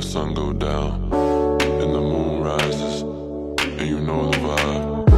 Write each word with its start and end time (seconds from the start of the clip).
the 0.00 0.06
sun 0.06 0.32
go 0.32 0.50
down 0.50 1.12
and 1.12 1.94
the 1.94 2.00
moon 2.00 2.42
rises, 2.42 3.02
and 3.02 3.86
you 3.86 4.00
know 4.00 4.30
the 4.30 4.38
vibe. 4.38 5.08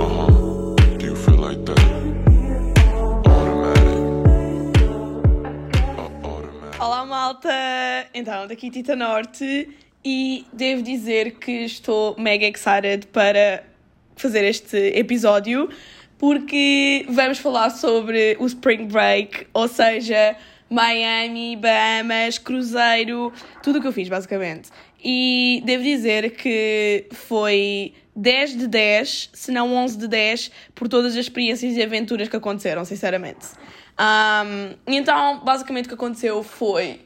Uh 0.00 0.08
huh. 0.16 0.96
Do 0.98 1.06
you 1.06 1.16
feel 1.16 1.38
like 1.38 1.64
that? 1.66 1.82
Automatic. 3.26 3.98
Uh. 6.24 6.84
Olá 6.84 7.04
malta! 7.04 8.06
Então, 8.14 8.46
daqui 8.46 8.70
Tita 8.70 8.94
Norte 8.94 9.68
e 10.04 10.46
devo 10.52 10.82
dizer 10.82 11.32
que 11.32 11.64
estou 11.64 12.14
mega 12.16 12.46
excited 12.46 13.06
para 13.08 13.64
fazer 14.14 14.44
este 14.44 14.96
episódio 14.96 15.68
porque 16.16 17.04
vamos 17.08 17.38
falar 17.38 17.70
sobre 17.70 18.36
o 18.38 18.46
Spring 18.46 18.86
Break, 18.86 19.48
ou 19.52 19.66
seja, 19.66 20.36
Miami, 20.72 21.56
Bahamas, 21.56 22.38
cruzeiro, 22.38 23.32
tudo 23.62 23.78
o 23.78 23.80
que 23.82 23.86
eu 23.86 23.92
fiz 23.92 24.08
basicamente. 24.08 24.70
E 25.04 25.62
devo 25.64 25.82
dizer 25.82 26.30
que 26.36 27.06
foi 27.12 27.92
10 28.14 28.58
de 28.58 28.66
10, 28.66 29.30
se 29.32 29.50
não 29.50 29.74
11 29.74 29.98
de 29.98 30.08
10, 30.08 30.50
por 30.74 30.88
todas 30.88 31.12
as 31.12 31.18
experiências 31.18 31.76
e 31.76 31.82
aventuras 31.82 32.28
que 32.28 32.36
aconteceram, 32.36 32.84
sinceramente. 32.84 33.48
Um, 33.98 34.74
então, 34.86 35.40
basicamente 35.44 35.86
o 35.86 35.88
que 35.88 35.94
aconteceu 35.94 36.42
foi 36.42 37.00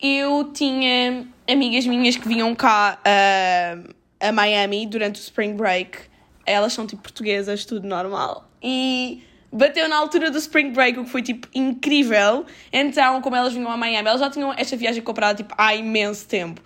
eu 0.00 0.50
tinha 0.52 1.26
amigas 1.50 1.86
minhas 1.86 2.16
que 2.16 2.28
vinham 2.28 2.54
cá 2.54 3.00
uh, 3.00 3.94
a 4.20 4.32
Miami 4.32 4.86
durante 4.86 5.16
o 5.16 5.22
Spring 5.22 5.54
Break. 5.54 5.98
Elas 6.46 6.72
são 6.72 6.86
tipo 6.86 7.02
portuguesas, 7.02 7.64
tudo 7.64 7.86
normal. 7.86 8.48
E 8.62 9.22
bateu 9.52 9.88
na 9.88 9.96
altura 9.96 10.30
do 10.30 10.38
Spring 10.38 10.70
Break, 10.70 10.98
o 10.98 11.04
que 11.04 11.10
foi 11.10 11.22
tipo 11.22 11.48
incrível. 11.54 12.44
Então, 12.72 13.20
como 13.20 13.36
elas 13.36 13.52
vinham 13.52 13.70
a 13.70 13.76
Miami, 13.76 14.08
elas 14.08 14.20
já 14.20 14.30
tinham 14.30 14.52
esta 14.56 14.76
viagem 14.76 15.02
comprada 15.02 15.36
tipo 15.36 15.54
há 15.56 15.74
imenso 15.74 16.26
tempo. 16.26 16.60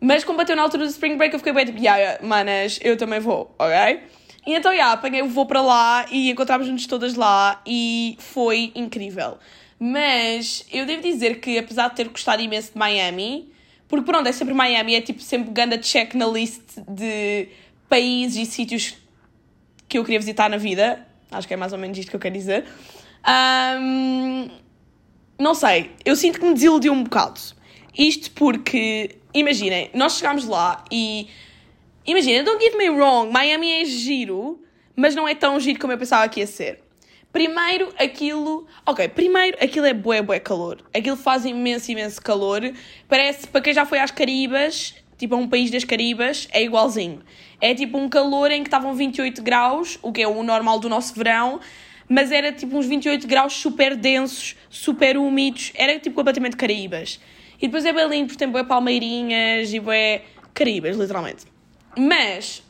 Mas 0.00 0.24
como 0.24 0.38
bateu 0.38 0.56
na 0.56 0.62
altura 0.62 0.84
do 0.84 0.90
Spring 0.90 1.16
Break, 1.16 1.32
eu 1.32 1.38
fiquei 1.38 1.52
bem 1.52 1.66
tipo, 1.66 1.78
yeah, 1.78 2.18
manas, 2.26 2.80
eu 2.82 2.96
também 2.96 3.20
vou, 3.20 3.54
ok? 3.58 4.00
E 4.44 4.54
então, 4.54 4.72
yeah, 4.72 4.92
apanhei 4.92 5.22
o 5.22 5.28
voo 5.28 5.46
para 5.46 5.60
lá 5.60 6.06
e 6.10 6.30
encontramos-nos 6.30 6.86
todas 6.86 7.14
lá 7.14 7.62
e 7.64 8.16
foi 8.18 8.72
incrível. 8.74 9.38
Mas 9.78 10.66
eu 10.72 10.84
devo 10.86 11.02
dizer 11.02 11.40
que, 11.40 11.56
apesar 11.56 11.88
de 11.88 11.96
ter 11.96 12.08
gostado 12.08 12.42
imenso 12.42 12.72
de 12.72 12.78
Miami, 12.78 13.52
porque 13.86 14.04
pronto, 14.04 14.28
é 14.28 14.32
sempre 14.32 14.54
Miami, 14.54 14.94
é 14.94 15.00
tipo 15.00 15.20
sempre 15.20 15.52
ganda 15.52 15.78
check 15.78 16.14
na 16.14 16.26
list 16.26 16.62
de 16.88 17.48
países 17.88 18.48
e 18.48 18.50
sítios 18.50 18.94
que 19.88 19.98
eu 19.98 20.04
queria 20.04 20.18
visitar 20.18 20.48
na 20.48 20.56
vida. 20.56 21.06
Acho 21.32 21.48
que 21.48 21.54
é 21.54 21.56
mais 21.56 21.72
ou 21.72 21.78
menos 21.78 21.96
isto 21.98 22.10
que 22.10 22.16
eu 22.16 22.20
quero 22.20 22.34
dizer. 22.34 22.64
Um, 23.26 24.48
não 25.38 25.54
sei, 25.54 25.90
eu 26.04 26.14
sinto 26.14 26.38
que 26.38 26.46
me 26.46 26.54
desiludiu 26.54 26.92
um 26.92 27.02
bocado. 27.02 27.40
Isto 27.96 28.30
porque, 28.32 29.16
imaginem, 29.34 29.90
nós 29.94 30.16
chegámos 30.16 30.46
lá 30.46 30.84
e. 30.90 31.28
Imagina, 32.04 32.42
don't 32.42 32.62
get 32.62 32.76
me 32.76 32.88
wrong, 32.88 33.30
Miami 33.30 33.82
é 33.82 33.84
giro, 33.84 34.60
mas 34.96 35.14
não 35.14 35.28
é 35.28 35.34
tão 35.34 35.58
giro 35.60 35.78
como 35.78 35.92
eu 35.92 35.98
pensava 35.98 36.28
que 36.28 36.40
ia 36.40 36.46
ser. 36.46 36.82
Primeiro, 37.32 37.92
aquilo. 37.98 38.66
Ok, 38.84 39.08
primeiro, 39.08 39.56
aquilo 39.62 39.86
é 39.86 39.94
bué, 39.94 40.20
bué 40.20 40.38
calor. 40.38 40.82
Aquilo 40.94 41.16
faz 41.16 41.44
imenso, 41.44 41.90
imenso 41.90 42.20
calor. 42.20 42.60
Parece, 43.08 43.46
para 43.46 43.60
quem 43.60 43.72
já 43.72 43.86
foi 43.86 43.98
às 43.98 44.10
Caribas, 44.10 44.94
tipo 45.22 45.36
a 45.36 45.38
um 45.38 45.46
país 45.46 45.70
das 45.70 45.84
Caribas, 45.84 46.48
é 46.50 46.64
igualzinho. 46.64 47.22
É 47.60 47.72
tipo 47.72 47.96
um 47.96 48.08
calor 48.08 48.50
em 48.50 48.60
que 48.64 48.66
estavam 48.66 48.92
28 48.92 49.40
graus, 49.40 49.96
o 50.02 50.10
que 50.10 50.20
é 50.20 50.26
o 50.26 50.42
normal 50.42 50.80
do 50.80 50.88
nosso 50.88 51.14
verão, 51.14 51.60
mas 52.08 52.32
era 52.32 52.50
tipo 52.50 52.76
uns 52.76 52.86
28 52.86 53.24
graus 53.28 53.52
super 53.52 53.94
densos, 53.94 54.56
super 54.68 55.16
úmidos, 55.16 55.70
era 55.76 55.96
tipo 56.00 56.16
completamente 56.16 56.56
Caraíbas. 56.56 57.20
E 57.60 57.68
depois 57.68 57.84
é 57.84 57.92
bem 57.92 58.08
lindo, 58.08 58.26
porque 58.26 58.38
tem 58.38 58.48
bué 58.48 58.64
palmeirinhas 58.64 59.72
e 59.72 59.78
bué 59.78 60.22
Caraíbas, 60.52 60.96
literalmente. 60.96 61.44
Mas, 61.96 62.60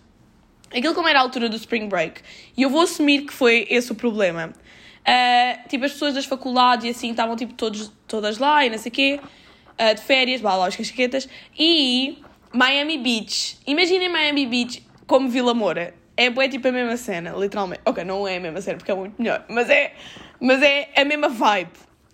aquilo 0.69 0.93
como 0.95 1.09
era 1.09 1.21
a 1.21 1.23
altura 1.23 1.49
do 1.49 1.57
Spring 1.57 1.89
Break, 1.89 2.21
e 2.55 2.61
eu 2.61 2.69
vou 2.69 2.83
assumir 2.83 3.23
que 3.23 3.33
foi 3.33 3.67
esse 3.71 3.91
o 3.91 3.95
problema. 3.95 4.53
Uh, 5.01 5.69
tipo, 5.71 5.87
as 5.87 5.93
pessoas 5.93 6.13
das 6.13 6.27
faculdades 6.27 6.85
e 6.85 6.91
assim 6.91 7.13
estavam 7.13 7.35
tipo 7.35 7.55
todos, 7.55 7.91
todas 8.07 8.37
lá 8.37 8.67
e 8.67 8.69
não 8.69 8.77
sei 8.77 8.91
o 8.91 8.93
quê, 8.93 9.21
uh, 9.23 9.95
de 9.95 10.03
férias, 10.03 10.43
blá 10.43 10.55
blá, 10.55 10.67
as 10.67 10.77
casquetas, 10.77 11.27
e 11.59 12.23
Miami 12.53 12.99
Beach. 12.99 13.59
Imaginem 13.67 14.09
Miami 14.09 14.47
Beach 14.47 14.87
como 15.07 15.29
Vila 15.29 15.55
Moura. 15.55 15.95
É, 16.17 16.27
é 16.27 16.49
tipo 16.49 16.69
a 16.69 16.73
mesma 16.73 16.97
cena, 16.97 17.31
literalmente. 17.37 17.83
Ok, 17.85 18.05
não 18.05 18.29
é 18.29 18.37
a 18.37 18.41
mesma 18.41 18.61
cena 18.61 18.77
porque 18.77 18.91
é 18.91 18.95
muito 18.95 19.21
melhor, 19.21 19.45
mas 19.49 19.71
é, 19.71 19.95
mas 20.39 20.63
é 20.63 20.91
a 20.95 21.05
mesma 21.05 21.29
vibe. 21.29 21.71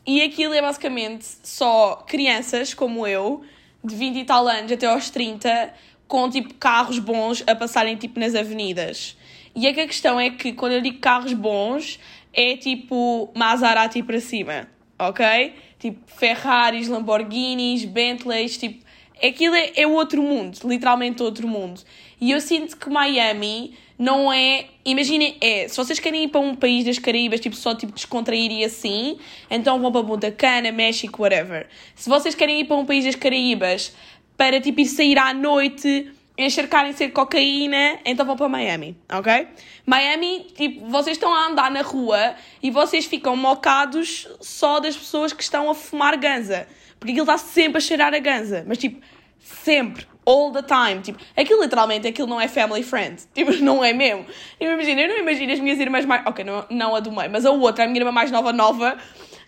E 0.06 0.22
aquilo 0.22 0.54
é 0.54 0.62
basicamente 0.62 1.26
só 1.42 1.96
crianças 2.06 2.72
como 2.72 3.06
eu, 3.06 3.42
de 3.84 3.94
20 3.94 4.16
e 4.16 4.24
tal 4.24 4.46
anos 4.48 4.72
até 4.72 4.86
aos 4.86 5.10
30, 5.10 5.74
com 6.06 6.30
tipo 6.30 6.54
carros 6.54 6.98
bons 6.98 7.44
a 7.46 7.54
passarem 7.54 7.96
tipo 7.96 8.18
nas 8.18 8.34
avenidas. 8.34 9.16
E 9.54 9.66
é 9.66 9.72
que 9.72 9.80
a 9.80 9.86
questão 9.86 10.18
é 10.18 10.30
que 10.30 10.52
quando 10.52 10.72
eu 10.72 10.80
digo 10.80 10.98
carros 10.98 11.32
bons, 11.32 11.98
é 12.32 12.56
tipo 12.56 13.30
Maserati 13.34 14.02
para 14.02 14.20
cima, 14.20 14.68
ok? 14.98 15.54
Tipo 15.78 16.00
Ferraris, 16.10 16.88
Lamborghinis, 16.88 17.84
Bentleys, 17.84 18.56
tipo. 18.56 18.86
Aquilo 19.22 19.54
é, 19.54 19.72
é 19.76 19.86
outro 19.86 20.22
mundo, 20.22 20.58
literalmente 20.64 21.22
outro 21.22 21.48
mundo. 21.48 21.80
E 22.20 22.30
eu 22.30 22.40
sinto 22.40 22.76
que 22.76 22.88
Miami 22.88 23.74
não 23.98 24.32
é. 24.32 24.66
Imaginem, 24.84 25.36
é. 25.40 25.66
Se 25.68 25.76
vocês 25.76 25.98
querem 25.98 26.24
ir 26.24 26.28
para 26.28 26.40
um 26.40 26.54
país 26.54 26.84
das 26.84 26.98
Caraíbas, 26.98 27.40
tipo, 27.40 27.56
só 27.56 27.74
tipo 27.74 27.92
descontrair 27.92 28.50
e 28.50 28.64
assim, 28.64 29.18
então 29.50 29.80
vão 29.80 29.90
para 29.90 30.04
Punta 30.04 30.30
Cana, 30.30 30.70
México, 30.70 31.22
whatever. 31.22 31.66
Se 31.94 32.08
vocês 32.08 32.34
querem 32.34 32.60
ir 32.60 32.64
para 32.64 32.76
um 32.76 32.86
país 32.86 33.04
das 33.04 33.16
Caraíbas 33.16 33.92
para 34.36 34.60
tipo 34.60 34.80
ir 34.80 34.86
sair 34.86 35.18
à 35.18 35.34
noite, 35.34 36.12
encharcarem-se 36.38 37.08
de 37.08 37.12
cocaína, 37.12 37.98
então 38.04 38.24
vão 38.24 38.36
para 38.36 38.48
Miami, 38.48 38.96
ok? 39.12 39.48
Miami, 39.84 40.46
tipo, 40.54 40.88
vocês 40.88 41.16
estão 41.16 41.34
a 41.34 41.48
andar 41.48 41.68
na 41.68 41.82
rua 41.82 42.36
e 42.62 42.70
vocês 42.70 43.06
ficam 43.06 43.34
mocados 43.34 44.28
só 44.40 44.78
das 44.78 44.96
pessoas 44.96 45.32
que 45.32 45.42
estão 45.42 45.68
a 45.68 45.74
fumar 45.74 46.16
ganza. 46.16 46.68
Porque 46.98 47.12
aquilo 47.12 47.24
está 47.24 47.38
sempre 47.38 47.78
a 47.78 47.80
cheirar 47.80 48.14
a 48.14 48.18
ganza. 48.18 48.64
Mas 48.66 48.78
tipo, 48.78 49.00
sempre. 49.38 50.06
All 50.26 50.52
the 50.52 50.62
time. 50.62 51.00
Tipo, 51.00 51.18
aquilo 51.36 51.62
literalmente, 51.62 52.06
aquilo 52.06 52.28
não 52.28 52.40
é 52.40 52.48
family 52.48 52.82
friend. 52.82 53.22
Tipo, 53.34 53.52
não 53.62 53.82
é 53.82 53.92
mesmo. 53.92 54.26
Eu 54.60 54.72
imagino, 54.72 55.00
eu 55.00 55.08
não 55.08 55.18
imagino 55.18 55.52
as 55.52 55.58
minhas 55.58 55.78
irmãs 55.78 56.04
mais... 56.04 56.26
Ok, 56.26 56.44
não, 56.44 56.66
não 56.68 56.94
a 56.94 57.00
do 57.00 57.10
meio, 57.10 57.30
mas 57.30 57.46
a 57.46 57.50
outra, 57.50 57.84
a 57.84 57.86
minha 57.86 58.00
irmã 58.00 58.12
mais 58.12 58.30
nova, 58.30 58.52
nova. 58.52 58.98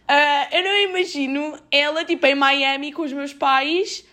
Uh, 0.08 0.56
eu 0.56 0.64
não 0.64 0.90
imagino 0.90 1.58
ela, 1.70 2.02
tipo, 2.04 2.26
em 2.26 2.34
Miami 2.34 2.92
com 2.92 3.02
os 3.02 3.12
meus 3.12 3.34
pais 3.34 4.04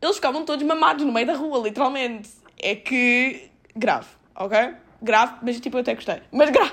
eles 0.00 0.16
ficavam 0.16 0.44
todos 0.44 0.64
mamados 0.64 1.04
no 1.04 1.12
meio 1.12 1.26
da 1.26 1.34
rua, 1.34 1.58
literalmente. 1.58 2.30
É 2.58 2.74
que. 2.74 3.50
grave, 3.74 4.06
ok? 4.34 4.74
Grave, 5.02 5.34
mas 5.42 5.60
tipo, 5.60 5.76
eu 5.76 5.80
até 5.80 5.94
gostei. 5.94 6.22
Mas 6.32 6.50
grave. 6.50 6.72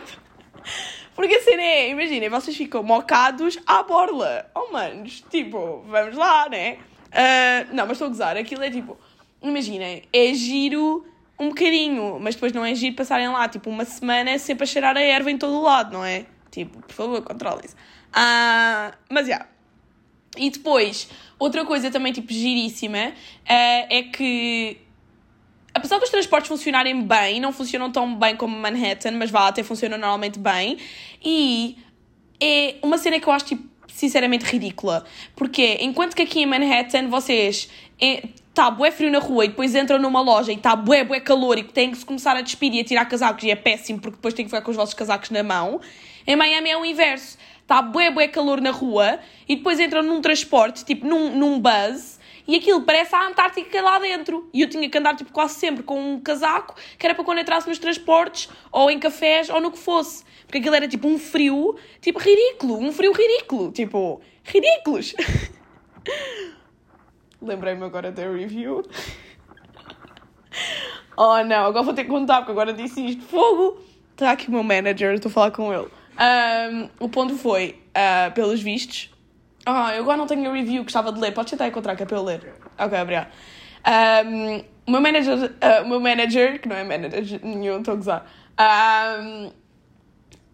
Porque 1.16 1.36
a 1.36 1.42
cena 1.42 1.62
é, 1.62 1.90
imaginem, 1.90 2.28
vocês 2.28 2.56
ficam 2.56 2.84
mocados 2.84 3.58
à 3.66 3.82
borla. 3.84 4.52
Oh, 4.54 4.72
manos, 4.72 5.24
tipo, 5.30 5.82
vamos 5.88 6.18
lá, 6.18 6.50
né? 6.50 6.78
Uh, 7.08 7.74
não, 7.74 7.86
mas 7.86 7.94
estou 7.94 8.08
a 8.08 8.10
gozar. 8.10 8.38
Aquilo 8.38 8.64
é 8.64 8.70
tipo, 8.70 8.98
imaginem, 9.42 10.04
é 10.12 10.34
giro 10.34 11.06
um 11.40 11.50
bocadinho, 11.50 12.20
mas 12.20 12.36
depois 12.36 12.52
não 12.52 12.66
é 12.66 12.76
giro 12.76 12.96
passarem 12.96 13.30
lá, 13.30 13.48
tipo, 13.48 13.70
uma 13.70 13.86
semana 13.86 14.38
sempre 14.38 14.66
a 14.66 14.68
cheirar 14.68 14.98
a 14.98 15.02
erva 15.02 15.32
em 15.32 15.38
todo 15.38 15.54
o 15.54 15.62
lado, 15.62 15.94
não 15.94 16.04
é? 16.04 16.26
Tipo, 16.52 16.80
por 16.82 16.94
favor, 16.94 17.22
controlem-se. 17.22 17.76
Uh, 17.76 18.94
mas, 19.10 19.28
já. 19.28 19.34
Yeah. 19.34 19.50
E 20.38 20.50
depois, 20.50 21.10
outra 21.40 21.64
coisa 21.64 21.90
também, 21.90 22.12
tipo, 22.12 22.34
giríssima, 22.34 23.08
uh, 23.08 23.14
é 23.48 24.04
que 24.12 24.85
apesar 25.76 26.00
dos 26.00 26.10
transportes 26.10 26.48
funcionarem 26.48 27.04
bem, 27.04 27.40
não 27.42 27.52
funcionam 27.52 27.92
tão 27.92 28.16
bem 28.16 28.36
como 28.36 28.58
Manhattan, 28.58 29.12
mas 29.12 29.30
vá, 29.30 29.50
até 29.50 29.62
funcionam 29.62 29.98
normalmente 29.98 30.40
bem. 30.40 30.78
E 31.24 31.78
é 32.42 32.76
uma 32.82 32.98
cena 32.98 33.20
que 33.20 33.28
eu 33.28 33.34
acho, 33.34 33.46
tipo, 33.46 33.64
sinceramente 33.90 34.46
ridícula. 34.46 35.04
Porque 35.36 35.78
enquanto 35.82 36.16
que 36.16 36.22
aqui 36.22 36.42
em 36.42 36.46
Manhattan 36.46 37.10
vocês. 37.10 37.70
Está 38.00 38.72
bué 38.72 38.90
frio 38.90 39.12
na 39.12 39.20
rua 39.20 39.44
e 39.44 39.48
depois 39.50 39.76
entram 39.76 40.00
numa 40.00 40.22
loja 40.22 40.50
e 40.50 40.56
está 40.56 40.78
bué, 40.78 41.04
bué 41.04 41.20
calor 41.20 41.58
e 41.58 41.64
têm 41.64 41.92
que 41.92 41.98
se 41.98 42.06
começar 42.06 42.38
a 42.38 42.42
despedir 42.42 42.78
e 42.78 42.82
a 42.82 42.86
tirar 42.86 43.06
casacos 43.06 43.44
e 43.44 43.52
é 43.52 43.56
péssimo 43.56 44.00
porque 44.00 44.16
depois 44.16 44.34
têm 44.34 44.46
que 44.46 44.50
ficar 44.50 44.62
com 44.62 44.72
os 44.72 44.78
vossos 44.78 44.94
casacos 44.94 45.30
na 45.30 45.44
mão. 45.44 45.82
Em 46.26 46.38
Miami 46.38 46.70
é 46.70 46.78
o 46.78 46.86
inverso. 46.86 47.38
Está 47.62 47.82
bué, 47.82 48.10
bué 48.12 48.30
calor 48.30 48.62
na 48.62 48.72
rua 48.72 49.20
e 49.48 49.58
depois 49.58 49.78
entram 49.78 50.02
num 50.02 50.22
transporte, 50.22 50.86
tipo 50.86 51.06
num, 51.06 51.38
num 51.38 51.60
bus 51.60 52.18
e 52.48 52.56
aquilo 52.56 52.82
parece 52.82 53.16
a 53.16 53.28
Antártica 53.28 53.82
lá 53.82 54.00
dentro. 54.00 54.50
E 54.54 54.62
eu 54.62 54.70
tinha 54.70 54.90
que 54.90 54.98
andar 54.98 55.16
tipo, 55.16 55.32
quase 55.32 55.56
sempre 55.56 55.84
com 55.84 56.00
um 56.00 56.20
casaco, 56.20 56.76
que 56.98 57.06
era 57.06 57.16
para 57.16 57.24
quando 57.24 57.40
entrasse 57.40 57.68
nos 57.68 57.80
transportes, 57.80 58.50
ou 58.72 58.90
em 58.90 59.00
cafés, 59.00 59.50
ou 59.50 59.60
no 59.60 59.72
que 59.72 59.80
fosse. 59.80 60.24
Porque 60.46 60.60
aquilo 60.60 60.76
era 60.76 60.88
tipo 60.88 61.08
um 61.08 61.18
frio, 61.18 61.76
tipo 62.02 62.20
ridículo, 62.20 62.78
um 62.78 62.92
frio 62.92 63.12
ridículo. 63.12 63.72
Tipo, 63.72 64.22
ridículos. 64.44 65.16
Lembrei-me 67.42 67.84
agora 67.84 68.12
da 68.12 68.30
review. 68.30 68.84
Oh 71.18 71.42
não, 71.44 71.66
agora 71.66 71.84
vou 71.84 71.94
ter 71.94 72.04
que 72.04 72.10
contar, 72.10 72.40
porque 72.40 72.52
agora 72.52 72.74
disse 72.74 73.06
isto. 73.06 73.24
Fogo! 73.24 73.80
Está 74.12 74.32
aqui 74.32 74.50
o 74.50 74.52
meu 74.52 74.64
manager, 74.64 75.14
estou 75.14 75.30
a 75.30 75.34
falar 75.34 75.52
com 75.52 75.74
ele. 75.74 75.88
Um, 76.18 76.90
o 77.00 77.10
ponto 77.10 77.38
foi, 77.38 77.82
uh, 77.92 78.34
pelos 78.34 78.62
vistos, 78.62 79.10
Ah, 79.66 79.96
eu 79.96 80.04
agora 80.04 80.18
não 80.18 80.28
tenho 80.28 80.50
a 80.50 80.54
review, 80.54 80.84
gostava 80.84 81.12
de 81.12 81.20
ler. 81.20 81.34
Podes 81.34 81.52
tentar 81.52 81.68
encontrar 81.68 81.96
que 81.96 82.04
é 82.04 82.06
para 82.06 82.18
eu 82.18 82.24
ler. 82.24 82.54
Ok, 82.78 83.02
obrigado. 83.02 83.30
Um, 83.86 84.64
o, 84.88 84.92
meu 84.92 85.02
manager, 85.02 85.38
uh, 85.38 85.84
o 85.84 85.90
meu 85.90 86.00
manager, 86.00 86.62
que 86.62 86.68
não 86.68 86.76
é 86.76 86.84
manager 86.84 87.40
nenhum, 87.44 87.80
estou 87.80 87.94
a 87.94 87.98
gozar, 87.98 88.26
um, 89.22 89.52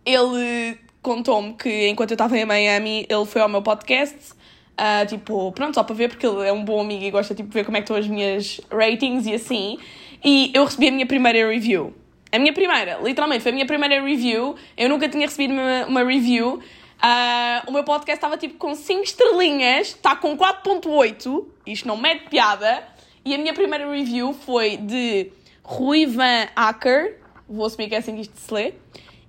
ele 0.06 0.78
contou-me 1.02 1.54
que 1.54 1.88
enquanto 1.88 2.12
eu 2.12 2.16
estava 2.16 2.38
em 2.38 2.46
Miami, 2.46 3.06
ele 3.10 3.26
foi 3.26 3.42
ao 3.42 3.50
meu 3.50 3.62
podcast. 3.62 4.34
Uh, 4.72 5.06
tipo, 5.06 5.52
pronto, 5.52 5.76
só 5.76 5.84
para 5.84 5.96
ver, 5.96 6.10
porque 6.10 6.26
ele 6.26 6.48
é 6.48 6.52
um 6.52 6.64
bom 6.64 6.82
amigo 6.82 7.04
e 7.04 7.12
gosta 7.12 7.36
tipo, 7.36 7.50
de 7.50 7.54
ver 7.54 7.66
como 7.66 7.78
é 7.78 7.82
que 7.82 7.84
estão 7.84 7.98
as 7.98 8.08
minhas 8.08 8.60
ratings 8.72 9.28
e 9.28 9.34
assim. 9.34 9.78
E 10.24 10.52
eu 10.54 10.66
recebi 10.66 10.88
a 10.88 10.92
minha 10.92 11.06
primeira 11.06 11.48
review. 11.50 11.94
A 12.32 12.40
minha 12.40 12.54
primeira, 12.54 13.00
literalmente, 13.04 13.44
foi 13.44 13.52
a 13.52 13.54
minha 13.54 13.66
primeira 13.66 14.02
review. 14.02 14.56
Eu 14.78 14.90
nunca 14.90 15.10
tinha 15.10 15.26
recebido 15.26 15.54
uma, 15.54 15.86
uma 15.86 16.04
review. 16.04 16.62
Uh, 17.02 17.68
o 17.68 17.72
meu 17.72 17.84
podcast 17.84 18.18
estava 18.18 18.38
tipo 18.38 18.60
com 18.60 18.76
5 18.76 19.02
estrelinhas, 19.02 19.88
está 19.88 20.16
com 20.16 20.38
4.8, 20.38 21.46
isto 21.66 21.88
não 21.88 21.98
mete 21.98 22.30
piada. 22.30 22.84
E 23.26 23.34
a 23.34 23.38
minha 23.38 23.54
primeira 23.54 23.90
review 23.90 24.34
foi 24.34 24.78
de 24.78 25.32
Rui 25.64 26.06
Van 26.06 26.48
Acker, 26.56 27.20
vou 27.50 27.66
assumir 27.66 27.90
que 27.90 27.96
é 27.96 27.98
assim 27.98 28.16
que 28.16 28.22
isto 28.22 28.40
se 28.40 28.54
lê, 28.54 28.74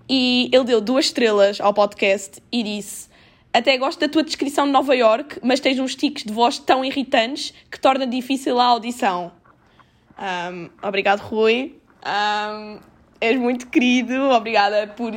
e 0.09 0.51
ele 0.53 0.65
deu 0.65 0.81
duas 0.83 1.07
estrelas 1.07 1.61
ao 1.61 1.73
podcast 1.73 2.43
e 2.53 2.63
disse: 2.63 3.09
Até 3.53 3.79
gosto 3.79 4.01
da 4.01 4.09
tua 4.09 4.23
descrição 4.23 4.67
de 4.67 4.73
Nova 4.73 4.95
York, 4.95 5.39
mas 5.43 5.59
tens 5.59 5.79
uns 5.79 5.95
tiques 5.95 6.25
de 6.25 6.33
voz 6.33 6.59
tão 6.59 6.85
irritantes 6.85 7.55
que 7.71 7.81
torna 7.81 8.07
difícil 8.07 8.61
a 8.61 8.65
audição. 8.65 9.33
Um, 10.19 10.69
obrigado, 10.87 11.21
Rui. 11.21 11.79
Um, 12.05 12.81
és 13.19 13.39
muito 13.39 13.69
querido. 13.69 14.15
Obrigada 14.31 14.89
por 14.89 15.13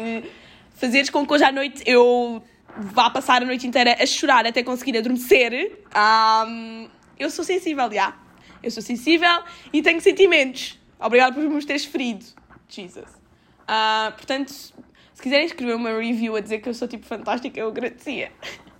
fazeres 0.75 1.09
com 1.09 1.25
que 1.25 1.33
hoje 1.33 1.43
à 1.43 1.51
noite 1.51 1.83
eu 1.85 2.43
vá 2.77 3.09
passar 3.09 3.41
a 3.41 3.45
noite 3.45 3.65
inteira 3.65 3.95
a 3.99 4.05
chorar 4.05 4.45
até 4.45 4.61
conseguir 4.61 4.97
adormecer. 4.97 5.79
Um, 5.95 6.87
eu 7.17 7.29
sou 7.29 7.43
sensível, 7.43 7.91
já. 7.91 8.15
Eu 8.61 8.69
sou 8.69 8.83
sensível 8.83 9.43
e 9.71 9.81
tenho 9.81 9.99
sentimentos. 10.01 10.79
Obrigado 10.99 11.33
por 11.33 11.43
me 11.43 11.65
teres 11.65 11.85
ferido. 11.85 12.25
Jesus. 12.67 13.05
Uh, 13.05 14.11
portanto, 14.13 14.49
se 14.49 15.21
quiserem 15.21 15.45
escrever 15.45 15.75
uma 15.75 15.91
review 15.91 16.35
a 16.35 16.41
dizer 16.41 16.59
que 16.59 16.69
eu 16.69 16.73
sou 16.73 16.87
tipo 16.87 17.05
fantástica, 17.05 17.59
eu 17.59 17.69
agradecia. 17.69 18.31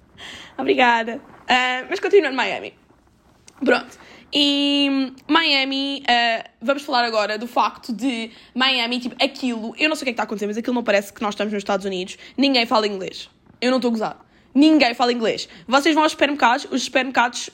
Obrigada. 0.58 1.18
Uh, 1.18 1.88
mas 1.90 2.00
continuando 2.00 2.36
Miami. 2.36 2.74
Pronto. 3.64 3.98
E 4.34 5.14
Miami, 5.28 6.04
uh, 6.04 6.50
vamos 6.62 6.84
falar 6.84 7.06
agora 7.06 7.38
do 7.38 7.48
facto 7.48 7.94
de 7.94 8.32
Miami, 8.54 9.00
tipo, 9.00 9.16
aquilo, 9.24 9.74
eu 9.78 9.88
não 9.88 9.96
sei 9.96 10.04
o 10.04 10.06
que 10.06 10.10
é 10.10 10.12
que 10.12 10.12
está 10.12 10.24
a 10.24 10.26
acontecer, 10.26 10.48
mas 10.48 10.58
aquilo 10.58 10.74
não 10.74 10.84
parece 10.84 11.14
que 11.14 11.22
nós 11.22 11.34
estamos 11.34 11.54
nos 11.54 11.62
Estados 11.62 11.86
Unidos, 11.86 12.18
ninguém 12.38 12.66
fala 12.66 12.88
inglês. 12.88 13.30
Eu 13.62 13.72
não 13.72 13.78
estou 13.78 13.90
a 13.90 13.92
gozar. 13.92 14.26
Ninguém 14.54 14.94
fala 14.94 15.12
inglês. 15.12 15.50
Vocês 15.68 15.94
vão 15.94 16.04
aos 16.04 16.14
supermercados, 16.14 16.68
os 16.72 16.84
supermercados, 16.84 17.50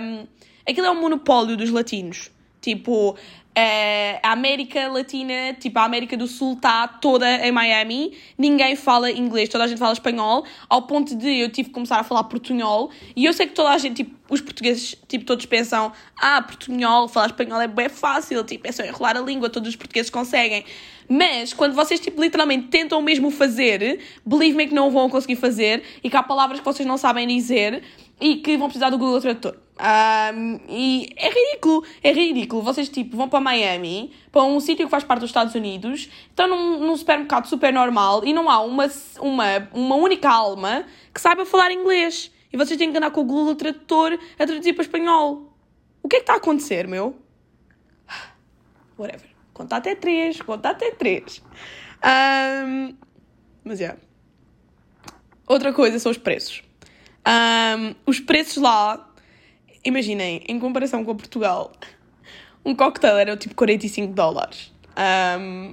um, 0.00 0.26
aquilo 0.68 0.86
é 0.86 0.90
um 0.90 1.00
monopólio 1.00 1.56
dos 1.56 1.70
latinos. 1.70 2.30
Tipo, 2.60 3.16
Uh, 3.56 4.20
a 4.22 4.32
América 4.32 4.86
Latina, 4.88 5.54
tipo 5.58 5.78
a 5.78 5.84
América 5.84 6.14
do 6.14 6.26
Sul, 6.26 6.52
está 6.52 6.86
toda 6.86 7.26
em 7.26 7.50
Miami, 7.50 8.12
ninguém 8.36 8.76
fala 8.76 9.10
inglês, 9.10 9.48
toda 9.48 9.64
a 9.64 9.66
gente 9.66 9.78
fala 9.78 9.94
espanhol, 9.94 10.44
ao 10.68 10.82
ponto 10.82 11.16
de 11.16 11.38
eu 11.38 11.50
tive 11.50 11.70
que 11.70 11.74
começar 11.74 11.98
a 11.98 12.04
falar 12.04 12.24
portunhol. 12.24 12.90
E 13.16 13.24
eu 13.24 13.32
sei 13.32 13.46
que 13.46 13.54
toda 13.54 13.70
a 13.70 13.78
gente, 13.78 14.04
tipo, 14.04 14.14
os 14.28 14.42
portugueses, 14.42 14.94
tipo, 15.08 15.24
todos 15.24 15.46
pensam: 15.46 15.90
ah, 16.20 16.42
portunhol, 16.42 17.08
falar 17.08 17.28
espanhol 17.28 17.58
é 17.58 17.66
bem 17.66 17.88
fácil, 17.88 18.44
tipo, 18.44 18.68
é 18.68 18.72
só 18.72 18.84
enrolar 18.84 19.16
a 19.16 19.20
língua, 19.20 19.48
todos 19.48 19.70
os 19.70 19.76
portugueses 19.76 20.10
conseguem. 20.10 20.62
Mas 21.08 21.54
quando 21.54 21.72
vocês, 21.72 21.98
tipo, 21.98 22.20
literalmente 22.20 22.68
tentam 22.68 23.00
mesmo 23.00 23.30
fazer, 23.30 24.00
believe 24.26 24.54
me 24.54 24.66
que 24.66 24.74
não 24.74 24.90
vão 24.90 25.08
conseguir 25.08 25.36
fazer 25.36 25.82
e 26.04 26.10
que 26.10 26.16
há 26.16 26.22
palavras 26.22 26.58
que 26.58 26.64
vocês 26.66 26.86
não 26.86 26.98
sabem 26.98 27.26
dizer 27.26 27.82
e 28.20 28.36
que 28.36 28.54
vão 28.58 28.68
precisar 28.68 28.90
do 28.90 28.98
Google 28.98 29.18
Tradutor. 29.18 29.65
Um, 29.78 30.58
e 30.68 31.12
é 31.16 31.28
ridículo, 31.28 31.84
é 32.02 32.12
ridículo. 32.12 32.62
Vocês 32.62 32.88
tipo 32.88 33.16
vão 33.16 33.28
para 33.28 33.40
Miami, 33.40 34.12
para 34.32 34.42
um 34.42 34.58
sítio 34.58 34.86
que 34.86 34.90
faz 34.90 35.04
parte 35.04 35.20
dos 35.20 35.30
Estados 35.30 35.54
Unidos, 35.54 36.08
estão 36.28 36.48
num, 36.48 36.80
num 36.80 36.96
supermercado 36.96 37.46
super 37.46 37.72
normal 37.72 38.24
e 38.24 38.32
não 38.32 38.48
há 38.48 38.60
uma, 38.60 38.90
uma, 39.20 39.68
uma 39.74 39.94
única 39.96 40.30
alma 40.30 40.84
que 41.12 41.20
saiba 41.20 41.44
falar 41.44 41.70
inglês. 41.70 42.32
E 42.52 42.56
vocês 42.56 42.78
têm 42.78 42.90
que 42.90 42.96
andar 42.96 43.10
com 43.10 43.20
o 43.20 43.24
Google 43.24 43.54
Tradutor 43.54 44.18
a 44.38 44.46
traduzir 44.46 44.72
para 44.72 44.82
espanhol. 44.82 45.52
O 46.02 46.08
que 46.08 46.16
é 46.16 46.18
que 46.20 46.22
está 46.22 46.34
a 46.34 46.36
acontecer, 46.36 46.88
meu? 46.88 47.16
Whatever. 48.98 49.28
Conta 49.52 49.76
até 49.76 49.94
três, 49.94 50.40
conta 50.40 50.70
até 50.70 50.90
três. 50.90 51.42
Um, 52.02 52.94
mas 53.64 53.80
é. 53.80 53.84
Yeah. 53.84 54.00
Outra 55.46 55.72
coisa 55.72 55.98
são 55.98 56.10
os 56.10 56.18
preços. 56.18 56.62
Um, 57.26 57.94
os 58.06 58.20
preços 58.20 58.62
lá 58.62 59.12
imaginem, 59.86 60.42
em 60.48 60.58
comparação 60.58 61.04
com 61.04 61.16
Portugal, 61.16 61.72
um 62.64 62.74
cocktail 62.74 63.16
era 63.16 63.36
tipo 63.36 63.54
45 63.54 64.12
dólares. 64.12 64.72
Um, 65.38 65.72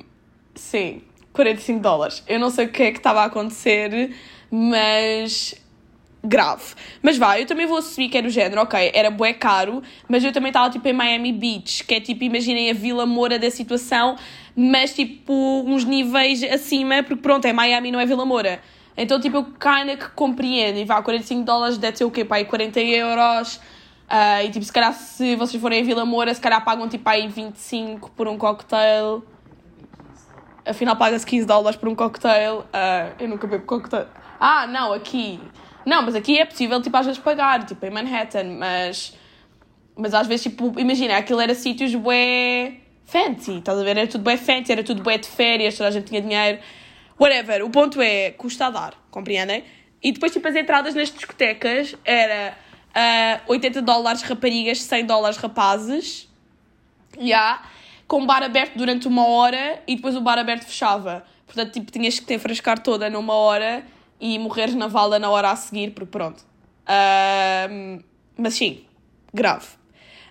sim, 0.54 1.02
45 1.34 1.80
dólares. 1.80 2.24
Eu 2.28 2.40
não 2.40 2.52
sei 2.52 2.68
o 2.68 2.70
que 2.70 2.84
é 2.84 2.92
que 2.92 3.00
estava 3.00 3.22
a 3.22 3.26
acontecer, 3.26 4.16
mas 4.52 5.56
grave. 6.24 6.76
Mas 7.02 7.18
vá, 7.18 7.40
eu 7.40 7.46
também 7.46 7.66
vou 7.66 7.78
assumir 7.78 8.10
que 8.10 8.18
era 8.18 8.28
o 8.28 8.30
género, 8.30 8.62
ok, 8.62 8.92
era 8.94 9.10
bué 9.10 9.34
caro, 9.34 9.82
mas 10.08 10.24
eu 10.24 10.32
também 10.32 10.50
estava 10.52 10.70
tipo 10.70 10.88
em 10.88 10.94
Miami 10.94 11.34
Beach, 11.34 11.84
que 11.84 11.96
é 11.96 12.00
tipo, 12.00 12.24
imaginem 12.24 12.70
a 12.70 12.74
Vila 12.74 13.06
Moura 13.06 13.38
da 13.38 13.50
situação, 13.50 14.16
mas 14.56 14.94
tipo 14.94 15.34
uns 15.66 15.84
níveis 15.84 16.42
acima, 16.44 17.04
porque 17.04 17.22
pronto, 17.22 17.46
é 17.46 17.52
Miami, 17.52 17.92
não 17.92 18.00
é 18.00 18.06
Vila 18.06 18.26
Moura. 18.26 18.62
Então 18.96 19.20
tipo, 19.20 19.38
eu 19.38 19.44
kinda 19.44 19.98
que 19.98 20.10
compreendo, 20.12 20.78
e 20.78 20.86
vá, 20.86 21.02
45 21.02 21.44
dólares 21.44 21.78
deve 21.78 21.98
ser 21.98 22.06
o 22.06 22.12
quê, 22.12 22.24
pai, 22.24 22.46
40 22.46 22.80
euros... 22.80 23.60
Uh, 24.10 24.46
e 24.46 24.50
tipo, 24.52 24.64
se 24.64 24.72
calhar 24.72 24.94
se 24.94 25.36
vocês 25.36 25.62
forem 25.62 25.82
a 25.82 25.84
Vila 25.84 26.06
Moura, 26.06 26.34
se 26.34 26.42
calhar 26.42 26.64
pagam 26.64 26.88
tipo 26.88 27.08
aí 27.10 27.28
25 27.28 28.12
por 28.12 28.28
um 28.28 28.38
cocktail. 28.38 29.24
Afinal 30.66 30.96
paga-se 30.96 31.26
15 31.26 31.46
dólares 31.46 31.78
por 31.80 31.90
um 31.90 31.96
cocktail. 31.96 32.60
Uh, 32.60 33.16
eu 33.20 33.28
nunca 33.28 33.48
bebo 33.48 33.66
cocktail. 33.66 34.08
Ah, 34.40 34.68
não, 34.68 34.94
aqui. 34.94 35.40
Não, 35.86 36.02
mas 36.02 36.16
aqui 36.16 36.40
é 36.40 36.46
possível 36.46 36.82
tipo 36.82 36.96
às 36.96 37.06
vezes 37.06 37.20
pagar, 37.20 37.66
tipo 37.66 37.86
em 37.86 37.90
Manhattan, 37.90 38.58
mas. 38.58 39.18
Mas 39.96 40.14
às 40.14 40.26
vezes, 40.26 40.44
tipo, 40.44 40.74
imagina, 40.80 41.18
aquilo 41.18 41.40
era 41.40 41.54
sítios 41.54 41.94
bué 41.94 42.78
fancy, 43.06 43.60
estás 43.60 43.78
a 43.78 43.84
ver? 43.84 43.98
Era 43.98 44.08
tudo 44.08 44.24
bué 44.24 44.38
fancy, 44.38 44.72
era 44.72 44.84
tudo 44.84 45.04
bué 45.04 45.20
de 45.20 45.28
férias, 45.28 45.78
toda 45.78 45.90
a 45.90 45.92
gente 45.92 46.06
tinha 46.06 46.22
dinheiro. 46.22 46.60
Whatever, 47.20 47.64
o 47.64 47.70
ponto 47.70 48.02
é, 48.02 48.32
custa 48.32 48.68
a 48.68 48.70
dar, 48.72 48.94
compreendem? 49.12 49.64
E 50.02 50.12
depois, 50.12 50.34
tipo, 50.34 50.48
as 50.48 50.56
entradas 50.56 50.96
nas 50.96 51.12
discotecas 51.12 51.96
era 52.04 52.58
uh, 52.96 53.52
80 53.52 53.82
dólares 53.82 54.22
raparigas, 54.22 54.82
100 54.84 55.06
dólares 55.06 55.38
rapazes. 55.38 56.30
Yeah, 57.18 57.64
com 58.08 58.24
o 58.24 58.26
bar 58.26 58.42
aberto 58.44 58.76
durante 58.76 59.08
uma 59.08 59.28
hora 59.28 59.82
e 59.88 59.96
depois 59.96 60.16
o 60.16 60.22
bar 60.22 60.38
aberto 60.40 60.64
fechava. 60.64 61.26
Portanto, 61.46 61.74
tipo, 61.74 61.92
tinhas 61.92 62.20
que 62.20 62.26
te 62.26 62.34
enfrascar 62.34 62.80
toda 62.80 63.10
numa 63.10 63.34
hora 63.34 63.86
e 64.20 64.40
morreres 64.40 64.74
na 64.76 64.88
vala 64.88 65.20
na 65.20 65.30
hora 65.30 65.52
a 65.52 65.56
seguir, 65.56 65.92
porque 65.92 66.10
pronto. 66.10 66.42
Uh, 66.84 68.04
mas 68.38 68.56
sim, 68.56 68.84
grave. 69.34 69.68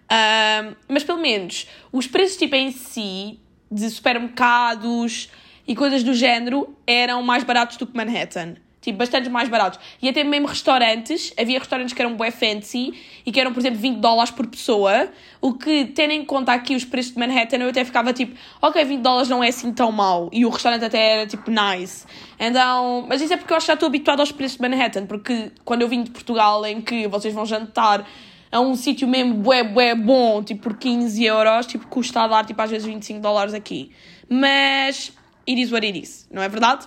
Uh, 0.05 0.77
mas 0.89 1.05
pelo 1.05 1.21
menos 1.21 1.69
os 1.93 2.07
preços 2.07 2.37
tipo 2.37 2.55
em 2.55 2.73
si, 2.73 3.39
de 3.71 3.89
supermercados 3.89 5.31
e 5.67 5.77
coisas 5.77 6.03
do 6.03 6.13
género, 6.13 6.77
eram 6.87 7.23
mais 7.23 7.45
baratos 7.45 7.77
do 7.77 7.87
que 7.87 7.97
Manhattan 7.97 8.57
tipo, 8.83 8.99
bastante 8.99 9.31
mais 9.31 9.49
baratos. 9.49 9.79
E 10.03 10.09
até 10.09 10.25
mesmo 10.25 10.49
restaurantes, 10.49 11.33
havia 11.39 11.59
restaurantes 11.59 11.95
que 11.95 12.03
eram 12.03 12.17
bué 12.17 12.31
fancy 12.33 12.93
e 13.25 13.31
que 13.31 13.41
eram, 13.41 13.53
por 13.53 13.61
exemplo, 13.61 13.79
20 13.79 13.99
dólares 13.99 14.31
por 14.33 14.47
pessoa, 14.49 15.09
o 15.41 15.55
que, 15.55 15.87
tendo 15.87 16.11
em 16.11 16.25
conta 16.25 16.53
aqui 16.53 16.75
os 16.75 16.85
preços 16.85 17.13
de 17.13 17.19
Manhattan, 17.19 17.59
eu 17.59 17.69
até 17.69 17.85
ficava 17.85 18.13
tipo, 18.13 18.37
ok, 18.61 18.85
20 18.85 19.01
dólares 19.01 19.29
não 19.29 19.43
é 19.43 19.49
assim 19.49 19.73
tão 19.73 19.93
mau, 19.93 20.29
e 20.33 20.45
o 20.45 20.51
restaurante 20.51 20.85
até 20.85 21.21
era, 21.21 21.27
tipo, 21.27 21.51
nice. 21.51 22.05
Então, 22.39 23.07
mas 23.09 23.23
isso 23.23 23.33
é 23.33 23.37
porque 23.37 23.55
eu 23.55 23.61
já 23.61 23.75
estou 23.75 23.87
habituado 23.87 24.21
aos 24.21 24.33
preços 24.33 24.59
de 24.59 24.69
Manhattan, 24.69 25.07
porque 25.07 25.53
quando 25.65 25.83
eu 25.83 25.89
vim 25.89 26.03
de 26.03 26.11
Portugal, 26.11 26.67
em 26.67 26.81
que 26.81 27.07
vocês 27.07 27.33
vão 27.33 27.47
jantar 27.47 28.05
a 28.51 28.61
um 28.61 28.75
sítio 28.75 29.07
mesmo 29.07 29.35
bué, 29.35 29.63
bué 29.63 29.95
bom, 29.95 30.43
tipo, 30.43 30.63
por 30.63 30.77
15 30.77 31.25
euros, 31.25 31.67
tipo, 31.67 31.87
custa 31.87 32.23
a 32.23 32.27
dar, 32.27 32.45
tipo, 32.45 32.61
às 32.61 32.71
vezes 32.71 32.85
25 32.85 33.21
dólares 33.21 33.55
aqui. 33.55 33.93
Mas, 34.29 35.13
it 35.49 35.61
is 35.61 35.71
what 35.71 35.87
it 35.87 35.99
is, 35.99 36.29
não 36.31 36.43
é 36.43 36.49
verdade? 36.49 36.87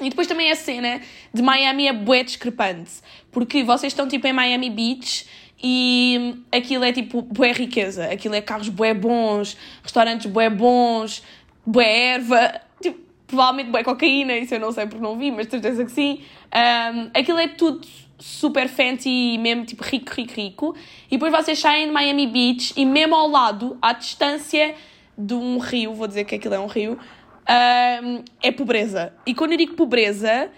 E 0.00 0.08
depois 0.10 0.26
também 0.26 0.50
a 0.50 0.56
cena 0.56 1.00
de 1.32 1.42
Miami 1.42 1.88
é 1.88 1.92
bué 1.92 2.22
discrepante, 2.22 2.92
porque 3.32 3.62
vocês 3.62 3.92
estão 3.92 4.06
tipo 4.06 4.26
em 4.26 4.32
Miami 4.32 4.70
Beach 4.70 5.26
e 5.62 6.36
aquilo 6.52 6.84
é 6.84 6.92
tipo 6.92 7.22
bué 7.22 7.52
riqueza, 7.52 8.04
aquilo 8.06 8.34
é 8.34 8.40
carros 8.40 8.68
bué 8.68 8.94
bons, 8.94 9.56
restaurantes 9.82 10.30
bué 10.30 10.48
bons, 10.48 11.22
bué 11.66 12.14
erva, 12.14 12.60
tipo, 12.80 12.98
provavelmente 13.26 13.70
bué 13.70 13.82
cocaína, 13.82 14.36
isso 14.36 14.54
eu 14.54 14.60
não 14.60 14.70
sei 14.70 14.86
porque 14.86 15.02
não 15.02 15.18
vi, 15.18 15.30
mas 15.30 15.48
certeza 15.48 15.84
que 15.84 15.90
sim. 15.90 16.20
Um, 16.54 17.10
aquilo 17.12 17.38
é 17.38 17.48
tudo 17.48 17.86
super 18.18 18.68
fancy 18.68 19.34
e 19.34 19.38
mesmo 19.38 19.64
tipo 19.64 19.82
rico, 19.82 20.12
rico, 20.12 20.32
rico. 20.34 20.76
E 21.10 21.16
depois 21.16 21.32
vocês 21.32 21.58
saem 21.58 21.86
de 21.86 21.92
Miami 21.92 22.26
Beach 22.26 22.72
e 22.76 22.84
mesmo 22.84 23.14
ao 23.14 23.28
lado, 23.28 23.76
à 23.82 23.92
distância 23.92 24.74
de 25.16 25.34
um 25.34 25.58
rio, 25.58 25.94
vou 25.94 26.06
dizer 26.06 26.24
que 26.24 26.36
aquilo 26.36 26.54
é 26.54 26.60
um 26.60 26.66
rio, 26.66 26.98
um, 27.48 28.24
é 28.42 28.52
pobreza. 28.52 29.12
E 29.26 29.34
quando 29.34 29.52
eu 29.52 29.58
digo 29.58 29.74
pobreza, 29.74 30.50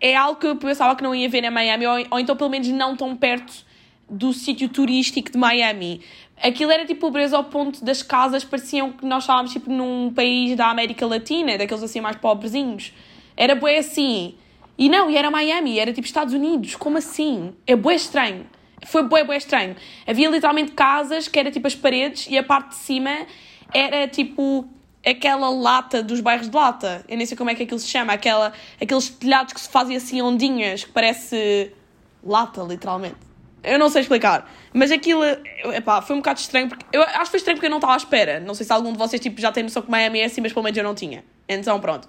é 0.00 0.14
algo 0.14 0.40
que 0.40 0.46
eu 0.46 0.56
pensava 0.56 0.94
que 0.94 1.02
não 1.02 1.14
ia 1.14 1.28
ver 1.28 1.44
em 1.44 1.50
Miami, 1.50 1.86
ou, 1.86 2.06
ou 2.10 2.20
então 2.20 2.36
pelo 2.36 2.50
menos 2.50 2.68
não 2.68 2.96
tão 2.96 3.16
perto 3.16 3.64
do 4.08 4.32
sítio 4.32 4.68
turístico 4.68 5.30
de 5.30 5.38
Miami. 5.38 6.00
Aquilo 6.42 6.72
era 6.72 6.86
tipo 6.86 7.00
pobreza 7.00 7.36
ao 7.36 7.44
ponto 7.44 7.84
das 7.84 8.02
casas 8.02 8.42
pareciam 8.42 8.92
que 8.92 9.04
nós 9.04 9.24
estávamos 9.24 9.52
tipo 9.52 9.70
num 9.70 10.12
país 10.12 10.56
da 10.56 10.68
América 10.68 11.06
Latina, 11.06 11.56
daqueles 11.56 11.82
assim 11.82 12.00
mais 12.00 12.16
pobrezinhos. 12.16 12.92
Era 13.36 13.54
bué 13.54 13.78
assim. 13.78 14.34
E 14.76 14.88
não, 14.88 15.10
e 15.10 15.16
era 15.16 15.30
Miami, 15.30 15.78
era 15.78 15.92
tipo 15.92 16.06
Estados 16.06 16.32
Unidos. 16.32 16.74
Como 16.74 16.96
assim? 16.96 17.52
É 17.66 17.76
bué 17.76 17.94
estranho. 17.94 18.46
Foi 18.86 19.02
bué, 19.02 19.22
bué 19.22 19.36
estranho. 19.36 19.76
Havia 20.06 20.30
literalmente 20.30 20.72
casas 20.72 21.28
que 21.28 21.38
era 21.38 21.50
tipo 21.50 21.66
as 21.66 21.74
paredes 21.74 22.26
e 22.28 22.38
a 22.38 22.42
parte 22.42 22.70
de 22.70 22.76
cima 22.76 23.26
era 23.72 24.08
tipo 24.08 24.66
aquela 25.04 25.48
lata 25.50 26.02
dos 26.02 26.20
bairros 26.20 26.48
de 26.48 26.56
lata. 26.56 27.04
Eu 27.08 27.16
nem 27.16 27.26
sei 27.26 27.36
como 27.36 27.50
é 27.50 27.54
que 27.54 27.62
aquilo 27.62 27.78
se 27.78 27.88
chama. 27.88 28.12
Aquela, 28.12 28.52
aqueles 28.80 29.08
telhados 29.08 29.52
que 29.52 29.60
se 29.60 29.68
fazem 29.68 29.96
assim 29.96 30.20
ondinhas, 30.22 30.84
que 30.84 30.92
parece 30.92 31.72
lata, 32.22 32.62
literalmente. 32.62 33.16
Eu 33.62 33.78
não 33.78 33.90
sei 33.90 34.02
explicar. 34.02 34.50
Mas 34.72 34.90
aquilo, 34.90 35.22
epá, 35.74 36.00
foi 36.00 36.16
um 36.16 36.20
bocado 36.20 36.40
estranho. 36.40 36.68
Porque, 36.68 36.84
eu 36.92 37.02
acho 37.02 37.24
que 37.24 37.30
foi 37.30 37.38
estranho 37.38 37.56
porque 37.56 37.66
eu 37.66 37.70
não 37.70 37.78
estava 37.78 37.94
à 37.94 37.96
espera. 37.96 38.40
Não 38.40 38.54
sei 38.54 38.64
se 38.64 38.72
algum 38.72 38.92
de 38.92 38.98
vocês 38.98 39.20
tipo, 39.20 39.40
já 39.40 39.52
tem 39.52 39.62
noção 39.62 39.82
que 39.82 39.90
Miami 39.90 40.20
é 40.20 40.24
assim, 40.24 40.40
mas 40.40 40.52
pelo 40.52 40.62
menos 40.62 40.76
eu 40.76 40.84
não 40.84 40.94
tinha. 40.94 41.24
Então, 41.48 41.78
pronto. 41.80 42.08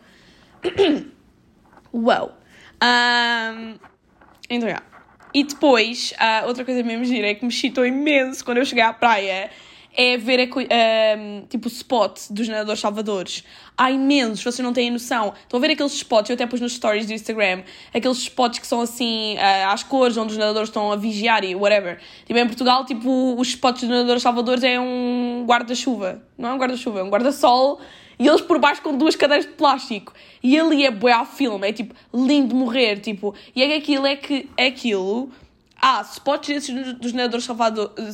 Uau. 1.94 2.38
Um, 2.82 3.76
então, 4.50 4.68
yeah. 4.68 4.86
E 5.34 5.44
depois, 5.44 6.14
uh, 6.14 6.48
outra 6.48 6.66
coisa 6.66 6.84
mesmo 6.84 7.06
gira 7.06 7.30
é 7.30 7.36
que 7.36 7.46
me 7.46 7.52
chitou 7.52 7.86
imenso 7.86 8.44
quando 8.44 8.58
eu 8.58 8.66
cheguei 8.66 8.84
à 8.84 8.92
praia 8.92 9.50
é 9.96 10.18
ver 10.18 10.50
um, 10.50 11.46
tipo 11.48 11.68
o 11.68 11.72
spot 11.72 12.30
dos 12.30 12.48
nadadores 12.48 12.80
salvadores. 12.80 13.44
Há 13.78 13.92
imensos, 13.92 14.44
vocês 14.44 14.60
não 14.60 14.74
têm 14.74 14.92
noção. 14.92 15.34
Estão 15.42 15.58
a 15.58 15.62
ver 15.62 15.72
aqueles 15.72 15.94
spots, 15.94 16.30
eu 16.30 16.36
até 16.36 16.46
pus 16.46 16.62
nos 16.62 16.74
stories 16.74 17.06
do 17.06 17.14
Instagram, 17.14 17.64
aqueles 17.94 18.18
spots 18.18 18.60
que 18.60 18.68
são 18.68 18.82
assim, 18.82 19.36
uh, 19.36 19.70
às 19.70 19.84
cores, 19.84 20.18
onde 20.18 20.34
os 20.34 20.38
nadadores 20.38 20.70
estão 20.70 20.92
a 20.92 20.96
vigiar 20.96 21.44
e 21.44 21.56
whatever. 21.56 22.00
Tipo, 22.26 22.40
em 22.40 22.46
Portugal, 22.46 22.86
tipo, 22.86 23.36
os 23.38 23.50
spots 23.50 23.82
dos 23.82 23.90
nadadores 23.90 24.22
salvadores 24.22 24.64
é 24.64 24.80
um 24.80 25.46
guarda-chuva. 25.48 26.22
Não 26.38 26.50
é 26.50 26.54
um 26.54 26.58
guarda-chuva, 26.58 27.00
é 27.00 27.04
um 27.04 27.10
guarda-sol 27.10 27.80
e 28.22 28.28
eles 28.28 28.42
por 28.42 28.60
baixo 28.60 28.84
com 28.84 28.96
duas 28.96 29.16
cadeiras 29.16 29.48
de 29.48 29.54
plástico. 29.54 30.14
E 30.44 30.60
ali 30.60 30.86
é 30.86 30.92
bué 30.92 31.12
ao 31.12 31.26
filme, 31.26 31.68
é 31.68 31.74
tipo 31.74 31.96
lindo 32.14 32.56
morrer, 32.56 33.00
tipo. 33.00 33.34
E 33.56 33.64
é 33.64 33.68
que 33.68 33.74
aquilo 33.74 34.06
é 34.06 34.16
que 34.16 34.48
é 34.56 34.68
aquilo. 34.68 35.32
Há 35.82 36.02
spots 36.02 36.48
desses 36.48 36.94
dos 36.94 37.12
nadadores, 37.12 37.48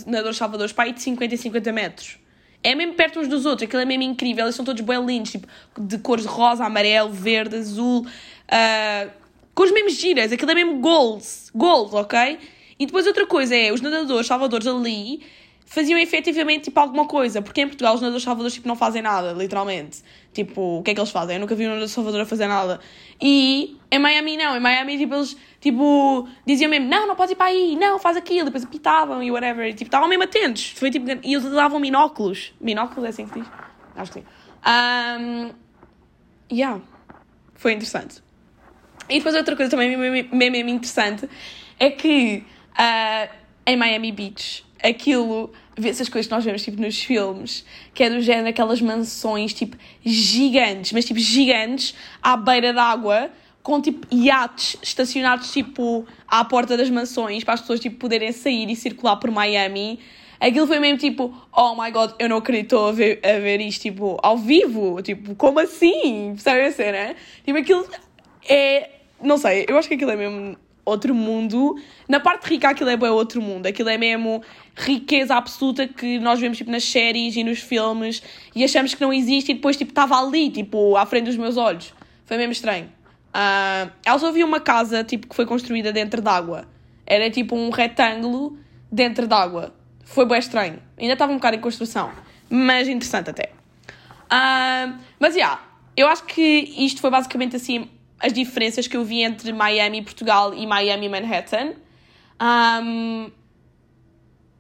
nadadores 0.06 0.38
salvadores 0.38 0.72
para 0.72 0.86
aí 0.86 0.94
de 0.94 1.02
50 1.02 1.36
e 1.36 1.38
50 1.38 1.74
metros. 1.74 2.18
É 2.64 2.74
mesmo 2.74 2.94
perto 2.94 3.20
uns 3.20 3.28
dos 3.28 3.46
outros, 3.46 3.68
aquilo 3.68 3.82
é 3.82 3.86
mesmo 3.86 4.04
incrível. 4.04 4.46
Eles 4.46 4.56
são 4.56 4.64
todos 4.64 4.82
bem 4.82 5.06
lindos, 5.06 5.32
tipo, 5.32 5.48
de 5.78 5.98
cores 5.98 6.26
rosa, 6.26 6.66
amarelo, 6.66 7.12
verde, 7.12 7.58
azul, 7.58 8.06
uh, 8.06 9.12
cores 9.54 9.74
mesmo 9.74 9.90
giras, 9.90 10.32
aquilo 10.32 10.52
é 10.52 10.56
mesmo 10.56 10.80
goals, 10.80 11.52
goals, 11.54 11.94
ok? 11.94 12.40
E 12.80 12.86
depois 12.86 13.06
outra 13.06 13.26
coisa 13.26 13.56
é, 13.56 13.72
os 13.74 13.82
nadadores 13.82 14.28
salvadores 14.28 14.66
ali 14.66 15.22
faziam 15.66 16.00
efetivamente 16.00 16.66
tipo 16.66 16.80
alguma 16.80 17.06
coisa, 17.06 17.42
porque 17.42 17.62
em 17.62 17.68
Portugal 17.68 17.96
os 17.96 18.02
nadadores 18.02 18.24
salvadores 18.24 18.54
tipo, 18.54 18.68
não 18.68 18.76
fazem 18.76 19.02
nada, 19.02 19.34
literalmente. 19.34 20.02
Tipo, 20.38 20.78
o 20.78 20.84
que 20.84 20.92
é 20.92 20.94
que 20.94 21.00
eles 21.00 21.10
fazem? 21.10 21.38
Eu 21.38 21.40
nunca 21.40 21.56
vi 21.56 21.68
um 21.68 21.88
salvador 21.88 22.22
a 22.22 22.26
fazer 22.28 22.46
nada. 22.46 22.80
E 23.20 23.76
em 23.90 23.98
Miami 23.98 24.38
não, 24.38 24.56
em 24.56 24.60
Miami 24.60 24.96
tipo, 24.96 25.16
eles 25.16 25.36
tipo, 25.60 26.30
diziam 26.46 26.70
mesmo, 26.70 26.88
não, 26.88 27.08
não 27.08 27.16
podes 27.16 27.32
ir 27.32 27.36
para 27.36 27.48
aí, 27.48 27.76
não, 27.76 27.98
faz 27.98 28.16
aquilo, 28.16 28.46
depois 28.46 28.64
pitavam 28.66 29.24
e 29.24 29.32
whatever, 29.32 29.68
e 29.68 29.74
tipo, 29.74 29.88
estavam 29.88 30.08
mesmo 30.08 30.26
atentos. 30.26 30.74
Foi, 30.76 30.92
tipo, 30.92 31.10
e 31.10 31.34
eles 31.34 31.44
usavam 31.44 31.80
minóculos. 31.80 32.54
Minóculos 32.62 33.06
é 33.06 33.10
assim 33.10 33.26
que 33.26 33.34
se 33.34 33.40
diz? 33.40 33.50
Acho 33.96 34.12
que 34.12 34.20
sim. 34.20 34.26
Um, 34.68 35.52
yeah, 36.52 36.80
foi 37.56 37.72
interessante. 37.74 38.22
E 39.10 39.18
depois 39.18 39.34
outra 39.34 39.56
coisa 39.56 39.72
também 39.72 39.98
mesmo, 39.98 40.36
mesmo 40.36 40.70
interessante 40.70 41.28
é 41.80 41.90
que 41.90 42.46
uh, 42.74 43.34
em 43.68 43.76
Miami 43.76 44.12
Beach 44.12 44.66
aquilo, 44.82 45.52
vê 45.78 45.90
essas 45.90 46.10
coisas 46.10 46.28
que 46.28 46.34
nós 46.34 46.44
vemos 46.44 46.62
tipo 46.64 46.82
nos 46.82 47.02
filmes, 47.02 47.66
que 47.94 48.04
é 48.04 48.10
do 48.10 48.22
género 48.22 48.50
aquelas 48.50 48.82
mansões 48.82 49.54
tipo 49.54 49.78
gigantes, 50.04 50.92
mas 50.92 51.06
tipo 51.06 51.20
gigantes 51.20 51.96
à 52.22 52.38
beira 52.38 52.74
d'água, 52.74 53.30
com 53.62 53.82
tipo 53.82 54.08
iates 54.14 54.78
estacionados 54.82 55.52
tipo 55.52 56.06
à 56.28 56.46
porta 56.46 56.78
das 56.78 56.90
mansões 56.90 57.44
para 57.44 57.56
as 57.56 57.62
pessoas 57.62 57.80
tipo 57.80 57.98
poderem 57.98 58.32
sair 58.32 58.70
e 58.70 58.76
circular 58.76 59.18
por 59.18 59.30
Miami. 59.32 60.00
Aquilo 60.40 60.68
foi 60.68 60.80
mesmo 60.80 61.00
tipo, 61.00 61.36
oh 61.52 61.76
my 61.76 61.90
god, 61.92 62.12
eu 62.20 62.30
não 62.30 62.38
acredito 62.38 62.78
a 62.78 62.92
ver, 62.92 63.20
a 63.26 63.40
ver 63.40 63.60
isto 63.60 63.82
tipo 63.82 64.18
ao 64.22 64.38
vivo, 64.38 65.02
tipo, 65.02 65.34
como 65.36 65.60
assim? 65.60 66.34
Percebem 66.36 66.66
a 66.66 66.72
cena? 66.72 67.16
Tipo, 67.44 67.58
aquilo 67.58 67.88
é, 68.48 68.90
não 69.22 69.38
sei, 69.38 69.66
eu 69.68 69.78
acho 69.78 69.88
que 69.88 69.96
aquilo 69.96 70.12
é 70.12 70.16
mesmo 70.16 70.56
outro 70.88 71.14
mundo. 71.14 71.76
Na 72.08 72.20
parte 72.20 72.48
rica 72.50 72.70
aquilo 72.70 72.90
é 72.90 72.96
bem 72.96 73.10
outro 73.10 73.42
mundo. 73.42 73.68
Aquilo 73.68 73.90
é 73.90 73.98
mesmo 73.98 74.42
riqueza 74.76 75.36
absoluta 75.36 75.88
que 75.88 76.18
nós 76.20 76.40
vemos 76.40 76.58
tipo, 76.58 76.72
nas 76.72 76.86
séries 76.86 77.36
e 77.36 77.44
nos 77.44 77.60
filmes 77.60 78.24
e 78.56 78.64
achamos 78.64 78.94
que 78.94 79.02
não 79.02 79.12
existe 79.12 79.52
e 79.52 79.56
depois 79.56 79.76
tipo 79.76 79.92
estava 79.92 80.18
ali, 80.18 80.50
tipo, 80.50 80.96
à 80.96 81.06
frente 81.06 81.26
dos 81.26 81.38
meus 81.38 81.58
olhos. 81.58 81.94
Foi 82.26 82.38
mesmo 82.38 82.54
estranho. 82.54 82.86
Uh, 83.28 83.92
ela 84.06 84.18
só 84.18 84.32
viu 84.32 84.48
uma 84.48 84.60
casa 84.60 85.04
tipo 85.04 85.28
que 85.28 85.36
foi 85.36 85.46
construída 85.46 85.92
dentro 85.92 86.22
d'água. 86.22 86.66
Era 87.06 87.30
tipo 87.30 87.56
um 87.56 87.70
retângulo 87.70 88.58
dentro 88.92 89.28
d'água. 89.28 89.74
Foi 90.06 90.26
bem 90.26 90.40
estranho. 90.40 90.80
Ainda 90.98 91.14
estava 91.14 91.32
um 91.32 91.36
bocado 91.36 91.58
em 91.58 91.60
construção. 91.60 92.12
Mas 92.50 92.88
interessante 92.88 93.30
até. 93.30 93.52
Uh, 94.28 94.98
mas, 95.20 95.34
já, 95.34 95.40
yeah, 95.40 95.62
eu 95.98 96.08
acho 96.08 96.24
que 96.24 96.42
isto 96.78 97.02
foi 97.02 97.10
basicamente 97.10 97.56
assim 97.56 97.90
as 98.20 98.34
diferenças 98.34 98.88
que 98.88 98.98
eu 98.98 99.04
vi 99.04 99.22
entre 99.22 99.54
Miami 99.54 100.02
Portugal 100.02 100.54
e 100.54 100.66
Miami 100.66 101.10
Manhattan. 101.10 101.74
Um, 102.42 103.32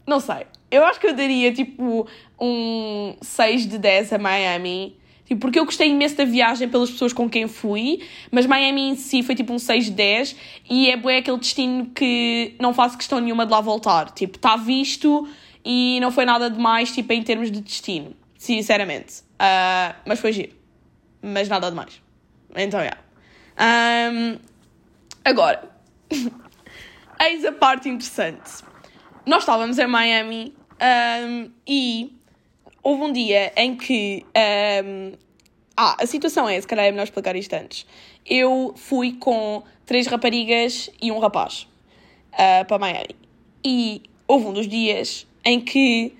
não 0.05 0.19
sei. 0.19 0.45
Eu 0.69 0.85
acho 0.85 0.99
que 0.99 1.07
eu 1.07 1.13
daria 1.13 1.51
tipo 1.51 2.07
um 2.39 3.15
6 3.21 3.67
de 3.67 3.77
10 3.77 4.13
a 4.13 4.17
Miami. 4.17 4.97
Tipo, 5.25 5.41
porque 5.41 5.59
eu 5.59 5.65
gostei 5.65 5.89
imenso 5.89 6.15
da 6.15 6.23
viagem 6.23 6.69
pelas 6.69 6.89
pessoas 6.89 7.11
com 7.11 7.29
quem 7.29 7.47
fui, 7.47 8.01
mas 8.31 8.45
Miami 8.45 8.89
em 8.89 8.95
si 8.95 9.21
foi 9.21 9.35
tipo 9.35 9.51
um 9.51 9.59
6 9.59 9.85
de 9.85 9.91
10 9.91 10.35
e 10.69 10.89
é 10.89 10.95
bem 10.95 11.17
aquele 11.17 11.37
destino 11.37 11.87
que 11.87 12.55
não 12.61 12.73
faço 12.73 12.97
questão 12.97 13.19
nenhuma 13.19 13.45
de 13.45 13.51
lá 13.51 13.59
voltar. 13.59 14.11
Tipo, 14.11 14.37
está 14.37 14.55
visto 14.55 15.27
e 15.65 15.99
não 15.99 16.11
foi 16.11 16.23
nada 16.23 16.49
demais, 16.49 16.91
tipo, 16.93 17.11
em 17.11 17.21
termos 17.23 17.51
de 17.51 17.59
destino, 17.59 18.15
sinceramente. 18.37 19.19
Uh, 19.33 19.95
mas 20.05 20.19
foi 20.19 20.31
giro. 20.31 20.53
Mas 21.21 21.49
nada 21.49 21.69
demais. 21.69 22.01
Então, 22.55 22.79
é. 22.79 22.83
Yeah. 22.83 23.06
Um, 23.59 24.37
agora, 25.25 25.69
eis 27.21 27.43
a 27.45 27.51
parte 27.51 27.89
interessante. 27.89 28.63
Nós 29.25 29.39
estávamos 29.43 29.79
em 29.79 29.87
Miami 29.87 30.53
um, 30.81 31.51
e 31.67 32.15
houve 32.83 33.03
um 33.03 33.11
dia 33.11 33.51
em 33.55 33.75
que. 33.75 34.25
Um, 34.85 35.13
ah, 35.79 35.95
a 35.99 36.07
situação 36.07 36.49
é, 36.49 36.59
se 36.59 36.65
calhar 36.65 36.85
é 36.85 36.91
melhor 36.91 37.03
explicar 37.03 37.35
isto 37.35 37.53
antes. 37.53 37.85
Eu 38.25 38.73
fui 38.75 39.13
com 39.13 39.61
três 39.85 40.07
raparigas 40.07 40.89
e 40.99 41.11
um 41.11 41.19
rapaz 41.19 41.67
uh, 42.33 42.65
para 42.65 42.79
Miami. 42.79 43.15
E 43.63 44.01
houve 44.27 44.47
um 44.47 44.53
dos 44.53 44.67
dias 44.67 45.27
em 45.45 45.61
que 45.61 46.15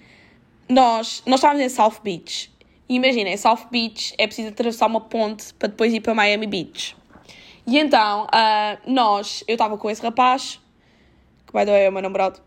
nós, 0.70 1.24
nós 1.26 1.40
estávamos 1.40 1.64
em 1.64 1.70
South 1.70 2.02
Beach. 2.04 2.52
E 2.88 2.96
imaginem, 2.96 3.36
South 3.36 3.68
Beach 3.72 4.14
é 4.18 4.28
preciso 4.28 4.50
atravessar 4.50 4.86
uma 4.86 5.02
ponte 5.02 5.54
para 5.56 5.70
depois 5.70 5.92
ir 5.92 6.02
para 6.02 6.14
Miami 6.14 6.46
Beach. 6.46 6.96
E 7.68 7.78
então, 7.78 8.28
uh, 8.28 8.80
nós, 8.90 9.44
eu 9.46 9.56
estava 9.56 9.78
com 9.78 9.90
esse 9.90 10.02
rapaz, 10.02 10.58
que 11.46 11.52
vai 11.52 11.66
doer 11.66 11.82
é 11.82 11.90
o 11.90 11.92
meu 11.92 12.02
namorado. 12.02 12.40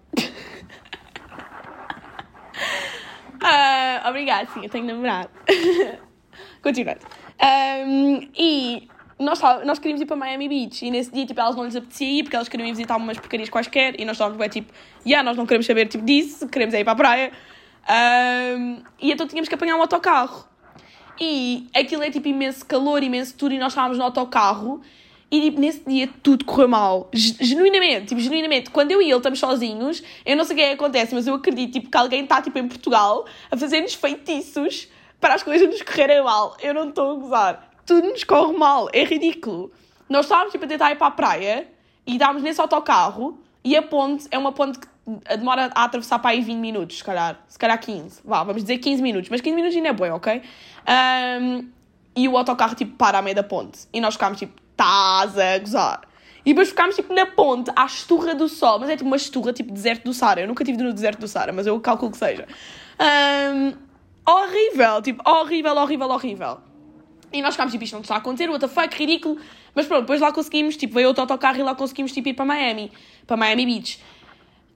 uh, 3.36 4.00
obrigada, 4.08 4.48
sim, 4.54 4.62
eu 4.62 4.70
tenho 4.70 4.86
namorado. 4.86 5.28
Continuando. 6.62 7.00
Um, 7.38 8.30
e 8.34 8.88
nós, 9.18 9.38
nós 9.66 9.78
queríamos 9.78 10.00
ir 10.00 10.06
para 10.06 10.16
Miami 10.16 10.48
Beach 10.48 10.86
e 10.86 10.90
nesse 10.90 11.12
dia, 11.12 11.26
tipo, 11.26 11.38
elas 11.38 11.54
não 11.54 11.64
lhes 11.64 11.76
apetecia 11.76 12.08
ir 12.08 12.22
porque 12.22 12.36
elas 12.36 12.48
queriam 12.48 12.66
ir 12.66 12.72
visitar 12.72 12.96
umas 12.96 13.18
porcarias 13.18 13.50
quaisquer 13.50 14.00
e 14.00 14.06
nós 14.06 14.16
estávamos 14.16 14.38
bem, 14.38 14.48
tipo, 14.48 14.72
yeah, 15.04 15.22
nós 15.22 15.36
não 15.36 15.44
queremos 15.44 15.66
saber, 15.66 15.86
tipo, 15.86 16.02
disso, 16.02 16.48
queremos 16.48 16.74
é 16.74 16.80
ir 16.80 16.84
para 16.84 16.94
a 16.94 16.96
praia. 16.96 17.32
Um, 18.56 18.82
e 18.98 19.12
então 19.12 19.26
tínhamos 19.26 19.50
que 19.50 19.54
apanhar 19.54 19.76
um 19.76 19.82
autocarro. 19.82 20.48
E 21.20 21.68
aquilo 21.76 22.02
é, 22.02 22.10
tipo, 22.10 22.26
imenso 22.26 22.64
calor, 22.64 23.02
imenso 23.02 23.36
tudo 23.36 23.52
e 23.52 23.58
nós 23.58 23.72
estávamos 23.72 23.98
no 23.98 24.04
autocarro 24.04 24.80
e 25.30 25.40
tipo, 25.42 25.60
nesse 25.60 25.88
dia 25.88 26.08
tudo 26.22 26.44
correu 26.44 26.68
mal. 26.68 27.08
Genuinamente, 27.12 28.06
tipo, 28.06 28.20
genuinamente. 28.20 28.70
Quando 28.70 28.90
eu 28.90 29.00
e 29.00 29.06
ele 29.06 29.16
estamos 29.16 29.38
sozinhos, 29.38 30.02
eu 30.26 30.36
não 30.36 30.44
sei 30.44 30.54
o 30.54 30.58
que 30.58 30.64
é 30.64 30.66
que 30.68 30.74
acontece, 30.74 31.14
mas 31.14 31.26
eu 31.26 31.34
acredito 31.34 31.74
tipo, 31.74 31.90
que 31.90 31.96
alguém 31.96 32.24
está 32.24 32.42
tipo, 32.42 32.58
em 32.58 32.66
Portugal 32.66 33.24
a 33.50 33.56
fazer-nos 33.56 33.94
feitiços 33.94 34.88
para 35.20 35.34
as 35.34 35.42
coisas 35.42 35.68
nos 35.68 35.82
correrem 35.82 36.22
mal. 36.22 36.56
Eu 36.60 36.74
não 36.74 36.88
estou 36.88 37.12
a 37.12 37.14
gozar. 37.14 37.70
Tudo 37.86 38.08
nos 38.08 38.24
corre 38.24 38.56
mal. 38.56 38.88
É 38.92 39.04
ridículo. 39.04 39.70
Nós 40.08 40.26
estávamos 40.26 40.50
tipo, 40.50 40.64
a 40.64 40.68
tentar 40.68 40.90
ir 40.90 40.96
para 40.96 41.06
a 41.06 41.12
praia 41.12 41.68
e 42.04 42.14
estávamos 42.14 42.42
nesse 42.42 42.60
autocarro 42.60 43.38
e 43.62 43.76
a 43.76 43.82
ponte 43.82 44.26
é 44.32 44.38
uma 44.38 44.50
ponte 44.50 44.80
que 44.80 44.88
demora 45.36 45.70
a 45.74 45.84
atravessar 45.84 46.18
para 46.18 46.30
aí 46.30 46.40
20 46.40 46.58
minutos, 46.58 46.98
se 46.98 47.04
calhar. 47.04 47.38
Se 47.46 47.58
calhar 47.58 47.78
15. 47.78 48.22
Vá, 48.24 48.42
vamos 48.42 48.62
dizer 48.62 48.78
15 48.78 49.00
minutos. 49.00 49.30
Mas 49.30 49.40
15 49.40 49.54
minutos 49.54 49.76
ainda 49.76 49.90
é 49.90 49.92
bom, 49.92 50.10
ok? 50.12 50.42
Um, 51.40 51.68
e 52.16 52.28
o 52.28 52.36
autocarro 52.36 52.74
tipo 52.74 52.96
para 52.96 53.18
à 53.18 53.22
meio 53.22 53.36
da 53.36 53.42
ponte. 53.42 53.80
E 53.92 54.00
nós 54.00 54.14
ficámos 54.14 54.38
tipo, 54.38 54.60
estás 54.80 55.38
a 55.38 55.58
gozar. 55.58 56.00
E 56.44 56.50
depois 56.50 56.70
ficámos 56.70 56.96
tipo 56.96 57.12
na 57.12 57.26
ponte, 57.26 57.70
à 57.76 57.84
esturra 57.84 58.34
do 58.34 58.48
sol, 58.48 58.78
mas 58.78 58.88
é 58.88 58.96
tipo 58.96 59.06
uma 59.06 59.16
esturra 59.16 59.52
tipo 59.52 59.70
deserto 59.72 60.04
do 60.04 60.14
Sara. 60.14 60.40
Eu 60.40 60.48
nunca 60.48 60.62
estive 60.62 60.82
no 60.82 60.92
deserto 60.92 61.20
do 61.20 61.28
Sara, 61.28 61.52
mas 61.52 61.66
eu 61.66 61.78
calculo 61.80 62.10
que 62.10 62.16
seja. 62.16 62.48
Um, 62.98 63.74
horrível, 64.26 65.02
tipo, 65.02 65.22
horrível, 65.28 65.76
horrível, 65.76 66.08
horrível. 66.08 66.58
E 67.30 67.42
nós 67.42 67.54
ficámos 67.54 67.72
tipo, 67.72 67.84
isto 67.84 67.92
não 67.92 68.00
está 68.00 68.14
a 68.14 68.18
acontecer, 68.18 68.48
what 68.48 68.60
the 68.60 68.68
fuck, 68.68 68.96
ridículo. 68.96 69.38
Mas 69.74 69.86
pronto, 69.86 70.00
depois 70.00 70.20
lá 70.20 70.32
conseguimos, 70.32 70.76
tipo, 70.76 70.94
veio 70.94 71.08
outro 71.08 71.20
autocarro 71.22 71.58
e 71.58 71.62
lá 71.62 71.74
conseguimos 71.74 72.10
tipo, 72.10 72.30
ir 72.30 72.34
para 72.34 72.46
Miami, 72.46 72.90
para 73.26 73.36
Miami 73.36 73.66
Beach. 73.66 74.00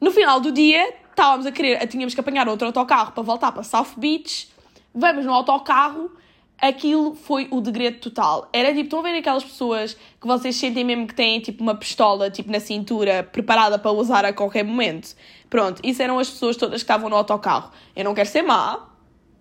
No 0.01 0.11
final 0.11 0.39
do 0.41 0.53
dia, 0.53 0.95
estávamos 1.09 1.47
a 1.47 1.53
querer, 1.53 1.85
tínhamos 1.89 2.15
que 2.15 2.21
apanhar 2.21 2.47
outro 2.47 2.67
autocarro 2.67 3.13
para 3.13 3.23
voltar 3.23 3.53
para 3.53 3.63
South 3.63 3.95
Beach. 3.97 4.53
Vamos 4.95 5.25
no 5.25 5.33
autocarro, 5.33 6.13
aquilo 6.61 7.15
foi 7.15 7.49
o 7.51 7.61
degredo 7.61 7.99
total. 7.99 8.49
Era 8.53 8.71
tipo, 8.71 8.85
estão 8.85 9.01
a 9.01 9.03
ver 9.03 9.19
aquelas 9.19 9.45
pessoas 9.45 9.95
que 9.95 10.27
vocês 10.27 10.57
sentem 10.57 10.85
mesmo 10.85 11.07
que 11.07 11.15
têm 11.15 11.41
tipo 11.41 11.63
uma 11.63 11.75
pistola 11.75 12.31
tipo 12.31 12.51
na 12.51 12.61
cintura, 12.61 13.23
preparada 13.23 13.79
para 13.79 13.91
usar 13.91 14.25
a 14.25 14.33
qualquer 14.33 14.65
momento. 14.65 15.15
Pronto, 15.51 15.81
isso 15.85 16.03
eram 16.03 16.19
as 16.19 16.29
pessoas 16.31 16.57
todas 16.57 16.81
que 16.81 16.85
estavam 16.85 17.09
no 17.09 17.17
autocarro. 17.17 17.71
Eu 17.95 18.05
não 18.05 18.15
quero 18.15 18.29
ser 18.29 18.43
má, 18.43 18.89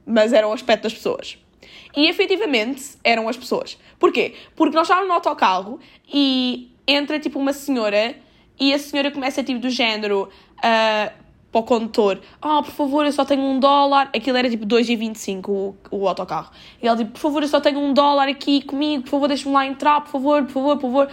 mas 0.05 0.33
era 0.33 0.47
o 0.47 0.53
aspecto 0.53 0.83
das 0.83 0.93
pessoas. 0.93 1.37
E 1.95 2.07
efetivamente 2.07 2.97
eram 3.03 3.29
as 3.29 3.37
pessoas. 3.37 3.77
Porquê? 3.99 4.33
Porque 4.55 4.75
nós 4.75 4.87
estávamos 4.87 5.07
no 5.07 5.15
autocarro 5.15 5.79
e 6.11 6.71
entra 6.87 7.19
tipo 7.19 7.39
uma 7.39 7.53
senhora 7.53 8.15
e 8.59 8.73
a 8.73 8.79
senhora 8.79 9.11
começa 9.11 9.43
tipo 9.43 9.59
do 9.59 9.69
género 9.69 10.29
uh, 10.57 11.22
para 11.53 11.61
o 11.61 11.63
condutor: 11.63 12.19
Ah, 12.41 12.57
oh, 12.59 12.63
por 12.63 12.71
favor, 12.71 13.05
eu 13.05 13.11
só 13.11 13.23
tenho 13.23 13.43
um 13.43 13.59
dólar. 13.59 14.09
Aquilo 14.13 14.35
era 14.35 14.49
tipo 14.49 14.65
2,25 14.65 15.47
o, 15.47 15.75
o 15.91 16.07
autocarro. 16.09 16.51
E 16.81 16.87
ela 16.87 16.97
tipo: 16.97 17.11
Por 17.11 17.19
favor, 17.19 17.43
eu 17.43 17.47
só 17.47 17.61
tenho 17.61 17.79
um 17.79 17.93
dólar 17.93 18.27
aqui 18.27 18.63
comigo, 18.63 19.03
por 19.03 19.11
favor, 19.11 19.27
deixa-me 19.27 19.53
lá 19.53 19.65
entrar, 19.65 20.01
por 20.01 20.09
favor, 20.09 20.43
por 20.43 20.51
favor, 20.51 20.77
por 20.77 20.81
favor. 20.81 21.09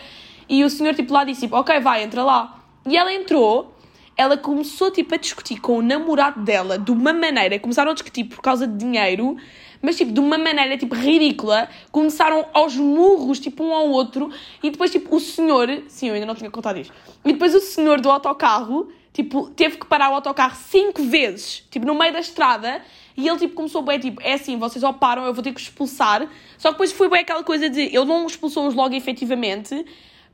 E 0.49 0.65
o 0.65 0.71
senhor 0.71 0.95
tipo 0.95 1.13
lá 1.13 1.23
disse: 1.23 1.43
tipo, 1.43 1.57
Ok, 1.57 1.79
vai, 1.81 2.03
entra 2.03 2.25
lá. 2.25 2.59
E 2.89 2.97
ela 2.97 3.13
entrou 3.13 3.77
ela 4.21 4.37
começou 4.37 4.91
tipo 4.91 5.15
a 5.15 5.17
discutir 5.17 5.59
com 5.61 5.79
o 5.79 5.83
namorado 5.83 6.43
dela 6.43 6.79
de 6.79 6.91
uma 6.91 7.11
maneira, 7.11 7.59
começaram 7.59 7.91
a 7.91 7.95
discutir 7.95 8.25
por 8.25 8.43
causa 8.43 8.67
de 8.67 8.77
dinheiro, 8.77 9.35
mas 9.81 9.97
tipo 9.97 10.13
de 10.13 10.21
uma 10.21 10.37
maneira 10.37 10.77
tipo 10.77 10.95
ridícula, 10.95 11.71
começaram 11.91 12.45
aos 12.53 12.77
murros 12.77 13.41
tipo 13.41 13.65
um 13.65 13.73
ao 13.73 13.89
outro 13.89 14.31
e 14.63 14.69
depois 14.69 14.91
tipo 14.91 15.17
o 15.17 15.21
senhor, 15.21 15.85
sim, 15.89 16.09
eu 16.09 16.15
ainda 16.15 16.27
não 16.27 16.35
tinha 16.35 16.51
contado 16.51 16.79
isto. 16.79 16.93
E 17.25 17.33
depois 17.33 17.55
o 17.55 17.61
senhor 17.61 17.99
do 17.99 18.11
autocarro, 18.11 18.93
tipo, 19.13 19.51
teve 19.51 19.79
que 19.79 19.87
parar 19.87 20.11
o 20.11 20.15
autocarro 20.15 20.57
cinco 20.57 21.03
vezes, 21.03 21.65
tipo 21.71 21.87
no 21.87 21.95
meio 21.95 22.13
da 22.13 22.21
estrada, 22.21 22.83
e 23.17 23.29
ele 23.29 23.39
tipo 23.39 23.55
começou 23.55 23.83
bem, 23.83 23.99
tipo, 23.99 24.21
é 24.23 24.35
assim, 24.35 24.57
vocês 24.59 24.83
ou 24.83 24.93
param, 24.93 25.25
eu 25.25 25.35
vou 25.35 25.43
ter 25.43 25.53
que 25.53 25.61
expulsar. 25.61 26.29
Só 26.57 26.69
que 26.69 26.75
depois 26.75 26.93
foi 26.93 27.09
bem 27.09 27.21
aquela 27.21 27.43
coisa 27.43 27.69
de 27.69 27.83
ele 27.83 28.05
não 28.05 28.27
expulsou-os 28.27 28.75
logo 28.75 28.95
efetivamente, 28.95 29.85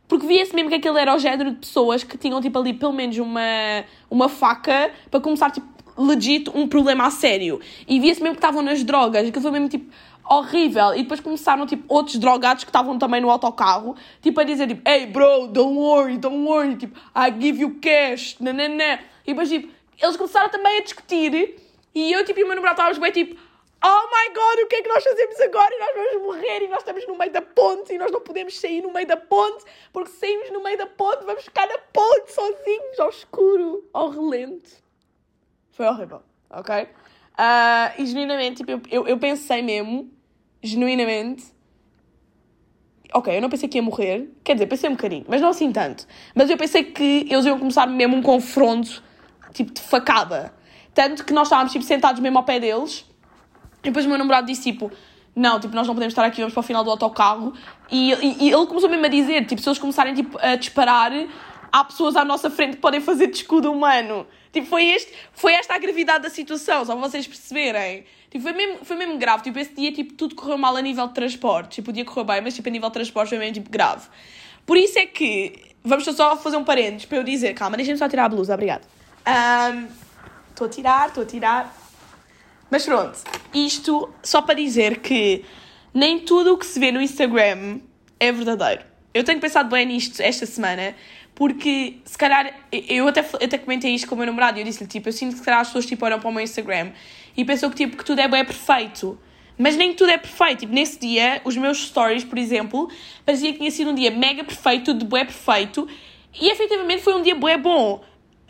porque 0.09 0.27
via-se 0.27 0.55
mesmo 0.55 0.69
que 0.69 0.77
aquele 0.77 0.99
era 0.99 1.15
o 1.15 1.19
género 1.19 1.51
de 1.51 1.57
pessoas 1.59 2.05
que 2.05 2.17
tinham, 2.17 2.41
tipo, 2.41 2.59
ali 2.59 2.73
pelo 2.73 2.93
menos 2.93 3.17
uma, 3.19 3.85
uma 4.11 4.29
faca 4.29 4.91
para 5.11 5.21
começar, 5.21 5.51
tipo, 5.51 5.67
legit 5.99 6.51
um 6.55 6.69
problema 6.69 7.07
a 7.07 7.11
sério. 7.11 7.61
E 7.89 7.99
via-se 7.99 8.23
mesmo 8.23 8.35
que 8.35 8.39
estavam 8.39 8.63
nas 8.63 8.85
drogas, 8.85 9.29
que 9.31 9.41
foi 9.41 9.51
mesmo, 9.51 9.69
tipo, 9.69 9.91
horrível. 10.29 10.95
E 10.95 11.03
depois 11.03 11.21
começaram, 11.21 11.67
tipo, 11.67 11.85
outros 11.93 12.17
drogados 12.17 12.65
que 12.65 12.71
estavam 12.71 12.99
também 12.99 13.21
no 13.21 13.31
autocarro, 13.31 13.97
tipo, 14.21 14.41
a 14.41 14.45
dizer, 14.45 14.67
tipo, 14.69 14.89
hey, 14.89 15.07
bro, 15.07 15.49
don't 15.49 15.77
worry, 15.77 16.19
don't 16.19 16.47
worry, 16.47 16.77
tipo, 16.77 16.99
I 17.15 17.33
give 17.41 17.61
you 17.61 17.79
cash, 17.81 18.37
nananã. 18.41 18.99
E 19.27 19.33
depois, 19.33 19.49
tipo, 19.49 19.73
eles 20.01 20.17
começaram 20.17 20.51
também 20.51 20.79
a 20.79 20.83
discutir 20.83 21.57
e 21.95 22.13
eu, 22.13 22.25
tipo, 22.25 22.39
e 22.39 22.45
o 22.45 22.47
meu 22.47 22.57
namorado 22.57 22.75
estávamos 22.75 22.99
bem, 22.99 23.11
tipo, 23.11 23.41
oh 23.83 23.89
my 23.89 24.35
god, 24.35 24.65
o 24.65 24.67
que 24.69 24.77
é 24.77 24.83
que 24.83 24.89
nós 24.89 25.03
fazemos 25.03 25.41
agora? 25.41 25.75
E 25.75 25.79
nós 25.79 25.95
vamos 25.95 26.23
morrer 26.25 26.63
e 26.63 26.69
nós 26.69 26.81
estamos 26.81 27.07
no 27.07 27.17
meio 27.17 27.33
da 27.33 27.41
ponte 27.41 27.95
e 27.95 27.99
nós 27.99 28.13
não 28.13 28.21
podemos 28.21 28.59
sair 28.59 28.83
no 28.83 28.93
meio 28.93 29.07
da 29.07 29.17
ponte 29.17 29.65
porque 29.93 30.11
saímos 30.11 30.51
no 30.51 30.63
meio 30.63 30.77
da 30.77 30.87
ponte 30.87 31.25
vamos 31.25 31.45
ficar 31.45 31.67
na 31.67 31.79
ponte 31.79 32.33
sozinhos, 32.33 33.01
ao 33.01 33.09
escuro, 33.09 33.89
ao 33.95 34.11
relento. 34.11 34.71
Foi 35.71 35.87
horrível, 35.87 36.23
ok? 36.51 36.83
Uh, 36.85 38.01
e 38.03 38.07
genuinamente, 38.07 38.65
tipo, 38.65 38.89
eu, 38.91 39.07
eu 39.07 39.19
pensei 39.19 39.63
mesmo, 39.63 40.11
genuinamente, 40.63 41.45
ok, 43.13 43.37
eu 43.37 43.41
não 43.41 43.49
pensei 43.49 43.69
que 43.69 43.79
ia 43.79 43.83
morrer, 43.83 44.31
quer 44.45 44.55
dizer, 44.55 44.67
pensei 44.67 44.89
um 44.89 44.95
bocadinho, 44.95 45.25
mas 45.29 45.41
não 45.41 45.49
assim 45.49 45.71
tanto. 45.73 46.07
Mas 46.35 46.51
eu 46.51 46.57
pensei 46.57 46.85
que 46.85 47.27
eles 47.31 47.45
iam 47.45 47.59
começar 47.59 47.87
mesmo 47.87 48.17
um 48.17 48.23
confronto, 48.23 49.03
tipo, 49.53 49.73
de 49.73 49.81
facada. 49.81 50.55
Tanto 50.95 51.25
que 51.25 51.33
nós 51.33 51.49
estávamos, 51.49 51.73
tipo, 51.73 51.85
sentados 51.85 52.21
mesmo 52.21 52.39
ao 52.39 52.45
pé 52.45 52.59
deles 52.59 53.05
e 53.87 53.91
depois 53.91 54.05
o 54.05 54.09
meu 54.09 54.19
namorado 54.19 54.47
disse 54.47 54.63
tipo: 54.63 54.91
Não, 55.35 55.61
tipo, 55.61 55.75
nós 55.75 55.87
não 55.87 55.95
podemos 55.95 56.13
estar 56.13 56.25
aqui, 56.25 56.41
vamos 56.41 56.53
para 56.53 56.61
o 56.61 56.65
final 56.65 56.83
do 56.83 56.91
autocarro. 56.91 57.53
E, 57.91 58.13
e, 58.13 58.47
e 58.47 58.53
ele 58.53 58.67
começou 58.67 58.89
mesmo 58.89 59.05
a 59.05 59.09
dizer: 59.09 59.47
tipo, 59.47 59.63
se 59.63 59.69
eles 59.69 59.79
começarem 59.79 60.13
tipo, 60.15 60.37
a 60.41 60.57
disparar, 60.57 61.13
há 61.71 61.85
pessoas 61.85 62.17
à 62.17 62.25
nossa 62.25 62.51
frente 62.51 62.77
que 62.77 62.83
podem 62.83 63.01
fazer 63.01 63.29
de 63.29 63.37
escudo 63.37 63.71
humano. 63.71 64.27
Tipo, 64.53 64.67
foi, 64.67 64.87
este, 64.87 65.13
foi 65.33 65.53
esta 65.53 65.75
a 65.75 65.79
gravidade 65.79 66.25
da 66.25 66.31
situação, 66.31 66.85
só 66.85 66.97
para 66.97 67.09
vocês 67.09 67.27
perceberem. 67.27 68.05
Tipo, 68.37 68.43
foi 68.43 68.53
mesmo, 68.53 68.85
foi 68.85 68.97
mesmo 68.97 69.19
grave. 69.19 69.43
Tipo, 69.43 69.59
esse 69.59 69.75
dia, 69.75 69.93
tipo, 69.93 70.13
tudo 70.13 70.35
correu 70.35 70.59
mal 70.59 70.77
a 70.77 70.83
nível 70.83 71.07
de 71.09 71.15
transporte. 71.15 71.77
Tipo, 71.77 71.87
podia 71.87 72.05
correr 72.05 72.25
bem, 72.25 72.41
mas, 72.43 72.55
tipo, 72.55 72.69
a 72.69 72.73
nível 72.73 72.89
de 72.91 72.93
transporte 72.93 73.31
foi 73.31 73.39
mesmo, 73.39 73.55
tipo, 73.55 73.71
grave. 73.71 74.07
Por 74.67 74.77
isso 74.77 74.99
é 74.99 75.07
que... 75.07 75.75
Vamos 75.83 76.05
só 76.05 76.37
fazer 76.37 76.57
um 76.57 76.65
parênteses 76.65 77.07
para 77.07 77.19
eu 77.19 77.25
dizer... 77.25 77.55
Calma, 77.55 77.77
deixem-me 77.77 77.99
só 77.99 78.09
tirar 78.09 78.25
a 78.25 78.29
blusa, 78.29 78.53
obrigada. 78.53 78.83
Estou 80.51 80.67
um, 80.67 80.71
a 80.71 80.73
tirar, 80.73 81.09
estou 81.09 81.23
a 81.23 81.27
tirar. 81.27 81.77
Mas 82.71 82.85
pronto, 82.85 83.19
isto 83.55 84.13
só 84.23 84.43
para 84.43 84.57
dizer 84.57 84.99
que 84.99 85.45
nem 85.95 86.19
tudo 86.19 86.55
o 86.55 86.59
que 86.59 86.67
se 86.67 86.79
vê 86.81 86.91
no 86.91 87.01
Instagram 87.01 87.81
é 88.19 88.33
verdadeiro. 88.33 88.83
Eu 89.15 89.23
tenho 89.23 89.41
pensado 89.41 89.71
bem 89.71 89.87
nisto 89.87 90.21
esta 90.21 90.45
semana, 90.45 90.95
porque 91.35 91.99
se 92.05 92.19
calhar, 92.19 92.53
eu 92.73 93.07
até, 93.07 93.21
até 93.21 93.57
comentei 93.57 93.95
isto 93.95 94.09
com 94.09 94.17
o 94.17 94.19
meu 94.19 94.27
namorado 94.27 94.59
e 94.59 94.63
eu 94.63 94.65
disse-lhe, 94.65 94.89
tipo, 94.89 95.09
eu 95.09 95.13
sinto 95.13 95.33
que 95.33 95.39
se 95.39 95.45
calhar 95.45 95.61
as 95.61 95.69
pessoas 95.69 95.87
tipo, 95.87 96.05
olham 96.05 96.19
para 96.19 96.29
o 96.29 96.33
meu 96.33 96.43
Instagram 96.43 96.91
e 97.37 97.45
pensam 97.45 97.71
que, 97.71 97.77
tipo, 97.77 97.97
que 97.97 98.05
tudo 98.05 98.21
é 98.21 98.29
bem 98.29 98.45
perfeito. 98.45 99.19
Mas 99.59 99.77
nem 99.77 99.95
tudo 99.95 100.11
é 100.11 100.19
perfeito. 100.19 100.61
Tipo, 100.61 100.73
nesse 100.73 100.99
dia, 100.99 101.41
os 101.45 101.57
meus 101.57 101.87
stories, 101.87 102.25
por 102.25 102.39
exemplo, 102.39 102.91
parecia 103.25 103.53
que 103.53 103.59
tinha 103.59 103.71
sido 103.71 103.91
um 103.91 103.95
dia 103.95 104.11
mega 104.11 104.45
perfeito, 104.45 104.93
de 104.93 105.05
bué 105.05 105.25
perfeito, 105.25 105.89
e 106.39 106.51
efetivamente 106.51 107.03
foi 107.03 107.15
um 107.15 107.23
dia 107.23 107.35
bué 107.35 107.57
bom. 107.57 108.03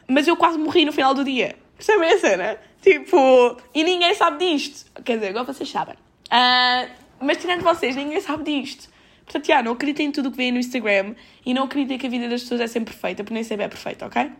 Mas 0.09 0.27
eu 0.27 0.37
quase 0.37 0.59
morri 0.59 0.85
no 0.85 0.93
final 0.93 1.15
do 1.15 1.25
dia. 1.25 1.57
Percebem 1.77 2.13
a 2.13 2.19
cena? 2.19 2.59
Tipo, 2.81 3.57
e 3.75 3.83
ninguém 3.85 4.15
sabe 4.15 4.45
disto. 4.45 4.91
Quer 5.03 5.17
dizer, 5.17 5.29
agora 5.29 5.45
vocês 5.45 5.69
sabem. 5.69 5.95
Uh, 6.27 6.91
mas 7.21 7.39
tirando 7.39 7.63
vocês, 7.63 7.95
ninguém 7.97 8.21
sabe 8.21 8.45
disto. 8.45 8.89
Portanto, 9.25 9.47
já, 9.47 9.63
não 9.63 9.73
acreditem 9.73 10.07
em 10.07 10.13
tudo 10.13 10.29
o 10.29 10.31
que 10.31 10.37
vem 10.37 10.53
no 10.53 10.59
Instagram 10.59 11.15
e 11.45 11.53
não 11.53 11.65
acreditem 11.65 11.99
que 11.99 12.07
a 12.07 12.11
vida 12.11 12.29
das 12.29 12.43
pessoas 12.43 12.61
é 12.61 12.67
sempre 12.69 12.93
perfeita, 12.95 13.25
porque 13.25 13.35
nem 13.35 13.43
sempre 13.43 13.65
é 13.65 13.69
perfeita, 13.69 14.07
ok? 14.07 14.31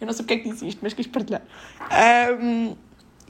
Eu 0.00 0.06
não 0.06 0.12
sei 0.12 0.24
porque 0.24 0.34
é 0.34 0.38
que 0.38 0.50
disse 0.50 0.68
isto, 0.68 0.78
mas 0.80 0.94
quis 0.94 1.06
partilhar. 1.08 1.42
Um, 2.40 2.76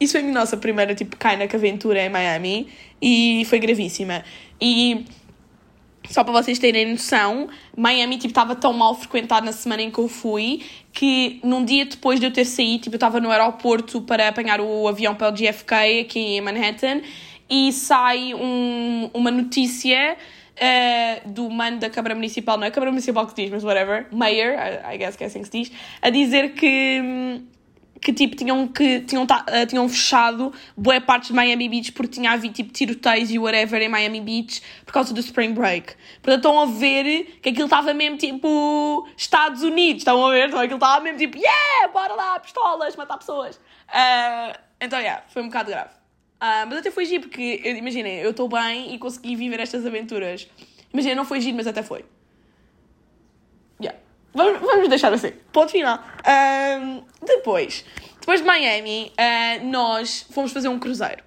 isso 0.03 0.13
foi 0.13 0.29
a 0.29 0.33
nossa 0.33 0.57
primeira, 0.57 0.95
tipo, 0.95 1.17
Kayak 1.17 1.55
aventura 1.55 2.05
em 2.05 2.09
Miami 2.09 2.69
e 3.01 3.45
foi 3.49 3.59
gravíssima. 3.59 4.25
E 4.61 5.05
só 6.09 6.25
para 6.25 6.33
vocês 6.33 6.59
terem 6.59 6.91
noção, 6.93 7.49
Miami 7.77 8.17
tipo 8.17 8.29
estava 8.29 8.55
tão 8.55 8.73
mal 8.73 8.95
frequentado 8.95 9.47
na 9.47 9.53
semana 9.53 9.83
em 9.83 9.91
que 9.91 9.99
eu 9.99 10.09
fui 10.09 10.63
que 10.93 11.41
num 11.43 11.65
dia 11.65 11.87
depois 11.87 12.21
de 12.21 12.27
eu 12.27 12.33
ter 12.33 12.45
saído, 12.45 12.85
tipo, 12.85 12.95
eu 12.95 12.99
estava 12.99 13.21
no 13.21 13.31
aeroporto 13.31 14.03
para 14.03 14.29
apanhar 14.29 14.61
o 14.61 14.89
avião 14.89 15.15
para 15.15 15.29
o 15.29 15.33
JFK 15.33 16.01
aqui 16.01 16.19
em 16.19 16.41
Manhattan 16.41 17.01
e 17.49 17.73
sai 17.73 18.35
um, 18.35 19.11
uma 19.15 19.31
notícia 19.31 20.17
uh, 20.57 21.29
do 21.29 21.49
mano 21.51 21.79
da 21.79 21.89
Câmara 21.89 22.15
Municipal, 22.15 22.57
não 22.57 22.65
é 22.65 22.69
a 22.69 22.71
Câmara 22.71 22.91
Municipal 22.91 23.27
que 23.27 23.35
diz, 23.35 23.51
mas 23.51 23.65
whatever, 23.65 24.07
Mayor, 24.13 24.55
I, 24.55 24.95
I 24.95 24.99
guess 24.99 25.17
que 25.17 25.25
é 25.25 25.27
assim 25.27 25.41
que 25.41 25.47
se 25.47 25.63
diz, 25.63 25.73
a 26.01 26.11
dizer 26.11 26.53
que 26.53 27.01
hum, 27.03 27.43
que 28.03 28.13
tipo 28.13 28.35
tinham 28.35 28.67
que 28.67 29.01
tinham, 29.03 29.23
uh, 29.23 29.67
tinham 29.69 29.89
fechado 29.89 30.53
boa 30.77 31.01
parte 31.01 31.29
de 31.29 31.33
Miami 31.33 31.69
Beach 31.69 31.93
porque 31.93 32.15
tinha 32.15 32.33
havido 32.33 32.53
tipo 32.53 32.73
tiroteios 32.73 33.31
e 33.31 33.39
whatever 33.39 33.81
em 33.81 33.89
Miami 33.89 34.21
Beach 34.21 34.61
por 34.85 34.93
causa 34.93 35.15
do 35.15 35.21
Spring 35.21 35.53
Break. 35.53 35.95
Portanto, 36.21 36.37
estão 36.37 36.61
a 36.61 36.67
ver 36.67 37.39
que 37.41 37.51
aquilo 37.51 37.67
estava 37.67 37.95
mesmo 37.95 38.19
tipo 38.19 39.09
Estados 39.17 39.63
Unidos, 39.63 40.03
estão 40.03 40.27
a 40.27 40.31
ver? 40.33 40.49
Então 40.49 40.59
aquilo 40.59 40.75
estava 40.75 41.01
mesmo 41.01 41.19
tipo, 41.19 41.39
yeah, 41.39 41.89
bora 41.93 42.13
lá, 42.15 42.41
pistolas, 42.41 42.97
matar 42.97 43.19
pessoas. 43.19 43.57
Uh, 43.57 44.59
então, 44.81 44.99
yeah, 44.99 45.23
foi 45.29 45.43
um 45.43 45.47
bocado 45.47 45.71
grave. 45.71 45.91
Uh, 45.91 46.67
mas 46.67 46.79
até 46.79 46.91
foi 46.91 47.05
giro 47.05 47.23
porque, 47.23 47.63
imaginem, 47.65 48.19
eu 48.19 48.33
estou 48.33 48.49
bem 48.49 48.93
e 48.93 48.99
consegui 48.99 49.37
viver 49.37 49.61
estas 49.61 49.87
aventuras. 49.87 50.49
Imaginem, 50.93 51.15
não 51.15 51.25
foi 51.25 51.41
giro, 51.41 51.57
mas 51.57 51.69
até 51.69 51.85
foi. 51.85 52.05
Vamos, 54.35 54.61
vamos 54.61 54.89
deixar 54.89 55.13
assim. 55.13 55.33
Ponto 55.53 55.71
final. 55.71 56.03
Um, 56.81 57.03
depois, 57.25 57.85
depois 58.19 58.41
de 58.41 58.47
Miami, 58.47 59.13
uh, 59.13 59.67
nós 59.67 60.27
fomos 60.31 60.53
fazer 60.53 60.69
um 60.69 60.79
cruzeiro. 60.79 61.23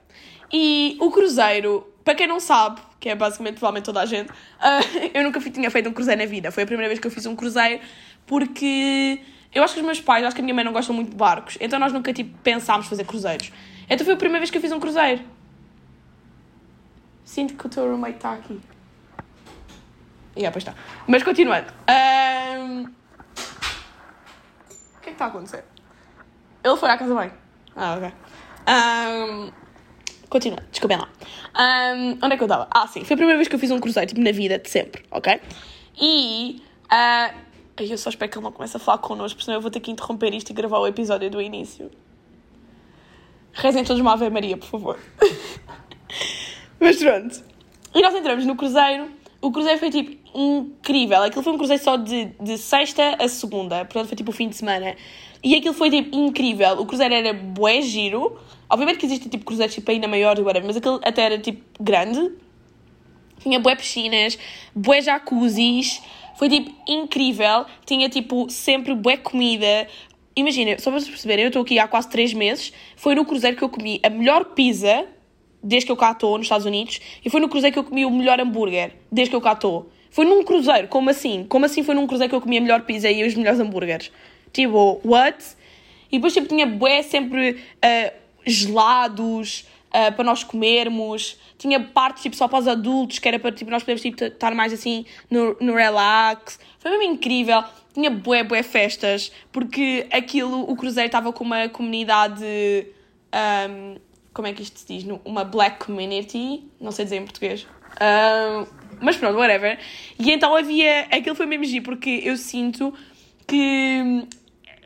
E 0.51 0.97
o 0.99 1.11
cruzeiro, 1.11 1.87
para 2.03 2.15
quem 2.15 2.27
não 2.27 2.39
sabe, 2.39 2.81
que 2.99 3.09
é 3.09 3.15
basicamente 3.15 3.55
provavelmente 3.55 3.85
toda 3.85 4.01
a 4.01 4.05
gente, 4.05 4.31
uh, 4.31 5.11
eu 5.13 5.23
nunca 5.23 5.39
tinha 5.39 5.69
feito 5.69 5.89
um 5.89 5.93
cruzeiro 5.93 6.21
na 6.21 6.27
vida. 6.27 6.51
Foi 6.51 6.63
a 6.63 6.65
primeira 6.65 6.87
vez 6.87 6.99
que 6.99 7.05
eu 7.05 7.11
fiz 7.11 7.25
um 7.25 7.35
cruzeiro 7.35 7.79
porque 8.25 9.19
eu 9.53 9.63
acho 9.63 9.73
que 9.73 9.79
os 9.79 9.85
meus 9.85 10.01
pais, 10.01 10.25
acho 10.25 10.35
que 10.35 10.41
a 10.41 10.43
minha 10.43 10.55
mãe 10.55 10.63
não 10.63 10.73
gostam 10.73 10.95
muito 10.95 11.11
de 11.11 11.15
barcos, 11.15 11.57
então 11.61 11.79
nós 11.79 11.93
nunca 11.93 12.11
tipo, 12.11 12.35
pensámos 12.39 12.87
fazer 12.87 13.05
cruzeiros. 13.05 13.51
Então 13.89 14.03
foi 14.03 14.15
a 14.15 14.17
primeira 14.17 14.39
vez 14.39 14.49
que 14.49 14.57
eu 14.57 14.61
fiz 14.61 14.71
um 14.71 14.79
cruzeiro. 14.79 15.21
Sinto 17.23 17.55
que 17.55 17.65
o 17.65 17.69
teu 17.69 17.87
roommate 17.89 18.15
está 18.15 18.33
aqui. 18.33 18.59
Yeah, 20.35 20.51
pois 20.51 20.63
está. 20.63 20.73
Mas 21.07 21.23
continuando. 21.23 21.67
Ahm, 21.87 22.85
O 24.97 25.01
que 25.01 25.09
é 25.09 25.11
que 25.11 25.11
está 25.11 25.25
a 25.25 25.27
acontecer? 25.29 25.63
Ele 26.63 26.77
foi 26.77 26.89
à 26.89 26.97
casa 26.97 27.15
bem. 27.15 27.31
Ah, 27.75 27.95
ok. 27.95 28.13
Ahm, 28.67 29.51
Continua, 30.29 30.59
desculpem 30.71 30.97
lá. 30.97 31.07
Ahm, 31.53 32.17
onde 32.21 32.33
é 32.33 32.37
que 32.37 32.43
eu 32.43 32.47
estava? 32.47 32.67
Ah, 32.71 32.87
sim, 32.87 33.05
foi 33.05 33.13
a 33.13 33.17
primeira 33.17 33.37
vez 33.37 33.47
que 33.47 33.55
eu 33.55 33.59
fiz 33.59 33.71
um 33.71 33.79
cruzeiro, 33.79 34.07
tipo, 34.09 34.21
na 34.21 34.31
vida, 34.31 34.57
de 34.57 34.69
sempre, 34.69 35.05
ok? 35.11 35.39
E. 36.01 36.61
ah, 36.89 37.31
ai, 37.77 37.91
eu 37.93 37.97
só 37.97 38.09
espero 38.09 38.29
que 38.31 38.37
ele 38.37 38.43
não 38.43 38.51
comece 38.51 38.75
a 38.75 38.79
falar 38.79 38.97
connosco, 38.97 39.41
senão 39.41 39.57
eu 39.57 39.61
vou 39.61 39.71
ter 39.71 39.79
que 39.79 39.91
interromper 39.91 40.33
isto 40.33 40.49
e 40.49 40.53
gravar 40.53 40.79
o 40.79 40.87
episódio 40.87 41.29
do 41.29 41.41
início. 41.41 41.89
Rezem 43.53 43.85
todos 43.85 44.01
uma 44.01 44.13
Ave 44.13 44.29
Maria, 44.29 44.57
por 44.57 44.67
favor. 44.67 44.99
Mas 46.79 46.97
pronto. 46.97 47.41
E 47.93 48.01
nós 48.01 48.13
entramos 48.13 48.45
no 48.45 48.55
cruzeiro. 48.57 49.09
O 49.45 49.51
cruzeiro 49.51 49.77
foi 49.77 49.91
tipo 49.91 50.17
incrível. 50.33 51.21
Aquilo 51.21 51.43
foi 51.43 51.53
um 51.53 51.57
cruzeiro 51.57 51.83
só 51.83 51.97
de, 51.97 52.31
de 52.41 52.57
sexta 52.57 53.15
a 53.19 53.29
segunda. 53.29 53.85
Portanto, 53.85 54.07
foi 54.07 54.17
tipo 54.17 54.31
o 54.31 54.33
fim 54.33 54.49
de 54.49 54.55
semana. 54.55 54.95
E 55.43 55.53
aquilo 55.53 55.75
foi 55.75 55.91
tipo 55.91 56.15
incrível. 56.15 56.79
O 56.79 56.85
cruzeiro 56.87 57.13
era 57.13 57.31
bué 57.31 57.79
giro. 57.79 58.39
Obviamente 58.67 58.97
que 58.97 59.05
existem 59.05 59.29
tipo 59.29 59.45
cruzeiros 59.45 59.75
tipo 59.75 59.91
ainda 59.91 60.07
maiores, 60.07 60.43
whatever, 60.43 60.65
mas 60.65 60.77
aquele 60.77 60.99
até 61.03 61.21
era 61.21 61.37
tipo 61.37 61.61
grande. 61.79 62.31
Tinha 63.37 63.59
bué 63.59 63.75
piscinas, 63.75 64.35
bué 64.73 64.99
jacuzzis. 64.99 66.01
Foi 66.37 66.49
tipo 66.49 66.73
incrível. 66.87 67.67
Tinha 67.85 68.09
tipo 68.09 68.49
sempre 68.49 68.95
bué 68.95 69.15
comida. 69.15 69.87
Imagina, 70.35 70.79
só 70.79 70.89
para 70.89 71.01
vocês 71.01 71.11
perceberem, 71.11 71.43
eu 71.43 71.49
estou 71.49 71.61
aqui 71.61 71.77
há 71.77 71.87
quase 71.87 72.09
3 72.09 72.33
meses. 72.33 72.73
Foi 72.95 73.13
no 73.13 73.23
cruzeiro 73.23 73.55
que 73.55 73.63
eu 73.63 73.69
comi 73.69 73.99
a 74.01 74.09
melhor 74.09 74.43
pizza 74.55 75.05
desde 75.65 75.87
que 75.87 75.91
eu 75.91 75.97
cá 75.97 76.11
estou 76.11 76.37
nos 76.37 76.45
Estados 76.45 76.65
Unidos. 76.65 77.01
E 77.25 77.29
foi 77.29 77.41
no 77.41 77.49
cruzeiro 77.49 77.73
que 77.73 77.79
eu 77.79 77.83
comi 77.83 78.05
o 78.05 78.11
melhor 78.11 78.39
hambúrguer 78.39 78.93
desde 79.11 79.31
que 79.31 79.35
eu 79.35 79.41
cá 79.41 79.53
estou. 79.53 79.89
Foi 80.11 80.23
num 80.23 80.43
cruzeiro, 80.43 80.87
como 80.87 81.09
assim? 81.09 81.43
Como 81.49 81.65
assim 81.65 81.83
foi 81.83 81.95
num 81.95 82.07
cruzeiro 82.07 82.29
que 82.29 82.35
eu 82.35 82.41
comi 82.41 82.57
a 82.57 82.61
melhor 82.61 82.83
pizza 82.83 83.09
e 83.09 83.25
os 83.25 83.33
melhores 83.35 83.59
hambúrgueres? 83.59 84.11
Tipo, 84.53 85.01
what? 85.03 85.43
E 86.11 86.17
depois 86.17 86.33
tipo, 86.33 86.47
tinha 86.47 86.65
bué 86.65 87.01
sempre 87.01 87.57
ah, 87.81 88.13
gelados 88.45 89.65
ah, 89.91 90.11
para 90.11 90.23
nós 90.23 90.43
comermos. 90.43 91.37
Tinha 91.57 91.79
partes 91.79 92.23
tipo, 92.23 92.35
só 92.35 92.47
para 92.47 92.59
os 92.59 92.67
adultos, 92.67 93.19
que 93.19 93.27
era 93.27 93.39
para 93.39 93.51
tipo, 93.51 93.71
nós 93.71 93.81
podermos 93.81 94.03
tipo, 94.03 94.23
estar 94.23 94.53
mais 94.53 94.71
assim 94.71 95.05
no, 95.29 95.57
no 95.59 95.73
relax. 95.73 96.59
Foi 96.79 96.91
mesmo 96.91 97.11
incrível. 97.11 97.63
Tinha 97.93 98.11
bué, 98.11 98.43
bué 98.43 98.61
festas, 98.61 99.31
porque 99.51 100.05
aquilo, 100.11 100.69
o 100.69 100.75
cruzeiro 100.75 101.07
estava 101.07 101.33
com 101.33 101.43
uma 101.43 101.67
comunidade... 101.69 102.45
ahm, 103.31 103.95
como 104.35 104.49
é 104.49 104.53
que 104.53 104.61
isto 104.61 104.77
se 104.77 104.85
diz? 104.85 105.19
Uma 105.23 105.45
black 105.45 105.85
community, 105.85 106.65
não 106.79 106.91
sei 106.91 107.05
dizer 107.05 107.15
em 107.15 107.23
português. 107.23 107.65
Ahm, 108.01 108.67
mas 108.99 109.15
pronto, 109.15 109.37
whatever. 109.37 109.79
E 110.19 110.29
então 110.29 110.53
havia. 110.53 111.07
Aquilo 111.09 111.35
foi 111.35 111.45
mesmo 111.45 111.63
giro, 111.63 111.85
porque 111.85 112.21
eu 112.23 112.35
sinto 112.35 112.93
que 113.47 114.27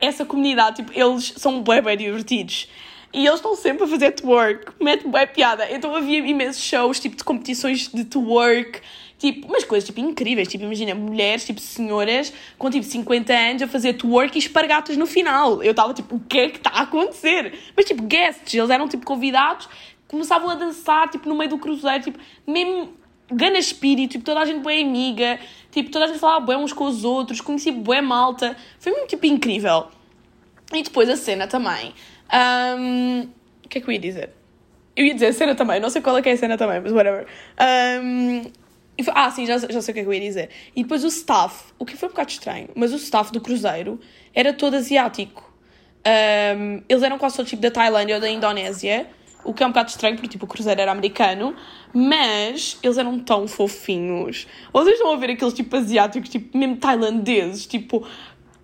essa 0.00 0.24
comunidade, 0.24 0.76
tipo, 0.76 0.92
eles 0.94 1.34
são 1.36 1.62
bem, 1.62 1.82
bem 1.82 1.96
divertidos. 1.96 2.68
E 3.12 3.26
eles 3.26 3.40
estão 3.40 3.56
sempre 3.56 3.82
a 3.82 3.86
fazer 3.88 4.12
twerk, 4.12 4.72
mete 4.80 5.08
bem 5.08 5.26
piada. 5.26 5.68
Então 5.68 5.96
havia 5.96 6.18
imensos 6.20 6.62
shows, 6.62 7.00
tipo, 7.00 7.16
de 7.16 7.24
competições 7.24 7.88
de 7.88 8.04
twerk, 8.04 8.80
tipo, 9.20 9.46
umas 9.46 9.64
coisas, 9.64 9.86
tipo, 9.86 10.00
incríveis. 10.00 10.48
Tipo, 10.48 10.64
imagina, 10.64 10.94
mulheres, 10.94 11.44
tipo, 11.44 11.60
senhoras 11.60 12.32
com, 12.58 12.70
tipo, 12.70 12.84
50 12.84 13.32
anos 13.32 13.62
a 13.62 13.68
fazer 13.68 13.92
twerk 13.92 14.34
e 14.34 14.38
espargatas 14.38 14.96
no 14.96 15.06
final. 15.06 15.62
Eu 15.62 15.72
estava, 15.72 15.92
tipo, 15.92 16.16
o 16.16 16.20
que 16.20 16.38
é 16.38 16.48
que 16.48 16.56
está 16.56 16.70
a 16.70 16.80
acontecer? 16.82 17.52
Mas, 17.76 17.84
tipo, 17.84 18.02
guests, 18.02 18.52
eles 18.54 18.70
eram, 18.70 18.88
tipo, 18.88 19.04
convidados, 19.04 19.68
começavam 20.08 20.48
a 20.48 20.54
dançar, 20.54 21.08
tipo, 21.10 21.28
no 21.28 21.36
meio 21.36 21.50
do 21.50 21.58
cruzeiro, 21.58 22.02
tipo, 22.02 22.18
mesmo 22.46 22.94
gana 23.30 23.58
espírito, 23.58 24.12
tipo, 24.12 24.24
toda 24.24 24.40
a 24.40 24.44
gente 24.44 24.64
bem 24.64 24.84
amiga, 24.84 25.38
tipo, 25.70 25.90
toda 25.90 26.06
a 26.06 26.08
gente 26.08 26.18
falava 26.18 26.44
bem 26.46 26.56
uns 26.56 26.72
com 26.72 26.84
os 26.84 27.04
outros, 27.04 27.42
conheci 27.42 27.70
bem 27.70 28.00
malta. 28.00 28.56
Foi 28.78 28.90
mesmo, 28.90 29.06
tipo, 29.06 29.26
incrível. 29.26 29.88
E 30.72 30.82
depois 30.82 31.08
a 31.10 31.16
cena 31.16 31.46
também. 31.46 31.94
Ahm, 32.30 33.28
o 33.64 33.68
que 33.68 33.78
é 33.78 33.80
que 33.82 33.86
eu 33.86 33.92
ia 33.92 33.98
dizer? 33.98 34.30
Eu 34.96 35.04
ia 35.04 35.14
dizer 35.14 35.26
a 35.26 35.32
cena 35.32 35.54
também, 35.54 35.78
não 35.78 35.90
sei 35.90 36.00
qual 36.00 36.16
é 36.16 36.22
que 36.22 36.28
é 36.28 36.32
a 36.32 36.36
cena 36.36 36.56
também, 36.56 36.80
mas 36.80 36.90
whatever. 36.90 37.26
E 37.58 38.50
ah, 39.14 39.30
sim, 39.30 39.46
já, 39.46 39.58
já 39.58 39.80
sei 39.80 39.92
o 39.92 39.94
que 39.94 40.00
é 40.00 40.02
que 40.02 40.08
eu 40.08 40.14
ia 40.14 40.20
dizer. 40.20 40.50
E 40.74 40.82
depois 40.82 41.04
o 41.04 41.08
staff, 41.08 41.72
o 41.78 41.84
que 41.84 41.96
foi 41.96 42.08
um 42.08 42.12
bocado 42.12 42.30
estranho, 42.30 42.68
mas 42.74 42.92
o 42.92 42.96
staff 42.96 43.32
do 43.32 43.40
cruzeiro 43.40 44.00
era 44.34 44.52
todo 44.52 44.76
asiático. 44.76 45.50
Ahm, 46.04 46.82
eles 46.88 47.02
eram 47.02 47.18
quase 47.18 47.36
todos 47.36 47.50
tipo 47.50 47.62
da 47.62 47.70
Tailândia 47.70 48.14
ou 48.16 48.20
da 48.20 48.30
Indonésia, 48.30 49.06
o 49.44 49.54
que 49.54 49.62
é 49.62 49.66
um 49.66 49.70
bocado 49.70 49.90
estranho 49.90 50.16
porque 50.16 50.28
tipo, 50.28 50.44
o 50.44 50.48
cruzeiro 50.48 50.80
era 50.80 50.92
americano, 50.92 51.54
mas 51.92 52.78
eles 52.82 52.98
eram 52.98 53.18
tão 53.18 53.46
fofinhos. 53.46 54.46
Vocês 54.72 54.94
estão 54.94 55.12
a 55.12 55.16
ver 55.16 55.30
aqueles 55.30 55.54
tipo 55.54 55.76
asiáticos, 55.76 56.28
tipo 56.28 56.56
mesmo 56.56 56.76
tailandeses, 56.76 57.66
tipo, 57.66 58.06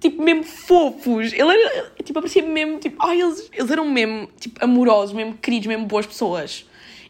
tipo 0.01 0.23
mesmo 0.23 0.45
fofos. 0.45 1.33
Ele 1.33 1.51
era, 1.51 1.91
tipo, 2.03 2.21
parecia 2.21 2.43
mesmo, 2.43 2.79
tipo, 2.79 2.97
ai, 3.05 3.21
eles, 3.21 3.51
eles 3.53 3.71
eram 3.71 3.89
mesmo, 3.89 4.29
tipo, 4.39 4.63
amorosos, 4.65 5.15
mesmo 5.15 5.35
queridos, 5.35 5.67
mesmo 5.67 5.87
boas 5.87 6.07
pessoas. 6.07 6.67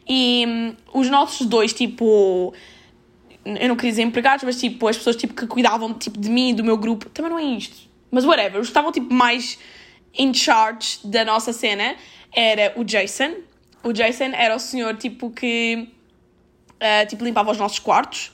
E 0.07 0.45
hum, 0.47 0.75
os 0.93 1.09
nossos 1.09 1.45
dois, 1.45 1.73
tipo, 1.73 2.53
eu 3.59 3.67
não 3.69 3.75
queria 3.75 3.91
dizer 3.91 4.03
empregados, 4.03 4.43
mas 4.43 4.59
tipo, 4.59 4.87
as 4.87 4.97
pessoas 4.97 5.15
tipo, 5.15 5.33
que 5.33 5.47
cuidavam 5.47 5.93
tipo, 5.93 6.19
de 6.19 6.29
mim 6.29 6.53
do 6.53 6.63
meu 6.63 6.77
grupo, 6.77 7.09
também 7.09 7.31
não 7.31 7.39
é 7.39 7.43
isto. 7.43 7.87
Mas 8.11 8.25
whatever, 8.25 8.59
os 8.59 8.67
que 8.67 8.71
estavam 8.71 8.91
tipo, 8.91 9.13
mais 9.13 9.57
in 10.17 10.33
charge 10.33 10.99
da 11.03 11.23
nossa 11.23 11.53
cena 11.53 11.95
era 12.33 12.73
o 12.75 12.83
Jason. 12.83 13.35
O 13.83 13.93
Jason 13.93 14.31
era 14.33 14.55
o 14.55 14.59
senhor 14.59 14.95
tipo 14.95 15.29
que 15.29 15.89
ah, 16.79 17.05
tipo, 17.05 17.23
limpava 17.23 17.51
os 17.51 17.57
nossos 17.57 17.79
quartos 17.79 18.31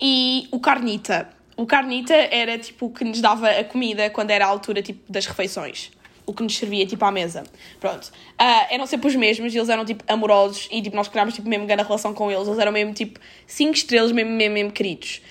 e 0.00 0.48
o 0.50 0.60
Carnita. 0.60 1.28
O 1.56 1.66
Carnita 1.66 2.14
era 2.14 2.58
tipo 2.58 2.86
o 2.86 2.90
que 2.90 3.04
nos 3.04 3.20
dava 3.20 3.48
a 3.48 3.64
comida 3.64 4.10
quando 4.10 4.30
era 4.30 4.44
a 4.44 4.48
altura 4.48 4.82
tipo, 4.82 5.10
das 5.10 5.26
refeições. 5.26 5.90
O 6.26 6.34
que 6.34 6.42
nos 6.42 6.56
servia 6.56 6.84
tipo 6.84 7.04
à 7.04 7.10
mesa. 7.12 7.44
Pronto. 7.78 8.10
Ah, 8.36 8.66
eram 8.68 8.84
sempre 8.84 9.06
os 9.06 9.14
mesmos, 9.14 9.54
eles 9.54 9.68
eram 9.68 9.84
tipo 9.84 10.02
amorosos 10.08 10.68
e 10.72 10.82
tipo, 10.82 10.96
nós 10.96 11.06
criámos 11.06 11.34
tipo, 11.34 11.48
mesmo 11.48 11.66
grande 11.66 11.84
relação 11.84 12.12
com 12.12 12.30
eles. 12.30 12.46
Eles 12.48 12.58
eram 12.58 12.72
mesmo 12.72 12.92
tipo 12.92 13.20
5 13.46 13.72
estrelas, 13.72 14.10
mesmo, 14.10 14.32
mesmo, 14.32 14.54
mesmo 14.54 14.72
queridos. 14.72 15.22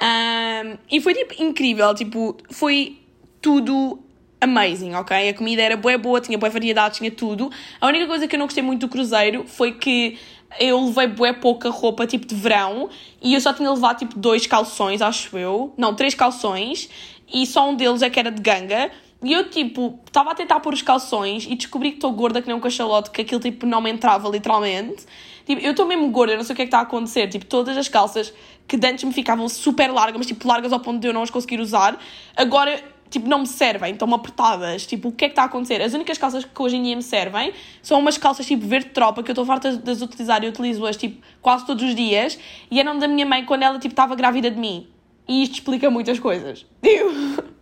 Ah, 0.00 0.76
e 0.90 1.00
foi 1.00 1.14
tipo 1.14 1.42
incrível, 1.42 1.92
tipo, 1.94 2.36
foi 2.50 3.00
tudo 3.42 3.98
amazing, 4.40 4.94
ok? 4.94 5.28
A 5.28 5.34
comida 5.34 5.62
era 5.62 5.76
boa, 5.76 5.98
boa, 5.98 6.20
tinha 6.20 6.38
boa 6.38 6.50
variedade, 6.50 6.96
tinha 6.96 7.10
tudo. 7.10 7.50
A 7.80 7.88
única 7.88 8.06
coisa 8.06 8.28
que 8.28 8.36
eu 8.36 8.38
não 8.38 8.46
gostei 8.46 8.62
muito 8.62 8.82
do 8.82 8.88
cruzeiro 8.88 9.44
foi 9.46 9.72
que 9.72 10.18
eu 10.60 10.84
levei 10.86 11.08
bué 11.08 11.32
pouca 11.32 11.68
roupa, 11.70 12.06
tipo 12.06 12.26
de 12.26 12.34
verão, 12.34 12.88
e 13.20 13.34
eu 13.34 13.40
só 13.40 13.52
tinha 13.52 13.70
levado 13.70 13.98
tipo 13.98 14.18
dois 14.18 14.46
calções, 14.46 15.02
acho 15.02 15.36
eu. 15.36 15.74
Não, 15.76 15.94
três 15.94 16.14
calções, 16.14 16.88
e 17.32 17.46
só 17.46 17.68
um 17.68 17.74
deles 17.74 18.02
é 18.02 18.10
que 18.10 18.20
era 18.20 18.30
de 18.30 18.40
ganga. 18.40 18.90
E 19.24 19.32
eu, 19.32 19.48
tipo, 19.48 19.98
estava 20.06 20.32
a 20.32 20.34
tentar 20.34 20.60
pôr 20.60 20.74
os 20.74 20.82
calções 20.82 21.46
e 21.48 21.54
descobri 21.54 21.92
que 21.92 21.96
estou 21.96 22.12
gorda 22.12 22.42
que 22.42 22.46
nem 22.46 22.54
um 22.54 22.60
cachalote, 22.60 23.10
que 23.10 23.22
aquilo, 23.22 23.40
tipo, 23.40 23.64
não 23.64 23.80
me 23.80 23.90
entrava, 23.90 24.28
literalmente. 24.28 25.06
Tipo, 25.46 25.62
eu 25.62 25.70
estou 25.70 25.86
mesmo 25.86 26.10
gorda, 26.10 26.36
não 26.36 26.44
sei 26.44 26.52
o 26.52 26.56
que 26.56 26.62
é 26.62 26.64
que 26.66 26.68
está 26.68 26.80
a 26.80 26.82
acontecer. 26.82 27.28
Tipo, 27.28 27.46
todas 27.46 27.74
as 27.74 27.88
calças 27.88 28.34
que 28.68 28.76
antes 28.76 29.02
me 29.02 29.14
ficavam 29.14 29.48
super 29.48 29.90
largas, 29.90 30.18
mas, 30.18 30.26
tipo, 30.26 30.46
largas 30.46 30.74
ao 30.74 30.80
ponto 30.80 31.00
de 31.00 31.08
eu 31.08 31.14
não 31.14 31.22
as 31.22 31.30
conseguir 31.30 31.58
usar, 31.58 31.98
agora, 32.36 32.78
tipo, 33.08 33.26
não 33.26 33.38
me 33.38 33.46
servem, 33.46 33.94
estão-me 33.94 34.12
apertadas. 34.12 34.84
Tipo, 34.84 35.08
o 35.08 35.12
que 35.12 35.24
é 35.24 35.28
que 35.28 35.32
está 35.32 35.44
a 35.44 35.46
acontecer? 35.46 35.80
As 35.80 35.94
únicas 35.94 36.18
calças 36.18 36.44
que 36.44 36.62
hoje 36.62 36.76
em 36.76 36.82
dia 36.82 36.94
me 36.94 37.02
servem 37.02 37.54
são 37.80 37.98
umas 38.00 38.18
calças, 38.18 38.44
tipo, 38.44 38.66
verde 38.66 38.90
tropa, 38.90 39.22
que 39.22 39.30
eu 39.30 39.32
estou 39.32 39.46
farta 39.46 39.74
de 39.74 39.90
as 39.90 40.02
utilizar 40.02 40.44
e 40.44 40.48
utilizo-as, 40.48 40.98
tipo, 40.98 41.24
quase 41.40 41.64
todos 41.64 41.82
os 41.82 41.94
dias. 41.94 42.38
E 42.70 42.78
eram 42.78 42.98
da 42.98 43.08
minha 43.08 43.24
mãe 43.24 43.42
quando 43.46 43.62
ela, 43.62 43.78
tipo, 43.78 43.92
estava 43.92 44.14
grávida 44.14 44.50
de 44.50 44.60
mim. 44.60 44.86
E 45.26 45.42
isto 45.42 45.54
explica 45.54 45.90
muitas 45.90 46.18
coisas. 46.18 46.66
Tipo, 46.82 47.54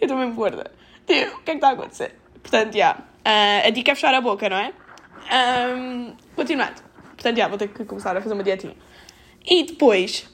eu 0.00 0.06
estou 0.06 0.18
mesmo 0.18 0.34
gorda. 0.34 0.70
O 1.04 1.06
que 1.06 1.12
é 1.12 1.26
que 1.44 1.50
está 1.52 1.68
a 1.68 1.72
acontecer? 1.72 2.14
Portanto, 2.42 2.76
já. 2.76 2.98
ah, 3.24 3.62
a 3.66 3.70
dica 3.70 3.92
é 3.92 3.94
fechar 3.94 4.14
a 4.14 4.20
boca, 4.20 4.48
não 4.48 4.56
é? 4.56 4.72
Ahm, 5.30 6.12
continuando. 6.34 6.82
Portanto, 7.14 7.36
já, 7.36 7.48
vou 7.48 7.58
ter 7.58 7.68
que 7.68 7.84
começar 7.84 8.16
a 8.16 8.20
fazer 8.20 8.34
uma 8.34 8.42
dietinha. 8.42 8.74
E 9.46 9.62
depois, 9.64 10.26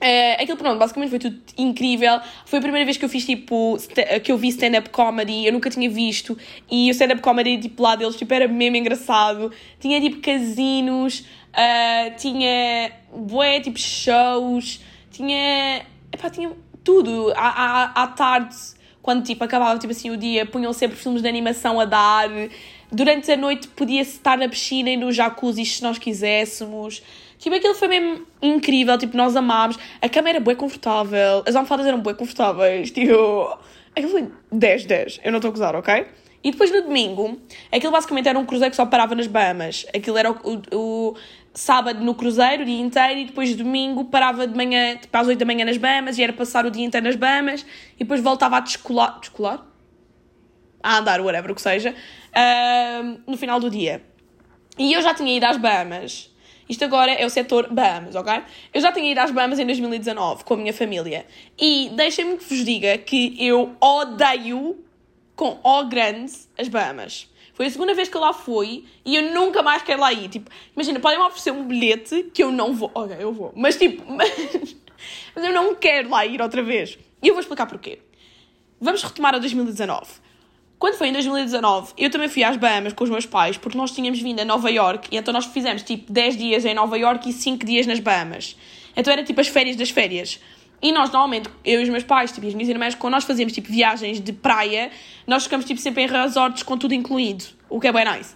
eh, 0.00 0.42
aquilo 0.42 0.56
pronto, 0.56 0.78
basicamente 0.78 1.10
foi 1.10 1.18
tudo 1.18 1.40
incrível. 1.58 2.20
Foi 2.46 2.58
a 2.58 2.62
primeira 2.62 2.84
vez 2.84 2.96
que 2.96 3.04
eu 3.04 3.08
fiz 3.08 3.24
tipo 3.24 3.76
que 4.24 4.32
eu 4.32 4.38
vi 4.38 4.48
stand-up 4.48 4.88
comedy, 4.90 5.46
eu 5.46 5.52
nunca 5.52 5.68
tinha 5.68 5.88
visto. 5.90 6.36
E 6.70 6.90
o 6.90 6.92
stand-up 6.92 7.20
comedy 7.20 7.58
tipo, 7.58 7.82
lá 7.82 7.96
deles 7.96 8.16
tipo, 8.16 8.32
era 8.32 8.48
mesmo 8.48 8.76
engraçado. 8.76 9.52
Tinha 9.78 10.00
tipo 10.00 10.20
casinos, 10.20 11.26
ah, 11.52 12.10
tinha 12.16 12.92
bué 13.14 13.60
tipo 13.60 13.78
shows, 13.78 14.80
tinha. 15.10 15.84
Epá, 16.12 16.30
tinha 16.30 16.50
tudo. 16.82 17.32
À, 17.36 17.48
à, 17.48 18.02
à 18.02 18.06
tarde, 18.08 18.56
quando 19.02 19.24
tipo, 19.24 19.42
acabava 19.44 19.78
tipo, 19.78 19.92
assim, 19.92 20.10
o 20.10 20.16
dia, 20.16 20.44
punham 20.46 20.72
sempre 20.72 20.96
filmes 20.96 21.22
de 21.22 21.28
animação 21.28 21.80
a 21.80 21.84
dar. 21.84 22.28
Durante 22.92 23.30
a 23.30 23.36
noite 23.36 23.68
podia-se 23.68 24.12
estar 24.12 24.36
na 24.36 24.48
piscina 24.48 24.90
e 24.90 24.96
no 24.96 25.12
jacuzzi 25.12 25.64
se 25.64 25.82
nós 25.82 25.98
quiséssemos. 25.98 27.02
Tipo, 27.38 27.56
aquilo 27.56 27.74
foi 27.74 27.88
mesmo 27.88 28.26
incrível, 28.42 28.98
tipo, 28.98 29.16
nós 29.16 29.34
amámos. 29.36 29.78
A 30.02 30.08
cama 30.08 30.28
era 30.28 30.40
bué 30.40 30.54
confortável, 30.54 31.42
as 31.46 31.54
almofadas 31.56 31.86
eram 31.86 32.00
bué 32.00 32.14
confortáveis, 32.14 32.90
tipo... 32.90 33.58
Aquilo 33.96 34.10
foi 34.12 34.28
10-10, 34.54 35.20
eu 35.24 35.32
não 35.32 35.38
estou 35.38 35.48
a 35.48 35.52
gozar, 35.52 35.74
ok? 35.74 36.06
E 36.44 36.52
depois 36.52 36.70
no 36.70 36.80
domingo, 36.82 37.38
aquilo 37.72 37.92
basicamente 37.92 38.28
era 38.28 38.38
um 38.38 38.46
cruzeiro 38.46 38.70
que 38.70 38.76
só 38.76 38.86
parava 38.86 39.14
nas 39.14 39.26
Bahamas. 39.26 39.84
Aquilo 39.94 40.16
era 40.16 40.30
o, 40.30 40.36
o- 40.72 40.76
o 40.76 41.14
sábado 41.52 42.02
no 42.04 42.14
cruzeiro, 42.14 42.62
o 42.62 42.66
dia 42.66 42.80
inteiro, 42.80 43.20
e 43.20 43.24
depois 43.26 43.54
domingo 43.56 44.04
parava 44.04 44.46
de 44.46 44.56
manhã, 44.56 44.96
tipo 44.96 45.16
às 45.16 45.26
8 45.26 45.38
da 45.38 45.44
manhã 45.44 45.64
nas 45.64 45.76
Bahamas, 45.76 46.18
e 46.18 46.22
era 46.22 46.32
passar 46.32 46.64
o 46.64 46.70
dia 46.70 46.84
inteiro 46.84 47.06
nas 47.06 47.16
Bahamas, 47.16 47.66
e 47.96 47.98
depois 48.04 48.20
voltava 48.20 48.56
a 48.56 48.60
descolar. 48.60 49.18
Descolar? 49.20 49.66
A 50.82 50.98
andar, 50.98 51.20
whatever 51.20 51.50
o 51.50 51.54
que 51.54 51.60
seja, 51.60 51.94
ahm, 52.34 53.18
no 53.26 53.36
final 53.36 53.60
do 53.60 53.68
dia. 53.68 54.02
E 54.78 54.92
eu 54.92 55.02
já 55.02 55.12
tinha 55.12 55.36
ido 55.36 55.44
às 55.44 55.56
Bahamas. 55.56 56.30
Isto 56.68 56.84
agora 56.84 57.10
é 57.10 57.26
o 57.26 57.30
setor 57.30 57.68
Bahamas, 57.72 58.14
ok? 58.14 58.42
Eu 58.72 58.80
já 58.80 58.92
tinha 58.92 59.10
ido 59.10 59.18
às 59.18 59.30
Bahamas 59.32 59.58
em 59.58 59.66
2019 59.66 60.44
com 60.44 60.54
a 60.54 60.56
minha 60.56 60.72
família. 60.72 61.26
E 61.60 61.90
deixem-me 61.94 62.36
que 62.36 62.44
vos 62.44 62.64
diga 62.64 62.96
que 62.96 63.34
eu 63.44 63.74
odeio 63.80 64.78
com 65.34 65.58
O 65.64 65.84
grande 65.84 66.32
as 66.56 66.68
Bahamas. 66.68 67.29
Foi 67.60 67.66
a 67.66 67.70
segunda 67.70 67.92
vez 67.92 68.08
que 68.08 68.16
eu 68.16 68.22
lá 68.22 68.32
fui 68.32 68.86
e 69.04 69.16
eu 69.16 69.34
nunca 69.34 69.62
mais 69.62 69.82
quero 69.82 70.00
lá 70.00 70.10
ir. 70.10 70.30
Tipo, 70.30 70.50
imagina, 70.74 70.98
podem-me 70.98 71.22
oferecer 71.26 71.50
um 71.50 71.62
bilhete 71.62 72.30
que 72.32 72.42
eu 72.42 72.50
não 72.50 72.72
vou. 72.72 72.90
Ok, 72.94 73.14
eu 73.20 73.34
vou. 73.34 73.52
Mas 73.54 73.76
tipo, 73.76 74.02
mas, 74.10 74.30
mas 75.36 75.44
eu 75.44 75.52
não 75.52 75.74
quero 75.74 76.08
lá 76.08 76.24
ir 76.24 76.40
outra 76.40 76.62
vez. 76.62 76.98
E 77.22 77.28
eu 77.28 77.34
vou 77.34 77.40
explicar 77.42 77.66
porquê. 77.66 77.98
Vamos 78.80 79.02
retomar 79.02 79.34
a 79.34 79.38
2019. 79.38 80.06
Quando 80.78 80.94
foi 80.94 81.08
em 81.08 81.12
2019, 81.12 81.92
eu 81.98 82.08
também 82.08 82.30
fui 82.30 82.42
às 82.42 82.56
Bahamas 82.56 82.94
com 82.94 83.04
os 83.04 83.10
meus 83.10 83.26
pais, 83.26 83.58
porque 83.58 83.76
nós 83.76 83.90
tínhamos 83.90 84.22
vindo 84.22 84.40
a 84.40 84.44
Nova 84.46 84.70
York 84.70 85.08
e 85.12 85.18
então 85.18 85.34
nós 85.34 85.44
fizemos 85.44 85.82
tipo 85.82 86.10
10 86.10 86.38
dias 86.38 86.64
em 86.64 86.72
Nova 86.72 86.96
York 86.96 87.28
e 87.28 87.32
5 87.34 87.66
dias 87.66 87.86
nas 87.86 88.00
Bahamas. 88.00 88.56
Então 88.96 89.12
era 89.12 89.22
tipo 89.22 89.38
as 89.38 89.48
férias 89.48 89.76
das 89.76 89.90
férias. 89.90 90.40
E 90.82 90.92
nós 90.92 91.10
normalmente, 91.10 91.48
eu 91.64 91.80
e 91.80 91.82
os 91.82 91.88
meus 91.90 92.04
pais, 92.04 92.32
tipo, 92.32 92.46
e 92.46 92.48
as 92.48 92.54
minhas 92.54 92.68
irmãs, 92.68 92.94
quando 92.94 93.12
nós 93.12 93.24
fazíamos 93.24 93.52
tipo 93.52 93.70
viagens 93.70 94.20
de 94.20 94.32
praia, 94.32 94.90
nós 95.26 95.44
ficamos 95.44 95.66
tipo 95.66 95.80
sempre 95.80 96.04
em 96.04 96.06
resorts 96.06 96.62
com 96.62 96.78
tudo 96.78 96.94
incluído, 96.94 97.44
o 97.68 97.78
que 97.78 97.88
é 97.88 97.92
bem 97.92 98.04
nice. 98.04 98.34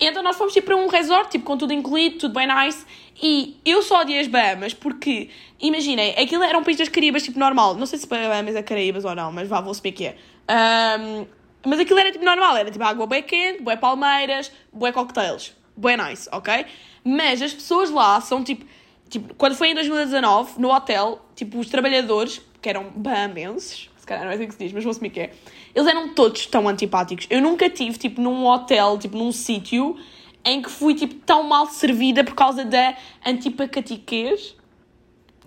Então 0.00 0.22
nós 0.22 0.36
fomos 0.36 0.52
tipo 0.52 0.66
para 0.66 0.76
um 0.76 0.88
resort, 0.88 1.30
tipo, 1.30 1.44
com 1.44 1.56
tudo 1.56 1.72
incluído, 1.72 2.18
tudo 2.18 2.34
bem 2.34 2.48
nice. 2.48 2.84
E 3.22 3.56
eu 3.64 3.82
só 3.82 4.00
odiei 4.00 4.20
as 4.20 4.26
Bahamas 4.26 4.74
porque, 4.74 5.30
imaginem, 5.60 6.14
aquilo 6.18 6.42
era 6.42 6.58
um 6.58 6.64
país 6.64 6.76
das 6.76 6.88
Caraíbas, 6.88 7.22
tipo, 7.22 7.38
normal. 7.38 7.76
Não 7.76 7.86
sei 7.86 7.98
se 7.98 8.08
Bahamas 8.08 8.56
é 8.56 8.62
Caraíbas 8.62 9.04
ou 9.04 9.14
não, 9.14 9.30
mas 9.30 9.48
vá, 9.48 9.60
vou 9.60 9.72
saber 9.72 9.92
que 9.92 10.06
é. 10.06 10.16
Ahm, 10.48 11.26
mas 11.64 11.78
aquilo 11.78 12.00
era 12.00 12.10
tipo 12.10 12.24
normal, 12.24 12.56
era 12.56 12.70
tipo 12.70 12.82
água 12.82 13.06
bem 13.06 13.22
quente, 13.22 13.62
bué 13.62 13.76
palmeiras, 13.76 14.50
bué 14.72 14.90
cocktails. 14.90 15.54
Bué 15.76 15.96
nice, 15.96 16.28
ok? 16.32 16.66
Mas 17.04 17.40
as 17.40 17.54
pessoas 17.54 17.90
lá 17.90 18.20
são 18.20 18.42
tipo, 18.42 18.64
tipo, 19.12 19.34
quando 19.34 19.54
foi 19.54 19.68
em 19.68 19.74
2019, 19.74 20.58
no 20.58 20.74
hotel, 20.74 21.20
tipo, 21.36 21.58
os 21.58 21.68
trabalhadores, 21.68 22.40
que 22.62 22.68
eram 22.68 22.90
bahamenses, 22.96 23.90
se 23.98 24.06
calhar 24.06 24.24
não 24.24 24.32
é 24.32 24.34
assim 24.34 24.46
que 24.46 24.54
se 24.54 24.58
diz, 24.58 24.72
mas 24.72 24.82
vou 24.82 24.90
assumir 24.90 25.10
que 25.10 25.20
é, 25.20 25.32
eles 25.74 25.86
eram 25.86 26.14
todos 26.14 26.46
tão 26.46 26.66
antipáticos. 26.66 27.26
Eu 27.28 27.42
nunca 27.42 27.68
tive, 27.68 27.98
tipo, 27.98 28.22
num 28.22 28.46
hotel, 28.46 28.98
tipo, 28.98 29.16
num 29.16 29.30
sítio, 29.30 29.96
em 30.42 30.62
que 30.62 30.70
fui, 30.70 30.94
tipo, 30.94 31.14
tão 31.26 31.42
mal 31.42 31.66
servida 31.66 32.24
por 32.24 32.34
causa 32.34 32.64
da 32.64 32.96
antipacatiquez. 33.24 34.56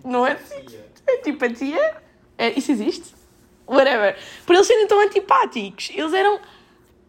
Não 0.04 0.26
é 0.28 0.34
assim? 0.34 0.64
Antipatia? 1.10 1.98
É, 2.38 2.58
isso 2.58 2.72
existe? 2.72 3.16
Whatever. 3.68 4.16
Por 4.46 4.56
eles 4.56 4.68
serem 4.68 4.88
tão 4.88 5.00
antipáticos. 5.00 5.90
Eles 5.92 6.14
eram 6.14 6.40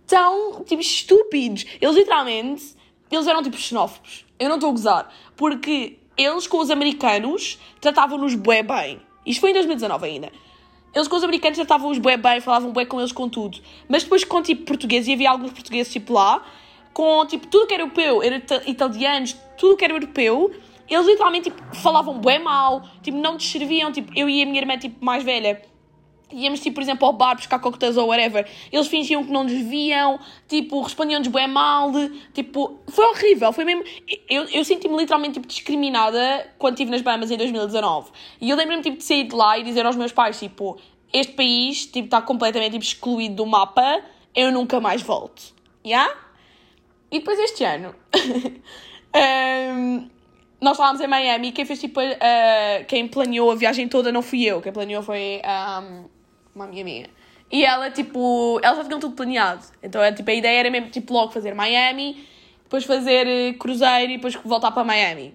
tão, 0.07 0.65
tipo, 0.65 0.81
estúpidos. 0.81 1.67
Eles, 1.81 1.95
literalmente, 1.95 2.75
eles 3.11 3.27
eram, 3.27 3.43
tipo, 3.43 3.59
xenófobos. 3.59 4.25
Eu 4.39 4.49
não 4.49 4.57
estou 4.57 4.71
a 4.71 4.73
gozar. 4.73 5.15
Porque 5.37 5.99
eles, 6.17 6.47
com 6.47 6.59
os 6.59 6.71
americanos, 6.71 7.59
tratavam-nos 7.81 8.35
bué 8.35 8.63
bem. 8.63 9.01
Isto 9.25 9.41
foi 9.41 9.51
em 9.51 9.55
2019 9.55 10.07
ainda. 10.07 10.33
Eles 10.95 11.09
com 11.09 11.17
os 11.17 11.25
americanos 11.25 11.59
tratavam-os 11.59 11.99
bué 11.99 12.17
bem, 12.17 12.41
falavam 12.41 12.73
bué 12.73 12.87
com 12.87 12.99
eles 13.01 13.13
com 13.13 13.29
tudo. 13.29 13.59
Mas 13.89 14.03
depois 14.03 14.25
com, 14.25 14.41
tipo, 14.43 14.65
portugueses, 14.65 15.09
e 15.09 15.13
havia 15.13 15.31
alguns 15.31 15.53
portugueses, 15.53 15.93
tipo, 15.93 16.15
lá, 16.15 16.43
com, 16.93 17.27
tipo, 17.27 17.47
tudo 17.49 17.67
que 17.67 17.75
era 17.75 17.83
europeu, 17.83 18.23
era 18.23 18.37
ita- 18.37 18.63
italianos, 18.67 19.37
tudo 19.59 19.77
que 19.77 19.85
era 19.85 19.93
europeu, 19.93 20.51
eles 20.89 21.07
literalmente, 21.07 21.51
tipo, 21.51 21.77
falavam 21.77 22.19
bué 22.19 22.39
mal, 22.39 22.83
tipo, 23.03 23.19
não 23.19 23.35
nos 23.35 23.47
serviam, 23.51 23.93
tipo, 23.93 24.11
eu 24.17 24.31
e 24.31 24.43
a 24.43 24.47
minha 24.47 24.61
irmã, 24.61 24.79
tipo, 24.79 25.05
mais 25.05 25.23
velha, 25.23 25.61
íamos, 26.33 26.61
tipo, 26.61 26.75
por 26.75 26.83
exemplo, 26.83 27.07
ao 27.07 27.13
bar 27.13 27.37
buscar 27.37 27.59
coquetéis 27.59 27.97
ou 27.97 28.09
whatever, 28.09 28.49
eles 28.73 28.87
fingiam 28.89 29.25
que 29.25 29.31
não 29.31 29.45
nos 29.45 29.53
viam, 29.53 30.19
tipo, 30.49 30.81
respondiam-nos 30.83 31.29
bem 31.29 31.47
mal, 31.49 31.91
tipo, 32.35 32.79
foi 32.89 33.05
horrível, 33.07 33.53
foi 33.53 33.65
mesmo, 33.65 33.85
eu, 34.29 34.45
eu 34.45 34.65
senti-me 34.65 34.97
literalmente, 34.97 35.35
tipo, 35.35 35.47
discriminada 35.47 36.47
quando 36.59 36.75
estive 36.75 36.91
nas 36.91 37.03
Bahamas 37.03 37.31
em 37.31 37.37
2019, 37.37 38.11
e 38.41 38.51
eu 38.51 38.57
lembro-me, 38.57 38.83
tipo, 38.83 38.97
de 38.97 39.05
sair 39.05 39.25
de 39.25 39.35
lá 39.35 39.57
e 39.59 39.63
dizer 39.63 39.87
aos 39.87 39.95
meus 39.97 40.13
pais, 40.13 40.39
tipo, 40.39 40.79
este 41.13 41.33
país, 41.35 41.87
tipo, 41.87 42.07
está 42.07 42.21
completamente, 42.21 42.73
tipo, 42.73 42.85
excluído 42.85 43.37
do 43.37 43.47
mapa, 43.47 44.01
eu 44.35 44.51
nunca 44.51 44.81
mais 44.81 45.03
volto, 45.03 45.55
já? 45.85 46.13
E 47.11 47.21
depois 47.21 47.39
este 47.39 47.63
ano, 47.63 47.95
ehm, 49.15 50.09
nós 50.61 50.73
estávamos 50.73 51.01
em 51.01 51.07
Miami 51.07 51.53
quem 51.53 51.65
fez 51.65 51.79
tipo, 51.81 52.01
a- 52.01 52.85
quem 52.89 53.07
planeou 53.07 53.51
a 53.51 53.55
viagem 53.55 53.89
toda 53.89 54.11
não 54.11 54.23
fui 54.23 54.43
eu, 54.45 54.61
quem 54.61 54.73
planeou 54.73 55.03
foi 55.03 55.41
ahm, 55.45 56.05
uma 56.57 56.65
amiga 56.65 56.83
minha. 56.83 57.07
E 57.53 57.65
ela, 57.65 57.91
tipo, 57.91 58.59
elas 58.63 58.79
já 58.79 58.85
tinham 58.85 58.99
tudo 58.99 59.15
planeado. 59.15 59.65
Então, 59.83 60.03
é, 60.03 60.11
tipo, 60.11 60.29
a 60.29 60.35
ideia 60.35 60.61
era 60.61 60.71
mesmo, 60.71 60.91
tipo, 60.91 61.13
logo 61.13 61.31
fazer 61.31 61.55
Miami, 61.55 62.27
depois 62.65 62.85
fazer 62.85 63.27
eh, 63.27 63.53
cruzeiro 63.53 64.13
e 64.13 64.17
depois 64.17 64.35
voltar 64.35 64.73
para 64.73 64.83
Miami. 64.83 65.35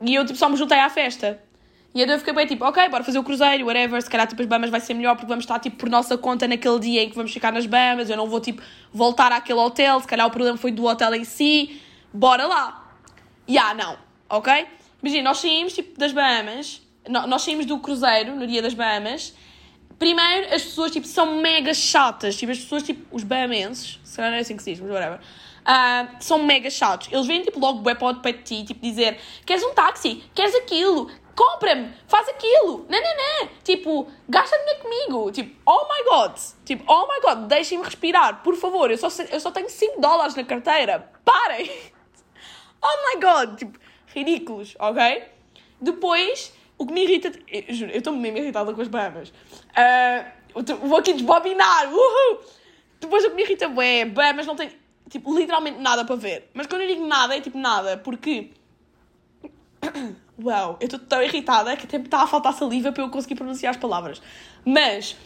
E 0.00 0.14
eu, 0.14 0.24
tipo, 0.24 0.38
só 0.38 0.48
me 0.48 0.56
juntei 0.56 0.78
à 0.78 0.88
festa. 0.88 1.38
E 1.92 2.00
então 2.00 2.14
eu 2.14 2.18
fiquei 2.20 2.32
bem, 2.32 2.46
tipo, 2.46 2.64
ok, 2.64 2.88
bora 2.88 3.02
fazer 3.02 3.18
o 3.18 3.24
cruzeiro, 3.24 3.66
whatever, 3.66 4.00
se 4.00 4.08
calhar, 4.08 4.26
tipo, 4.26 4.40
as 4.40 4.48
Bahamas 4.48 4.70
vai 4.70 4.80
ser 4.80 4.94
melhor 4.94 5.16
porque 5.16 5.26
vamos 5.26 5.42
estar, 5.42 5.58
tipo, 5.58 5.76
por 5.76 5.90
nossa 5.90 6.16
conta 6.16 6.46
naquele 6.46 6.78
dia 6.78 7.02
em 7.02 7.10
que 7.10 7.16
vamos 7.16 7.32
ficar 7.32 7.52
nas 7.52 7.66
Bahamas, 7.66 8.08
eu 8.08 8.16
não 8.16 8.28
vou, 8.28 8.40
tipo, 8.40 8.62
voltar 8.92 9.32
àquele 9.32 9.58
hotel, 9.58 10.00
se 10.00 10.06
calhar 10.06 10.26
o 10.26 10.30
problema 10.30 10.56
foi 10.56 10.70
do 10.70 10.84
hotel 10.86 11.14
em 11.16 11.24
si, 11.24 11.80
bora 12.12 12.46
lá. 12.46 12.94
Ya, 13.48 13.74
não, 13.74 13.98
ok? 14.28 14.66
Imagina, 15.02 15.24
nós 15.24 15.38
saímos, 15.38 15.72
tipo, 15.72 15.98
das 15.98 16.12
Bahamas, 16.12 16.80
nós 17.08 17.42
saímos 17.42 17.66
do 17.66 17.78
cruzeiro 17.80 18.36
no 18.36 18.46
dia 18.46 18.62
das 18.62 18.72
Bahamas, 18.72 19.34
primeiro, 20.00 20.52
as 20.54 20.62
pessoas, 20.62 20.90
tipo, 20.90 21.06
são 21.06 21.36
mega 21.36 21.74
chatas, 21.74 22.34
tipo, 22.34 22.50
as 22.50 22.58
pessoas, 22.58 22.82
tipo, 22.82 23.14
os 23.14 23.22
bahamenses, 23.22 24.00
se 24.02 24.16
calhar 24.16 24.30
não 24.30 24.38
é 24.38 24.40
assim 24.40 24.56
que 24.56 24.62
se 24.62 24.72
diz, 24.72 24.80
mas 24.80 24.90
whatever, 24.90 25.20
ah, 25.62 26.08
são 26.18 26.42
mega 26.42 26.70
chatos. 26.70 27.08
Eles 27.12 27.26
vêm, 27.26 27.42
tipo, 27.42 27.60
logo 27.60 27.80
bué 27.80 27.94
para 27.94 28.32
de 28.32 28.42
ti, 28.42 28.64
tipo, 28.64 28.80
dizer, 28.80 29.20
queres 29.44 29.62
um 29.62 29.74
táxi? 29.74 30.24
Queres 30.34 30.54
aquilo? 30.54 31.10
Compra-me! 31.36 31.92
Faz 32.08 32.28
aquilo! 32.30 32.86
Não, 32.88 32.98
não, 32.98 33.16
não! 33.16 33.48
Tipo, 33.62 34.10
gasta 34.26 34.56
dinheiro 34.58 34.80
comigo! 34.80 35.30
Tipo, 35.32 35.54
oh 35.66 35.86
my 35.86 36.04
god! 36.10 36.38
Tipo, 36.64 36.84
oh 36.90 37.06
my 37.06 37.20
god, 37.20 37.46
deixem-me 37.46 37.84
respirar, 37.84 38.42
por 38.42 38.56
favor, 38.56 38.90
eu 38.90 38.96
só, 38.96 39.08
eu 39.30 39.38
só 39.38 39.50
tenho 39.50 39.68
5 39.68 40.00
dólares 40.00 40.34
na 40.34 40.44
carteira, 40.44 41.12
parem! 41.24 41.70
Oh 42.82 43.14
my 43.14 43.20
god! 43.20 43.58
Tipo, 43.58 43.78
ridículos, 44.06 44.74
ok? 44.78 45.22
Depois, 45.78 46.50
o 46.80 46.86
que 46.86 46.92
me 46.94 47.02
irrita. 47.04 47.30
Eu, 47.46 47.74
juro, 47.74 47.90
eu 47.92 47.98
estou 47.98 48.16
mesmo 48.16 48.38
irritada 48.38 48.72
com 48.72 48.80
as 48.80 48.88
Bahamas. 48.88 49.30
Ah, 49.76 50.24
eu 50.54 50.64
tô- 50.64 50.76
vou 50.76 50.98
aqui 50.98 51.12
desbobinar! 51.12 51.92
Uhul! 51.92 52.40
Depois, 52.98 53.22
o 53.24 53.30
que 53.30 53.36
me 53.36 53.42
irrita 53.42 53.66
é 53.82 54.04
Bahamas 54.06 54.46
não 54.46 54.56
tem, 54.56 54.70
tipo, 55.08 55.36
literalmente 55.36 55.78
nada 55.78 56.04
para 56.06 56.16
ver. 56.16 56.48
Mas 56.54 56.66
quando 56.66 56.82
eu 56.82 56.88
digo 56.88 57.06
nada, 57.06 57.36
é 57.36 57.40
tipo 57.40 57.58
nada, 57.58 57.98
porque. 57.98 58.50
Uau, 60.42 60.78
eu 60.80 60.86
estou 60.86 60.98
tão 60.98 61.22
irritada 61.22 61.76
que 61.76 61.84
até 61.84 61.98
me 61.98 62.06
está 62.06 62.22
a 62.22 62.26
faltar 62.26 62.54
saliva 62.54 62.90
para 62.92 63.02
eu 63.02 63.10
conseguir 63.10 63.34
pronunciar 63.34 63.72
as 63.72 63.76
palavras. 63.76 64.22
Mas. 64.64 65.16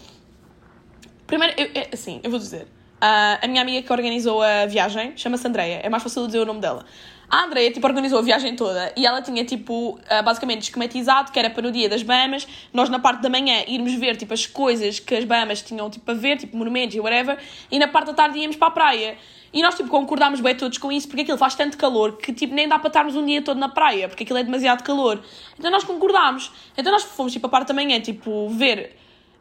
Primeiro, 1.24 1.54
eu, 1.56 1.70
é, 1.72 1.90
assim, 1.92 2.20
eu 2.24 2.30
vou 2.30 2.38
dizer. 2.38 2.66
Ah, 3.06 3.38
a 3.42 3.46
minha 3.46 3.60
amiga 3.60 3.86
que 3.86 3.92
organizou 3.92 4.40
a 4.40 4.64
viagem 4.64 5.12
chama-se 5.14 5.46
Andreia. 5.46 5.78
É 5.82 5.90
mais 5.90 6.02
fácil 6.02 6.24
dizer 6.24 6.38
o 6.38 6.46
nome 6.46 6.60
dela. 6.60 6.86
A 7.28 7.44
Andreia, 7.44 7.70
tipo, 7.70 7.86
organizou 7.86 8.18
a 8.18 8.22
viagem 8.22 8.56
toda 8.56 8.94
e 8.96 9.04
ela 9.04 9.20
tinha, 9.20 9.44
tipo, 9.44 10.00
ah, 10.08 10.22
basicamente 10.22 10.62
esquematizado 10.62 11.30
que 11.30 11.38
era 11.38 11.50
para 11.50 11.60
no 11.60 11.70
dia 11.70 11.86
das 11.86 12.02
Bahamas, 12.02 12.48
nós 12.72 12.88
na 12.88 12.98
parte 12.98 13.20
da 13.20 13.28
manhã 13.28 13.62
irmos 13.68 13.92
ver, 13.92 14.16
tipo, 14.16 14.32
as 14.32 14.46
coisas 14.46 15.00
que 15.00 15.14
as 15.14 15.24
Bahamas 15.24 15.60
tinham, 15.60 15.90
tipo, 15.90 16.10
a 16.10 16.14
ver, 16.14 16.38
tipo, 16.38 16.56
monumentos 16.56 16.96
e 16.96 17.00
whatever, 17.00 17.38
e 17.70 17.78
na 17.78 17.88
parte 17.88 18.06
da 18.06 18.14
tarde 18.14 18.38
íamos 18.38 18.56
para 18.56 18.68
a 18.68 18.70
praia. 18.70 19.18
E 19.52 19.60
nós, 19.60 19.74
tipo, 19.74 19.90
concordámos 19.90 20.40
bem 20.40 20.54
todos 20.54 20.78
com 20.78 20.90
isso, 20.90 21.06
porque 21.06 21.20
aquilo 21.20 21.36
faz 21.36 21.54
tanto 21.54 21.76
calor 21.76 22.16
que, 22.16 22.32
tipo, 22.32 22.54
nem 22.54 22.66
dá 22.66 22.78
para 22.78 22.88
estarmos 22.88 23.14
um 23.14 23.26
dia 23.26 23.42
todo 23.42 23.60
na 23.60 23.68
praia, 23.68 24.08
porque 24.08 24.22
aquilo 24.22 24.38
é 24.38 24.42
demasiado 24.42 24.82
calor. 24.82 25.22
Então 25.58 25.70
nós 25.70 25.84
concordámos. 25.84 26.50
Então 26.74 26.90
nós 26.90 27.02
fomos, 27.02 27.34
tipo, 27.34 27.46
a 27.48 27.50
parte 27.50 27.68
da 27.68 27.74
manhã, 27.74 28.00
tipo, 28.00 28.48
ver 28.48 28.96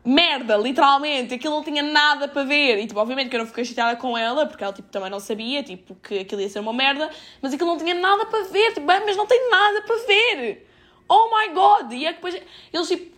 merda, 0.05 0.57
literalmente, 0.57 1.33
aquilo 1.33 1.55
não 1.55 1.63
tinha 1.63 1.81
nada 1.81 2.27
para 2.27 2.43
ver. 2.43 2.79
E, 2.79 2.87
tipo, 2.87 2.99
obviamente 2.99 3.29
que 3.29 3.35
eu 3.35 3.39
não 3.39 3.47
fiquei 3.47 3.63
chateada 3.63 3.95
com 3.95 4.17
ela, 4.17 4.45
porque 4.45 4.63
ela, 4.63 4.73
tipo, 4.73 4.89
também 4.89 5.09
não 5.09 5.19
sabia, 5.19 5.63
tipo, 5.63 5.95
que 5.95 6.19
aquilo 6.19 6.41
ia 6.41 6.49
ser 6.49 6.59
uma 6.59 6.73
merda, 6.73 7.09
mas 7.41 7.53
aquilo 7.53 7.69
não 7.69 7.77
tinha 7.77 7.93
nada 7.93 8.25
para 8.25 8.43
ver, 8.45 8.73
tipo, 8.73 8.85
bem, 8.85 9.01
mas 9.05 9.15
não 9.15 9.25
tem 9.25 9.49
nada 9.49 9.81
para 9.81 9.95
ver. 10.05 10.69
Oh 11.07 11.29
my 11.35 11.53
god! 11.53 11.91
E 11.93 12.05
é 12.05 12.09
que 12.09 12.15
depois, 12.15 12.41
eles, 12.73 12.87
tipo, 12.87 13.17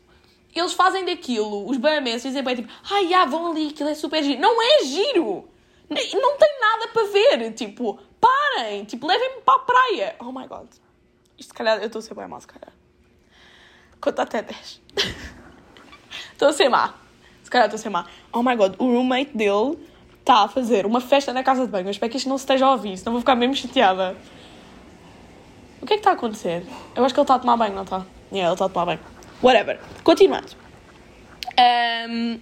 eles 0.53 0.73
fazem 0.73 1.05
daquilo, 1.05 1.69
os 1.69 1.77
bahamenses 1.77 2.23
dizem 2.23 2.43
bem, 2.43 2.55
tipo, 2.55 2.71
ai, 2.89 3.13
ah, 3.13 3.25
vão 3.25 3.51
ali, 3.51 3.69
aquilo 3.69 3.89
é 3.89 3.95
super 3.95 4.23
giro. 4.23 4.39
Não 4.39 4.61
é 4.61 4.83
giro! 4.83 5.49
Não 5.89 6.37
tem 6.37 6.59
nada 6.59 6.87
para 6.87 7.03
ver, 7.07 7.53
tipo, 7.53 7.99
parem, 8.19 8.85
tipo, 8.85 9.05
levem-me 9.05 9.41
para 9.41 9.55
a 9.55 9.59
praia. 9.59 10.15
Oh 10.19 10.31
my 10.31 10.47
god. 10.47 10.67
Isto, 11.37 11.49
se 11.49 11.53
calhar, 11.53 11.77
eu 11.79 11.87
estou 11.87 11.99
a 11.99 12.01
ser 12.01 12.13
bem 12.15 12.27
mal, 12.27 12.41
se 12.41 12.47
calhar. 12.47 12.73
Conta 13.99 14.23
até 14.23 14.41
10. 14.41 14.81
Má. 16.69 16.93
Se 17.43 17.49
calhar 17.49 17.69
má. 17.91 18.05
Oh 18.33 18.41
my 18.41 18.55
god, 18.55 18.75
o 18.79 18.85
roommate 18.85 19.37
dele 19.37 19.77
está 20.19 20.43
a 20.43 20.47
fazer 20.47 20.85
uma 20.85 20.99
festa 20.99 21.31
na 21.31 21.43
casa 21.43 21.65
de 21.65 21.71
banho. 21.71 21.87
Eu 21.87 21.91
espero 21.91 22.11
que 22.11 22.17
isto 22.17 22.27
não 22.27 22.37
se 22.37 22.43
esteja 22.43 22.65
a 22.65 22.71
ouvir, 22.71 22.97
senão 22.97 23.13
vou 23.13 23.21
ficar 23.21 23.35
mesmo 23.35 23.55
chateada. 23.55 24.15
O 25.81 25.85
que 25.85 25.93
é 25.93 25.97
que 25.97 25.99
está 26.01 26.11
a 26.11 26.13
acontecer? 26.13 26.65
Eu 26.95 27.05
acho 27.05 27.13
que 27.13 27.19
ele 27.19 27.23
está 27.23 27.35
a 27.35 27.39
tomar 27.39 27.57
banho, 27.57 27.75
não 27.75 27.83
está? 27.83 28.03
Yeah, 28.31 28.47
ele 28.47 28.53
está 28.53 28.65
a 28.65 28.69
tomar 28.69 28.85
banho. 28.85 28.99
Whatever. 29.43 29.79
Continuando. 30.03 30.47
Um, 32.09 32.39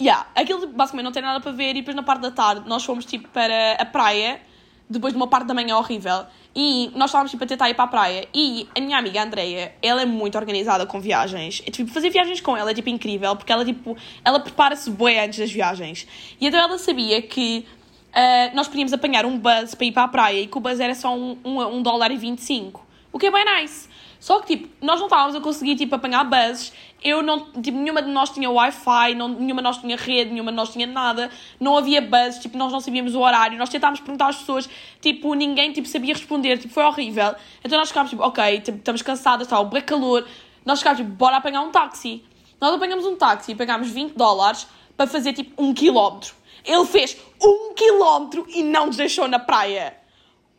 yeah, 0.00 0.26
aquilo 0.34 0.66
basicamente 0.68 1.04
não 1.04 1.12
tem 1.12 1.22
nada 1.22 1.40
para 1.40 1.52
ver 1.52 1.70
e 1.70 1.74
depois 1.74 1.94
na 1.94 2.02
parte 2.02 2.22
da 2.22 2.30
tarde 2.30 2.66
nós 2.66 2.82
fomos 2.82 3.04
tipo 3.04 3.28
para 3.28 3.74
a 3.74 3.84
praia 3.84 4.40
depois 4.88 5.12
de 5.12 5.16
uma 5.18 5.28
parte 5.28 5.46
da 5.46 5.54
manhã 5.54 5.76
horrível 5.76 6.24
e 6.54 6.90
nós 6.94 7.10
estávamos 7.10 7.30
tipo 7.30 7.44
a 7.44 7.46
tentar 7.46 7.70
ir 7.70 7.74
para 7.74 7.84
a 7.84 7.88
praia 7.88 8.28
e 8.34 8.68
a 8.76 8.80
minha 8.80 8.98
amiga 8.98 9.22
Andreia, 9.22 9.72
ela 9.80 10.02
é 10.02 10.06
muito 10.06 10.36
organizada 10.36 10.84
com 10.84 11.00
viagens. 11.00 11.62
E, 11.64 11.70
tipo, 11.70 11.90
fazer 11.90 12.10
viagens 12.10 12.40
com 12.40 12.56
ela 12.56 12.70
é 12.70 12.74
tipo 12.74 12.88
incrível 12.88 13.36
porque 13.36 13.52
ela 13.52 13.64
tipo, 13.64 13.96
ela 14.24 14.40
prepara-se 14.40 14.90
bem 14.90 15.20
antes 15.20 15.38
das 15.38 15.50
viagens. 15.50 16.06
E 16.40 16.46
então 16.46 16.58
ela 16.58 16.76
sabia 16.78 17.22
que 17.22 17.64
uh, 18.10 18.54
nós 18.54 18.66
podíamos 18.66 18.92
apanhar 18.92 19.24
um 19.24 19.38
bus 19.38 19.74
para 19.74 19.86
ir 19.86 19.92
para 19.92 20.04
a 20.04 20.08
praia 20.08 20.40
e 20.40 20.46
que 20.46 20.58
o 20.58 20.60
bus 20.60 20.80
era 20.80 20.94
só 20.94 21.16
um, 21.16 21.38
um, 21.44 21.60
um 21.76 21.82
dólar 21.82 22.10
e 22.10 22.16
25. 22.16 22.84
O 23.12 23.18
que 23.18 23.26
é 23.26 23.30
bem 23.30 23.44
nice. 23.44 23.88
Só 24.20 24.38
que, 24.40 24.54
tipo, 24.54 24.68
nós 24.84 25.00
não 25.00 25.06
estávamos 25.06 25.34
a 25.34 25.40
conseguir, 25.40 25.76
tipo, 25.76 25.94
apanhar 25.94 26.24
buses. 26.24 26.72
Eu 27.02 27.22
não, 27.22 27.50
tipo, 27.52 27.78
nenhuma 27.78 28.02
de 28.02 28.10
nós 28.10 28.28
tinha 28.28 28.50
Wi-Fi, 28.50 29.14
não, 29.14 29.28
nenhuma 29.28 29.62
de 29.62 29.64
nós 29.64 29.78
tinha 29.78 29.96
rede, 29.96 30.30
nenhuma 30.30 30.52
de 30.52 30.56
nós 30.56 30.68
tinha 30.68 30.86
nada. 30.86 31.30
Não 31.58 31.78
havia 31.78 32.02
buses, 32.02 32.38
tipo, 32.38 32.58
nós 32.58 32.70
não 32.70 32.80
sabíamos 32.80 33.14
o 33.14 33.20
horário. 33.20 33.56
Nós 33.56 33.70
tentámos 33.70 33.98
perguntar 33.98 34.28
às 34.28 34.36
pessoas, 34.36 34.68
tipo, 35.00 35.32
ninguém, 35.32 35.72
tipo, 35.72 35.88
sabia 35.88 36.12
responder. 36.12 36.58
Tipo, 36.58 36.74
foi 36.74 36.84
horrível. 36.84 37.34
Então 37.64 37.78
nós 37.78 37.88
ficámos, 37.88 38.10
tipo, 38.10 38.22
ok, 38.22 38.60
tipo, 38.60 38.76
estamos 38.76 39.00
cansadas, 39.00 39.46
está 39.46 39.58
o 39.58 39.70
calor. 39.82 40.28
Nós 40.66 40.80
ficámos, 40.80 41.00
tipo, 41.00 41.10
bora 41.12 41.38
apanhar 41.38 41.62
um 41.62 41.70
táxi. 41.70 42.22
Nós 42.60 42.74
apanhamos 42.74 43.06
um 43.06 43.16
táxi 43.16 43.52
e 43.52 43.54
pagámos 43.54 43.88
20 43.88 44.12
dólares 44.12 44.66
para 44.98 45.06
fazer, 45.06 45.32
tipo, 45.32 45.62
um 45.62 45.72
quilómetro. 45.72 46.34
Ele 46.62 46.84
fez 46.84 47.16
um 47.42 47.72
quilómetro 47.72 48.44
e 48.50 48.62
não 48.62 48.86
nos 48.86 48.98
deixou 48.98 49.26
na 49.26 49.38
praia. 49.38 49.96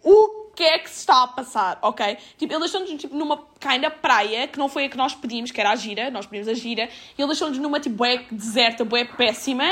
O 0.03 0.40
que 0.61 0.65
é 0.65 0.77
que 0.77 0.91
se 0.91 0.99
está 0.99 1.23
a 1.23 1.27
passar, 1.27 1.79
ok? 1.81 2.17
Tipo, 2.37 2.53
ele 2.53 2.59
deixou-nos 2.59 2.91
tipo, 2.91 3.15
numa 3.15 3.43
kinda 3.59 3.89
praia, 3.89 4.47
que 4.47 4.59
não 4.59 4.69
foi 4.69 4.85
a 4.85 4.89
que 4.89 4.95
nós 4.95 5.15
pedimos, 5.15 5.49
que 5.49 5.59
era 5.59 5.71
a 5.71 5.75
gira, 5.75 6.11
nós 6.11 6.27
pedimos 6.27 6.47
a 6.47 6.53
gira, 6.53 6.87
e 7.17 7.21
ele 7.21 7.27
deixou-nos 7.27 7.57
numa 7.57 7.79
tipo 7.79 7.95
bué 7.95 8.27
deserta, 8.31 8.85
bué 8.85 9.05
péssima, 9.05 9.65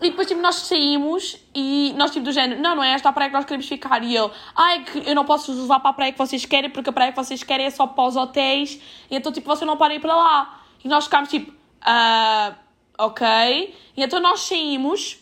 e 0.00 0.10
depois 0.10 0.28
tipo, 0.28 0.40
nós 0.40 0.54
saímos 0.54 1.36
e 1.52 1.92
nós 1.96 2.12
tipo 2.12 2.24
do 2.24 2.30
género, 2.30 2.62
não, 2.62 2.76
não 2.76 2.84
é 2.84 2.92
esta 2.92 3.08
a 3.08 3.12
praia 3.12 3.28
que 3.28 3.34
nós 3.34 3.44
queremos 3.44 3.66
ficar, 3.66 4.04
e 4.04 4.16
ele, 4.16 4.30
ai, 4.54 4.84
que 4.84 4.98
eu 5.04 5.16
não 5.16 5.24
posso 5.24 5.52
vos 5.52 5.66
para 5.66 5.90
a 5.90 5.92
praia 5.92 6.12
que 6.12 6.18
vocês 6.18 6.46
querem, 6.46 6.70
porque 6.70 6.90
a 6.90 6.92
praia 6.92 7.10
que 7.10 7.16
vocês 7.16 7.42
querem 7.42 7.66
é 7.66 7.70
só 7.70 7.84
para 7.84 8.04
os 8.04 8.14
hotéis, 8.14 8.80
e 9.10 9.16
então 9.16 9.32
tipo, 9.32 9.48
vocês 9.48 9.66
não 9.66 9.76
podem 9.76 9.96
ir 9.96 10.00
para 10.00 10.14
lá. 10.14 10.60
E 10.84 10.86
nós 10.86 11.06
ficámos 11.06 11.28
tipo, 11.28 11.52
ah, 11.82 12.54
ok, 12.96 13.26
e 13.96 14.02
então 14.02 14.20
nós 14.20 14.42
saímos, 14.42 15.18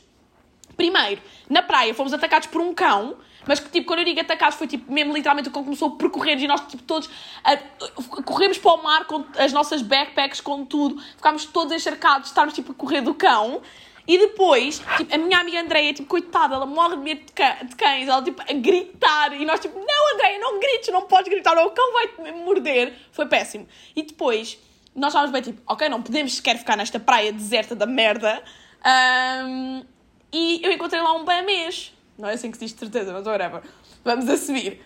primeiro, 0.76 1.22
na 1.48 1.62
praia 1.62 1.94
fomos 1.94 2.12
atacados 2.12 2.48
por 2.48 2.61
um 2.61 2.74
cão, 2.74 3.16
mas 3.46 3.61
que, 3.61 3.70
tipo, 3.70 3.87
quando 3.87 4.00
eu 4.00 4.05
digo 4.05 4.20
atacados, 4.20 4.57
foi, 4.57 4.66
tipo, 4.66 4.92
mesmo 4.92 5.14
literalmente 5.14 5.48
o 5.48 5.52
cão 5.52 5.64
começou 5.64 5.88
a 5.88 5.96
percorrer 5.96 6.38
e 6.38 6.46
nós, 6.46 6.61
tipo, 6.62 6.83
todos 6.83 7.09
a, 7.42 7.57
corremos 8.22 8.59
para 8.59 8.72
o 8.72 8.83
mar 8.83 9.07
com 9.07 9.24
as 9.37 9.52
nossas 9.52 9.83
backpacks, 9.83 10.40
com 10.40 10.64
tudo. 10.64 11.00
Ficámos 11.16 11.44
todos 11.46 11.72
encharcados, 11.72 12.28
estávamos, 12.28 12.55
tipo, 12.55 12.72
a 12.72 12.74
correr 12.74 13.00
do 13.00 13.14
cão. 13.14 13.62
E 14.07 14.18
depois, 14.18 14.83
tipo, 14.96 15.14
a 15.14 15.18
minha 15.18 15.38
amiga 15.38 15.61
Andreia, 15.61 15.92
tipo, 15.92 16.09
coitada, 16.09 16.57
ela 16.57 16.66
morre 16.66 16.96
de 16.96 17.02
medo 17.02 17.20
de 17.24 17.76
cães, 17.76 18.09
ela, 18.09 18.22
tipo, 18.22 18.42
a 18.42 18.52
gritar. 18.52 19.33
E 19.40 19.44
nós, 19.44 19.61
tipo, 19.61 19.78
não, 19.78 20.14
Andreia, 20.14 20.38
não 20.38 20.59
grites, 20.59 20.88
não 20.92 21.02
podes 21.02 21.28
gritar, 21.28 21.57
ou 21.57 21.66
o 21.66 21.70
cão 21.70 21.92
vai 21.92 22.09
te 22.09 22.33
morder. 22.33 22.92
Foi 23.12 23.26
péssimo. 23.26 23.68
E 23.94 24.02
depois, 24.02 24.59
nós 24.94 25.09
estávamos 25.09 25.33
bem, 25.33 25.42
tipo, 25.42 25.62
ok, 25.66 25.88
não 25.88 26.02
podemos 26.02 26.35
sequer 26.35 26.59
ficar 26.59 26.76
nesta 26.76 26.98
praia 26.98 27.33
deserta 27.33 27.74
da 27.76 27.87
merda. 27.87 28.42
Um, 28.85 29.85
e 30.33 30.61
eu 30.64 30.72
encontrei 30.72 31.00
lá 31.00 31.12
um 31.14 31.24
bamês. 31.24 31.92
Não 32.18 32.29
é 32.29 32.35
assim 32.35 32.51
que 32.51 32.59
se 32.59 32.64
diz 32.64 32.75
de 32.75 32.81
certeza, 32.81 33.12
mas 33.12 33.27
whatever. 33.27 33.62
Vamos 34.05 34.29
a 34.29 34.37
subir. 34.37 34.81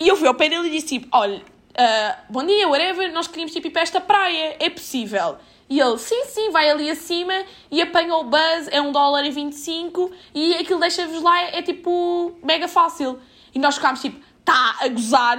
E 0.00 0.06
eu 0.06 0.16
fui 0.16 0.28
ao 0.28 0.34
pé 0.34 0.48
dele 0.48 0.68
e 0.68 0.70
disse 0.70 0.98
tipo, 0.98 1.08
olha, 1.12 1.38
uh, 1.38 2.32
bom 2.32 2.44
dia, 2.44 2.68
whatever, 2.68 3.12
nós 3.12 3.26
queríamos 3.26 3.52
tipo, 3.52 3.66
ir 3.66 3.70
para 3.70 3.82
esta 3.82 4.00
praia, 4.00 4.56
é 4.60 4.70
possível? 4.70 5.36
E 5.68 5.80
ele, 5.80 5.98
sim, 5.98 6.24
sim, 6.26 6.50
vai 6.50 6.70
ali 6.70 6.88
acima 6.90 7.44
e 7.70 7.82
apanha 7.82 8.14
o 8.14 8.24
buzz, 8.24 8.68
é 8.70 8.80
um 8.80 8.90
dólar 8.90 9.24
e 9.26 9.30
25 9.30 10.10
e 10.34 10.54
aquilo 10.54 10.80
deixa-vos 10.80 11.20
lá, 11.20 11.42
é, 11.42 11.58
é 11.58 11.62
tipo 11.62 12.32
mega 12.42 12.66
fácil. 12.66 13.18
E 13.54 13.58
nós 13.58 13.74
ficámos 13.74 14.00
tipo, 14.00 14.18
tá 14.44 14.76
a 14.80 14.88
gozar. 14.88 15.38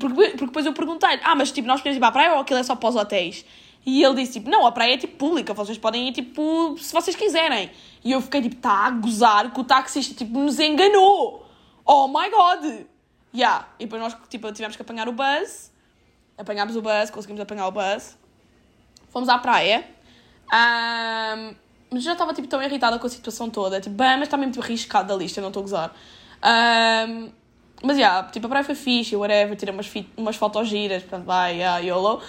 Porque, 0.00 0.30
porque 0.30 0.46
depois 0.46 0.66
eu 0.66 0.72
perguntei, 0.72 1.20
ah, 1.22 1.34
mas 1.34 1.52
tipo, 1.52 1.66
nós 1.68 1.80
podemos 1.80 1.96
ir 1.96 2.00
para 2.00 2.08
a 2.08 2.12
praia 2.12 2.34
ou 2.34 2.40
aquilo 2.40 2.58
é 2.58 2.62
só 2.62 2.74
para 2.74 2.88
os 2.88 2.96
hotéis? 2.96 3.44
E 3.86 4.02
ele 4.02 4.16
disse 4.16 4.32
tipo, 4.34 4.50
não, 4.50 4.66
a 4.66 4.72
praia 4.72 4.94
é 4.94 4.96
tipo 4.96 5.16
pública, 5.16 5.54
vocês 5.54 5.78
podem 5.78 6.08
ir 6.08 6.12
tipo, 6.12 6.76
se 6.76 6.92
vocês 6.92 7.14
quiserem. 7.14 7.70
E 8.04 8.10
eu 8.10 8.20
fiquei 8.20 8.42
tipo, 8.42 8.56
tá 8.56 8.86
a 8.86 8.90
gozar 8.90 9.52
que 9.52 9.60
o 9.60 9.64
taxista 9.64 10.12
tipo 10.12 10.36
nos 10.40 10.58
enganou. 10.58 11.46
Oh 11.84 12.08
my 12.08 12.28
god! 12.28 12.84
Yeah. 13.32 13.68
E 13.78 13.84
depois 13.84 14.02
nós 14.02 14.16
tipo, 14.28 14.50
tivemos 14.52 14.74
que 14.74 14.82
apanhar 14.82 15.08
o 15.08 15.12
bus. 15.12 15.70
Apanhámos 16.36 16.74
o 16.74 16.82
bus, 16.82 17.10
conseguimos 17.10 17.40
apanhar 17.40 17.68
o 17.68 17.70
bus. 17.70 18.18
Fomos 19.10 19.28
à 19.28 19.38
praia. 19.38 19.86
Um, 20.52 21.54
mas 21.88 22.02
já 22.02 22.12
estava 22.12 22.34
tipo, 22.34 22.48
tão 22.48 22.60
irritada 22.60 22.98
com 22.98 23.06
a 23.06 23.10
situação 23.10 23.48
toda. 23.48 23.80
Tipo, 23.80 23.94
bem, 23.94 24.16
mas 24.16 24.22
está 24.22 24.36
mesmo 24.36 24.52
tipo, 24.52 24.64
arriscado 24.64 25.06
da 25.06 25.14
lista, 25.14 25.38
eu 25.38 25.42
não 25.42 25.50
estou 25.50 25.60
a 25.60 25.62
gozar. 25.62 25.94
Um, 27.08 27.30
mas, 27.84 27.98
yeah, 27.98 28.28
tipo, 28.30 28.46
a 28.46 28.48
praia 28.48 28.64
foi 28.64 28.74
fixe, 28.74 29.14
whatever, 29.14 29.54
tirei 29.56 29.72
umas, 29.72 29.90
umas 30.16 30.34
fotos 30.34 30.66
giras, 30.68 31.02
portanto, 31.02 31.24
vai, 31.24 31.56
yeah, 31.56 31.78
YOLO. 31.78 32.20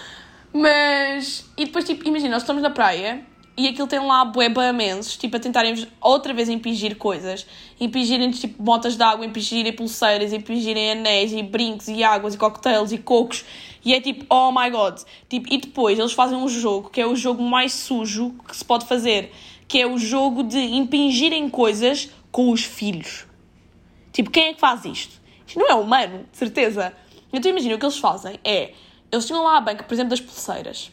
Mas, 0.57 1.47
e 1.55 1.65
depois, 1.65 1.85
tipo, 1.85 2.07
imagina, 2.07 2.31
nós 2.31 2.41
estamos 2.41 2.63
na 2.63 2.71
praia 2.71 3.23
e 3.55 3.67
aquilo 3.67 3.87
tem 3.87 3.99
lá 3.99 4.25
bué 4.25 4.49
bamenses, 4.49 5.15
tipo, 5.15 5.37
a 5.37 5.39
tentarem 5.39 5.87
outra 6.01 6.33
vez 6.33 6.49
impingir 6.49 6.97
coisas. 6.97 7.45
Impingirem, 7.79 8.31
tipo, 8.31 8.63
botas 8.63 8.97
de 8.97 9.03
água, 9.03 9.23
impingirem 9.23 9.71
pulseiras, 9.71 10.33
impingirem 10.33 10.93
anéis 10.93 11.31
e 11.31 11.43
brincos 11.43 11.87
e 11.87 12.03
águas 12.03 12.33
e 12.33 12.39
cocktails 12.39 12.91
e 12.91 12.97
cocos. 12.97 13.45
E 13.85 13.93
é 13.93 14.01
tipo, 14.01 14.25
oh 14.33 14.51
my 14.51 14.71
god. 14.71 14.99
Tipo, 15.29 15.53
e 15.53 15.59
depois 15.59 15.99
eles 15.99 16.13
fazem 16.13 16.35
um 16.35 16.49
jogo 16.49 16.89
que 16.89 16.99
é 16.99 17.05
o 17.05 17.15
jogo 17.15 17.43
mais 17.43 17.73
sujo 17.73 18.33
que 18.47 18.57
se 18.57 18.65
pode 18.65 18.87
fazer, 18.87 19.31
que 19.67 19.79
é 19.79 19.85
o 19.85 19.99
jogo 19.99 20.41
de 20.41 20.57
impingirem 20.57 21.49
coisas 21.49 22.09
com 22.31 22.49
os 22.49 22.63
filhos. 22.63 23.27
Tipo, 24.11 24.31
quem 24.31 24.47
é 24.47 24.53
que 24.55 24.59
faz 24.59 24.85
isto? 24.85 25.21
Isto 25.45 25.59
não 25.59 25.69
é 25.69 25.75
humano, 25.75 26.25
de 26.31 26.35
certeza. 26.35 26.93
Então 27.31 27.51
imagina, 27.51 27.75
o 27.75 27.77
que 27.77 27.85
eles 27.85 27.99
fazem 27.99 28.39
é 28.43 28.71
eles 29.11 29.25
tinham 29.25 29.43
lá 29.43 29.57
a 29.57 29.61
banca, 29.61 29.83
por 29.83 29.93
exemplo, 29.93 30.09
das 30.09 30.21
pulseiras. 30.21 30.91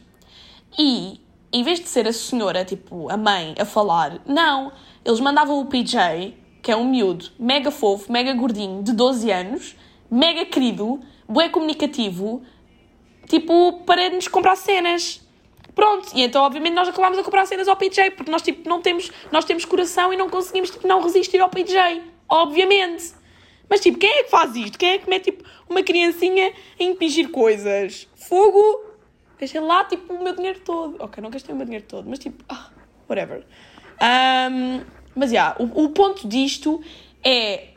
E, 0.79 1.20
em 1.53 1.62
vez 1.62 1.81
de 1.81 1.88
ser 1.88 2.07
a 2.07 2.12
senhora, 2.12 2.64
tipo, 2.64 3.11
a 3.11 3.16
mãe, 3.16 3.55
a 3.59 3.64
falar, 3.64 4.20
não. 4.27 4.72
Eles 5.05 5.20
mandavam 5.20 5.61
o 5.61 5.66
PJ, 5.66 6.35
que 6.62 6.70
é 6.70 6.77
um 6.77 6.88
miúdo, 6.88 7.31
mega 7.38 7.70
fofo, 7.70 8.11
mega 8.11 8.33
gordinho, 8.33 8.83
de 8.83 8.92
12 8.92 9.31
anos, 9.31 9.77
mega 10.11 10.44
querido, 10.46 11.00
bué 11.29 11.48
comunicativo, 11.48 12.42
tipo, 13.29 13.85
para 13.85 14.11
nos 14.11 14.29
comprar 14.29 14.57
cenas. 14.57 15.20
Pronto, 15.74 16.09
e 16.14 16.22
então 16.22 16.44
obviamente 16.44 16.74
nós 16.74 16.88
acabámos 16.88 17.18
a 17.18 17.24
comprar 17.24 17.46
cenas 17.46 17.66
ao 17.66 17.77
PJ, 17.77 18.12
porque 18.12 18.31
nós 18.31 18.42
tipo 18.42 18.68
não 18.68 18.81
temos, 18.81 19.11
nós 19.33 19.44
temos 19.44 19.64
coração 19.64 20.12
e 20.12 20.16
não 20.16 20.31
conseguimos 20.31 20.70
tipo 20.70 20.87
não 20.87 21.03
resistir 21.03 21.40
ao 21.40 21.48
PJ. 21.48 22.00
Obviamente. 22.29 23.23
Mas 23.68 23.81
tipo, 23.81 23.98
quem 23.98 24.11
é 24.11 24.22
que 24.24 24.31
faz 24.31 24.55
isto? 24.57 24.79
Quem 24.79 24.90
é 24.90 24.98
que 24.98 25.09
mete 25.09 25.24
tipo 25.24 25.44
uma 25.68 25.83
criancinha 25.83 26.53
a 26.79 26.83
impingir 26.83 27.31
coisas? 27.31 28.09
Fogo! 28.14 28.85
Gastei 29.38 29.61
lá 29.61 29.85
tipo 29.85 30.14
o 30.14 30.22
meu 30.22 30.35
dinheiro 30.35 30.61
todo. 30.61 30.96
Ok, 31.00 31.22
não 31.22 31.31
gastei 31.31 31.55
o 31.55 31.57
meu 31.57 31.64
dinheiro 31.64 31.85
todo, 31.87 32.09
mas 32.09 32.18
tipo, 32.18 32.44
ah, 32.48 32.70
whatever. 33.09 33.44
Um, 34.00 34.85
mas 35.14 35.31
já, 35.31 35.55
yeah, 35.55 35.57
o, 35.62 35.85
o, 35.85 35.88
ponto 35.90 36.27
disto 36.27 36.83
é 37.22 37.68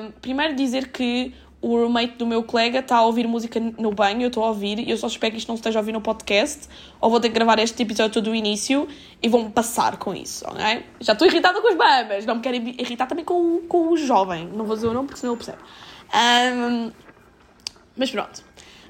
um, 0.00 0.10
primeiro 0.12 0.54
dizer 0.54 0.90
que 0.90 1.34
o 1.60 1.76
roommate 1.76 2.16
do 2.16 2.26
meu 2.26 2.42
colega 2.42 2.80
está 2.80 2.96
a 2.96 3.02
ouvir 3.02 3.26
música 3.26 3.58
no 3.60 3.92
banho, 3.92 4.22
eu 4.22 4.28
estou 4.28 4.44
a 4.44 4.48
ouvir, 4.48 4.78
e 4.78 4.90
eu 4.90 4.96
só 4.96 5.06
espero 5.06 5.32
que 5.32 5.38
isto 5.38 5.48
não 5.48 5.54
esteja 5.54 5.78
a 5.78 5.80
ouvir 5.80 5.92
no 5.92 6.00
podcast, 6.00 6.68
ou 7.00 7.10
vou 7.10 7.18
ter 7.18 7.28
que 7.28 7.34
gravar 7.34 7.58
este 7.58 7.82
episódio 7.82 8.12
todo 8.12 8.24
do 8.24 8.34
início 8.34 8.86
e 9.22 9.28
vou-me 9.28 9.50
passar 9.50 9.96
com 9.96 10.14
isso, 10.14 10.44
ok? 10.46 10.84
Já 11.00 11.12
estou 11.14 11.26
irritada 11.26 11.60
com 11.60 11.68
os 11.68 11.76
Bahamas, 11.76 12.24
não 12.26 12.36
me 12.36 12.40
quero 12.40 12.56
irritar 12.56 13.06
também 13.06 13.24
com, 13.24 13.62
com 13.68 13.88
o 13.88 13.96
jovem, 13.96 14.46
não 14.46 14.64
vou 14.64 14.76
dizer 14.76 14.86
o 14.86 14.92
nome 14.92 15.08
porque 15.08 15.20
senão 15.20 15.34
ele 15.34 15.42
percebe. 15.42 15.62
Um, 16.14 16.92
mas 17.96 18.10
pronto. 18.10 18.45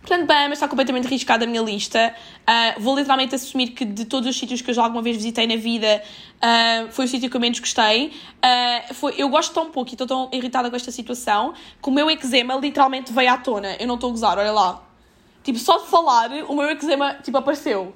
Portanto, 0.07 0.25
Bahamas 0.25 0.53
está 0.53 0.69
completamente 0.69 1.09
arriscada 1.09 1.45
a 1.45 1.49
minha 1.49 1.61
lista. 1.61 2.14
Uh, 2.42 2.81
vou 2.81 2.95
literalmente 2.95 3.35
assumir 3.35 3.70
que 3.70 3.85
de 3.85 4.05
todos 4.05 4.30
os 4.30 4.39
sítios 4.39 4.62
que 4.62 4.70
eu 4.70 4.74
já 4.74 4.85
alguma 4.85 5.03
vez 5.03 5.16
visitei 5.16 5.49
na 5.49 5.57
vida, 5.57 6.01
uh, 6.37 6.93
foi 6.93 7.07
o 7.07 7.09
sítio 7.09 7.28
que 7.28 7.37
eu 7.37 7.41
menos 7.41 7.59
gostei. 7.59 8.12
Uh, 8.37 8.95
foi, 8.95 9.14
eu 9.18 9.28
gosto 9.28 9.53
tão 9.53 9.68
pouco 9.72 9.91
e 9.91 9.95
estou 9.95 10.07
tão 10.07 10.30
irritada 10.33 10.70
com 10.70 10.76
esta 10.76 10.93
situação 10.93 11.55
que 11.83 11.89
o 11.89 11.91
meu 11.91 12.09
eczema 12.09 12.55
literalmente 12.55 13.12
veio 13.12 13.33
à 13.33 13.37
tona. 13.37 13.74
Eu 13.80 13.89
não 13.89 13.97
estou 13.97 14.11
a 14.11 14.12
gozar, 14.12 14.39
olha 14.39 14.53
lá. 14.53 14.80
Tipo, 15.43 15.59
só 15.59 15.78
de 15.78 15.89
falar, 15.89 16.30
o 16.49 16.55
meu 16.55 16.70
eczema, 16.70 17.14
tipo, 17.14 17.37
apareceu. 17.37 17.93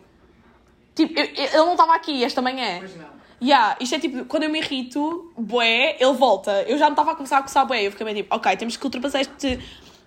Tipo, 0.97 1.17
ele 1.17 1.57
não 1.59 1.73
estava 1.73 1.95
aqui 1.95 2.25
esta 2.25 2.43
manhã. 2.43 2.81
Pois 2.81 2.97
não. 2.97 3.21
Yeah, 3.43 3.77
isto 3.81 3.95
é 3.95 3.99
tipo, 4.01 4.25
quando 4.27 4.43
eu 4.43 4.51
me 4.51 4.59
irrito, 4.59 5.33
bué, 5.39 5.97
ele 5.99 6.13
volta. 6.13 6.63
Eu 6.63 6.77
já 6.77 6.87
me 6.87 6.93
estava 6.93 7.13
a 7.13 7.15
começar 7.15 7.39
a 7.39 7.43
coçar 7.43 7.65
bué. 7.67 7.87
Eu 7.87 7.93
fiquei 7.93 8.05
bem 8.05 8.17
tipo, 8.17 8.35
ok, 8.35 8.55
temos 8.57 8.77
que 8.77 8.85
ultrapassar 8.85 9.21
este 9.21 9.59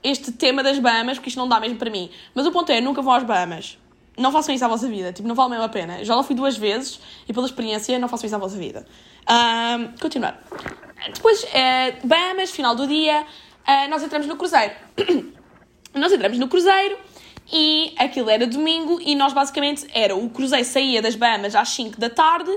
este 0.03 0.31
tema 0.31 0.61
das 0.61 0.79
Bahamas, 0.79 1.17
porque 1.17 1.29
isto 1.29 1.37
não 1.37 1.47
dá 1.47 1.59
mesmo 1.59 1.77
para 1.77 1.89
mim. 1.89 2.09
Mas 2.35 2.45
o 2.45 2.51
ponto 2.51 2.71
é, 2.71 2.81
nunca 2.81 3.01
vou 3.01 3.13
às 3.13 3.23
Bahamas. 3.23 3.77
não 4.17 4.31
façam 4.31 4.53
isso 4.53 4.63
à 4.65 4.67
vossa 4.67 4.87
vida. 4.87 5.13
Tipo, 5.13 5.27
não 5.27 5.35
vale 5.35 5.51
mesmo 5.51 5.63
a 5.63 5.69
pena. 5.69 6.03
Já 6.03 6.15
lá 6.15 6.23
fui 6.23 6.35
duas 6.35 6.57
vezes 6.57 6.99
e 7.27 7.33
pela 7.33 7.45
experiência, 7.45 7.97
não 7.97 8.07
façam 8.07 8.25
isso 8.25 8.35
à 8.35 8.39
vossa 8.39 8.57
vida. 8.57 8.85
Um, 9.29 9.97
continuar. 9.99 10.39
Depois, 11.13 11.43
uh, 11.43 12.07
Bahamas, 12.07 12.51
final 12.51 12.75
do 12.75 12.85
dia, 12.87 13.21
uh, 13.21 13.89
nós 13.89 14.03
entramos 14.03 14.27
no 14.27 14.35
cruzeiro. 14.35 14.73
nós 15.93 16.11
entramos 16.11 16.37
no 16.37 16.47
cruzeiro 16.47 16.97
e 17.51 17.93
aquilo 17.97 18.29
era 18.29 18.47
domingo 18.47 18.99
e 19.01 19.15
nós 19.15 19.33
basicamente 19.33 19.85
era 19.93 20.15
o 20.15 20.29
cruzeiro 20.29 20.65
saía 20.65 21.01
das 21.01 21.15
Bahamas 21.15 21.55
às 21.55 21.69
5 21.69 21.99
da 21.99 22.09
tarde 22.09 22.51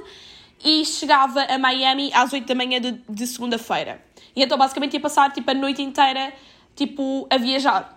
e 0.64 0.84
chegava 0.84 1.42
a 1.42 1.58
Miami 1.58 2.10
às 2.14 2.32
8 2.32 2.46
da 2.46 2.54
manhã 2.54 2.80
de, 2.80 2.92
de 3.08 3.26
segunda-feira. 3.26 4.00
E 4.34 4.42
então 4.42 4.56
basicamente 4.56 4.94
ia 4.94 5.00
passar 5.00 5.32
tipo 5.32 5.50
a 5.50 5.54
noite 5.54 5.82
inteira 5.82 6.32
tipo 6.76 7.26
a 7.28 7.36
viajar. 7.38 7.96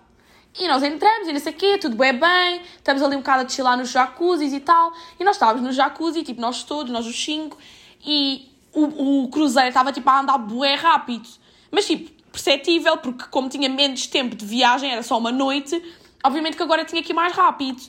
E 0.57 0.67
nós 0.67 0.81
entramos 0.81 1.27
e 1.27 1.33
não 1.33 1.39
sei 1.39 1.53
o 1.53 1.55
quê, 1.55 1.77
tudo 1.77 1.95
bem 1.95 2.13
bem, 2.13 2.61
estamos 2.77 3.03
ali 3.03 3.15
um 3.15 3.19
bocado 3.19 3.45
a 3.45 3.49
chilar 3.49 3.77
nos 3.77 3.91
jacuzzis 3.91 4.51
e 4.51 4.59
tal. 4.59 4.91
E 5.19 5.23
nós 5.23 5.35
estávamos 5.35 5.61
no 5.61 5.71
jacuzzi, 5.71 6.23
tipo, 6.23 6.41
nós 6.41 6.63
todos, 6.63 6.91
nós 6.91 7.05
os 7.05 7.23
cinco, 7.23 7.57
e 8.03 8.49
o, 8.73 9.23
o 9.23 9.27
cruzeiro 9.29 9.69
estava 9.69 9.91
tipo 9.91 10.09
a 10.09 10.21
andar 10.21 10.37
bué 10.37 10.73
rápido. 10.75 11.27
Mas 11.69 11.85
tipo, 11.85 12.09
perceptível, 12.31 12.97
porque 12.97 13.25
como 13.29 13.47
tinha 13.49 13.69
menos 13.69 14.07
tempo 14.07 14.35
de 14.35 14.45
viagem, 14.45 14.91
era 14.91 15.03
só 15.03 15.17
uma 15.17 15.31
noite, 15.31 15.81
obviamente 16.23 16.57
que 16.57 16.63
agora 16.63 16.83
tinha 16.83 17.03
que 17.03 17.11
ir 17.11 17.15
mais 17.15 17.33
rápido. 17.33 17.81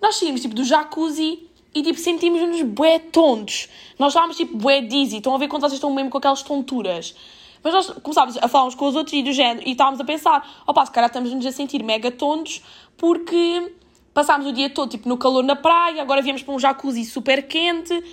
Nós 0.00 0.16
saímos 0.16 0.40
tipo 0.40 0.54
do 0.54 0.64
jacuzzi 0.64 1.48
e 1.74 1.82
tipo 1.82 1.98
sentimos-nos 1.98 2.62
bué 2.62 2.98
tontos. 2.98 3.68
Nós 3.98 4.08
estávamos 4.12 4.36
tipo 4.36 4.56
bué 4.56 4.80
dizzy, 4.80 5.18
estão 5.18 5.34
a 5.34 5.38
ver 5.38 5.48
quando 5.48 5.62
vocês 5.62 5.74
estão 5.74 5.92
mesmo 5.92 6.10
com 6.10 6.18
aquelas 6.18 6.42
tonturas. 6.42 7.14
Mas 7.66 7.74
nós 7.74 7.90
começámos 8.00 8.36
a 8.36 8.46
falar 8.46 8.66
uns 8.66 8.76
com 8.76 8.86
os 8.86 8.94
outros 8.94 9.12
e 9.12 9.24
do 9.24 9.32
género, 9.32 9.66
e 9.66 9.72
estávamos 9.72 9.98
a 9.98 10.04
pensar, 10.04 10.62
opá, 10.64 10.86
se 10.86 10.92
calhar 10.92 11.10
estamos-nos 11.10 11.44
a 11.44 11.50
sentir 11.50 11.82
mega 11.82 12.12
tontos 12.12 12.62
porque 12.96 13.74
passámos 14.14 14.46
o 14.46 14.52
dia 14.52 14.70
todo, 14.70 14.88
tipo, 14.88 15.08
no 15.08 15.18
calor 15.18 15.42
na 15.42 15.56
praia, 15.56 16.00
agora 16.00 16.22
viemos 16.22 16.44
para 16.44 16.54
um 16.54 16.60
jacuzzi 16.60 17.04
super 17.04 17.48
quente, 17.48 18.04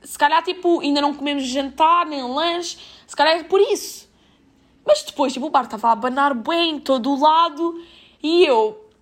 se 0.00 0.16
calhar, 0.16 0.40
tipo, 0.44 0.78
ainda 0.78 1.00
não 1.00 1.12
comemos 1.12 1.42
jantar, 1.42 2.06
nem 2.06 2.22
lanche, 2.22 2.78
se 3.04 3.16
calhar 3.16 3.34
é 3.36 3.42
por 3.42 3.60
isso. 3.60 4.08
Mas 4.86 5.02
depois, 5.02 5.32
tipo, 5.32 5.44
o 5.44 5.50
bar 5.50 5.64
estava 5.64 5.88
a 5.88 5.90
abanar 5.90 6.32
bem, 6.32 6.78
todo 6.78 7.10
o 7.10 7.20
lado, 7.20 7.82
e 8.22 8.44
eu... 8.44 8.92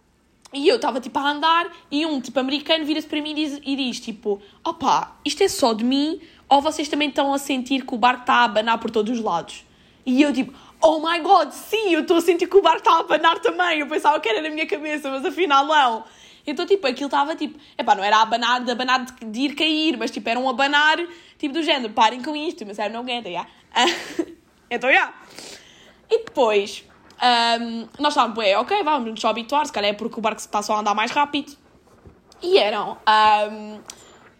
E 0.55 0.67
eu 0.67 0.77
estava, 0.77 1.03
tipo, 1.03 1.19
a 1.19 1.33
andar, 1.33 1.71
e 1.91 2.07
um, 2.07 2.19
tipo, 2.19 2.41
americano 2.41 2.83
vira-se 2.87 3.07
para 3.07 3.21
mim 3.21 3.33
e 3.33 3.35
diz, 3.35 3.61
e 3.63 3.77
diz, 3.77 4.01
tipo, 4.01 4.41
opá, 4.65 5.19
isto 5.23 5.43
é 5.43 5.49
só 5.49 5.75
de 5.75 5.85
mim, 5.85 6.19
ou 6.49 6.63
vocês 6.63 6.89
também 6.89 7.11
estão 7.11 7.35
a 7.35 7.39
sentir 7.39 7.85
que 7.85 7.95
o 7.95 7.99
bar 7.99 8.21
está 8.21 8.37
a 8.37 8.45
abanar 8.45 8.79
por 8.79 8.91
todos 8.91 9.19
os 9.19 9.23
lados? 9.23 9.68
E 10.09 10.23
eu 10.23 10.33
tipo, 10.33 10.55
oh 10.81 11.01
my 11.07 11.21
god, 11.21 11.51
sim, 11.51 11.93
eu 11.93 12.01
estou 12.01 12.17
a 12.17 12.21
sentir 12.23 12.47
que 12.47 12.57
o 12.57 12.63
bar 12.63 12.77
está 12.77 12.93
a 12.93 13.01
abanar 13.01 13.41
também. 13.41 13.81
Eu 13.81 13.87
pensava 13.87 14.19
que 14.19 14.27
era 14.27 14.41
na 14.41 14.49
minha 14.49 14.67
cabeça, 14.67 15.11
mas 15.11 15.23
afinal 15.23 15.67
não. 15.67 16.03
Então, 16.47 16.65
tipo, 16.65 16.87
aquilo 16.87 17.09
estava 17.09 17.37
tipo, 17.37 17.61
epá, 17.77 17.95
não 17.95 18.03
era 18.03 18.17
abanar 18.23 18.65
de 18.65 18.71
abanar 18.71 19.05
de, 19.05 19.27
de 19.27 19.41
ir 19.41 19.55
cair, 19.55 19.99
mas 19.99 20.11
tipo, 20.11 20.27
era 20.27 20.41
um 20.41 20.49
abanar 20.49 20.97
tipo 21.37 21.53
do 21.53 21.63
género, 21.63 21.93
parem 21.93 22.23
com 22.23 22.35
isto, 22.35 22.65
mas 22.65 22.79
era 22.79 22.91
não 22.91 23.01
aguenta, 23.01 23.31
já. 23.31 23.47
então, 24.71 24.91
já. 24.91 25.13
E 26.11 26.25
depois, 26.25 26.83
um, 27.61 27.87
nós 27.99 28.15
estávamos, 28.15 28.39
bem, 28.39 28.57
ok, 28.57 28.83
vamos 28.83 29.11
nos 29.11 29.25
habituar, 29.27 29.67
se 29.67 29.73
calhar 29.75 29.91
é 29.91 29.95
porque 29.95 30.19
o 30.19 30.23
barco 30.23 30.41
se 30.41 30.49
passou 30.49 30.75
a 30.75 30.81
andar 30.81 30.95
mais 30.95 31.11
rápido. 31.11 31.55
E 32.43 32.57
eram, 32.57 32.97
um, 33.53 33.81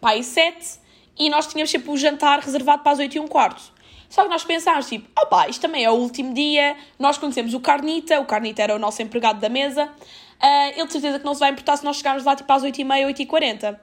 pá, 0.01 0.15
e 0.15 0.23
sete, 0.23 0.79
e 1.15 1.29
nós 1.29 1.45
tínhamos 1.45 1.69
sempre 1.69 1.91
o 1.91 1.97
jantar 1.97 2.39
reservado 2.39 2.81
para 2.81 2.93
as 2.93 2.97
oito 2.97 3.17
e 3.17 3.19
um 3.19 3.27
quarto. 3.27 3.77
Só 4.09 4.23
que 4.23 4.29
nós 4.29 4.43
pensámos, 4.43 4.87
tipo, 4.89 5.07
opá, 5.21 5.47
isto 5.47 5.61
também 5.61 5.85
é 5.85 5.91
o 5.91 5.93
último 5.93 6.33
dia, 6.33 6.75
nós 6.97 7.17
conhecemos 7.17 7.53
o 7.53 7.59
Carnita, 7.59 8.19
o 8.19 8.25
Carnita 8.25 8.63
era 8.63 8.75
o 8.75 8.79
nosso 8.79 9.01
empregado 9.01 9.39
da 9.39 9.49
mesa, 9.49 9.85
uh, 9.85 10.73
ele 10.75 10.85
de 10.87 10.91
certeza 10.91 11.19
que 11.19 11.25
não 11.25 11.35
se 11.35 11.39
vai 11.39 11.51
importar 11.51 11.77
se 11.77 11.85
nós 11.85 11.97
chegarmos 11.97 12.23
lá, 12.25 12.35
tipo, 12.35 12.51
às 12.51 12.63
8h30, 12.63 13.27
8h40. 13.27 13.79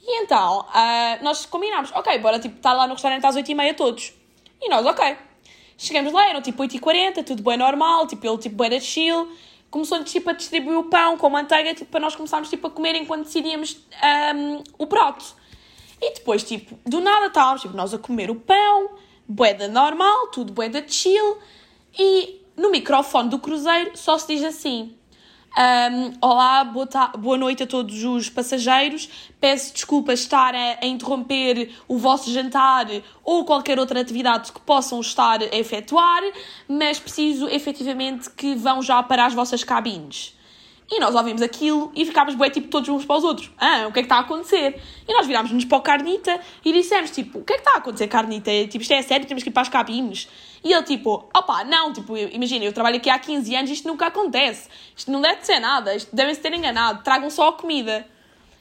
E 0.00 0.22
então, 0.22 0.60
uh, 0.60 1.24
nós 1.24 1.44
combinámos, 1.46 1.90
ok, 1.92 2.16
bora, 2.18 2.38
tipo, 2.38 2.56
estar 2.56 2.72
lá 2.72 2.86
no 2.86 2.94
restaurante 2.94 3.26
às 3.26 3.34
8h30 3.34 3.74
todos. 3.74 4.12
E 4.62 4.68
nós, 4.68 4.86
ok. 4.86 5.16
Chegamos 5.76 6.12
lá, 6.12 6.28
eram, 6.28 6.40
tipo, 6.40 6.62
8h40, 6.62 7.24
tudo 7.24 7.42
bem 7.42 7.56
normal, 7.56 8.06
tipo, 8.06 8.24
ele, 8.24 8.38
tipo, 8.38 8.56
da 8.56 8.80
chill, 8.80 9.28
começou 9.68 10.02
tipo, 10.04 10.30
a 10.30 10.32
distribuir 10.32 10.78
o 10.78 10.84
pão 10.84 11.18
com 11.18 11.28
manteiga, 11.28 11.74
tipo, 11.74 11.90
para 11.90 12.00
nós 12.00 12.14
começarmos, 12.14 12.48
tipo, 12.48 12.68
a 12.68 12.70
comer 12.70 12.94
enquanto 12.94 13.24
decidíamos 13.24 13.84
um, 14.34 14.62
o 14.78 14.86
prato. 14.86 15.24
E 16.00 16.14
depois, 16.14 16.44
tipo, 16.44 16.78
do 16.86 17.00
nada 17.00 17.26
estávamos, 17.26 17.62
tipo, 17.62 17.76
nós 17.76 17.92
a 17.92 17.98
comer 17.98 18.30
o 18.30 18.36
pão, 18.36 18.90
boeda 19.28 19.68
normal, 19.68 20.28
tudo 20.28 20.52
boeda 20.52 20.84
chill, 20.86 21.38
e 21.98 22.40
no 22.56 22.70
microfone 22.70 23.28
do 23.28 23.38
cruzeiro 23.38 23.92
só 23.94 24.18
se 24.18 24.28
diz 24.28 24.44
assim: 24.44 24.94
um, 25.56 26.12
Olá, 26.20 26.64
boa, 26.64 26.86
boa 27.18 27.38
noite 27.38 27.62
a 27.62 27.66
todos 27.66 28.04
os 28.04 28.28
passageiros. 28.28 29.08
Peço 29.40 29.72
desculpa 29.72 30.12
estar 30.12 30.54
a, 30.54 30.78
a, 30.82 30.86
interromper 30.86 31.72
o 31.88 31.96
vosso 31.96 32.30
jantar 32.30 32.86
ou 33.24 33.44
qualquer 33.46 33.78
outra 33.78 34.00
atividade 34.00 34.52
que 34.52 34.60
possam 34.60 35.00
estar 35.00 35.40
a 35.42 35.56
efetuar, 35.56 36.22
mas 36.68 36.98
preciso 36.98 37.48
efetivamente 37.48 38.28
que 38.30 38.54
vão 38.54 38.82
já 38.82 39.02
para 39.02 39.24
as 39.24 39.32
vossas 39.32 39.64
cabines. 39.64 40.35
E 40.88 41.00
nós 41.00 41.14
ouvimos 41.16 41.42
aquilo 41.42 41.90
e 41.96 42.04
ficámos 42.04 42.36
bem, 42.36 42.48
tipo, 42.48 42.68
todos 42.68 42.88
uns 42.88 43.04
para 43.04 43.16
os 43.16 43.24
outros. 43.24 43.50
Ah, 43.58 43.86
o 43.88 43.92
que 43.92 43.98
é 43.98 44.02
que 44.02 44.06
está 44.06 44.16
a 44.16 44.20
acontecer? 44.20 44.80
E 45.06 45.12
nós 45.12 45.26
virámos-nos 45.26 45.64
para 45.64 45.78
o 45.78 45.80
Carnita 45.80 46.40
e 46.64 46.72
dissemos, 46.72 47.10
tipo, 47.10 47.40
o 47.40 47.44
que 47.44 47.54
é 47.54 47.56
que 47.56 47.62
está 47.62 47.72
a 47.72 47.78
acontecer, 47.78 48.06
Carnita? 48.06 48.50
Tipo, 48.68 48.82
isto 48.82 48.92
é 48.92 49.02
sério, 49.02 49.26
temos 49.26 49.42
que 49.42 49.48
ir 49.48 49.52
para 49.52 49.62
as 49.62 49.68
cabines. 49.68 50.28
E 50.62 50.72
ele, 50.72 50.84
tipo, 50.84 51.28
opá, 51.36 51.64
não, 51.64 51.92
tipo, 51.92 52.16
imagina, 52.16 52.64
eu 52.64 52.72
trabalho 52.72 52.96
aqui 52.96 53.10
há 53.10 53.18
15 53.18 53.56
anos, 53.56 53.70
isto 53.70 53.88
nunca 53.88 54.06
acontece. 54.06 54.68
Isto 54.96 55.10
não 55.10 55.20
deve 55.20 55.44
ser 55.44 55.58
nada, 55.58 55.94
isto 55.94 56.14
devem-se 56.14 56.40
ter 56.40 56.54
enganado, 56.54 57.02
tragam 57.02 57.30
só 57.30 57.48
a 57.48 57.52
comida. 57.52 58.06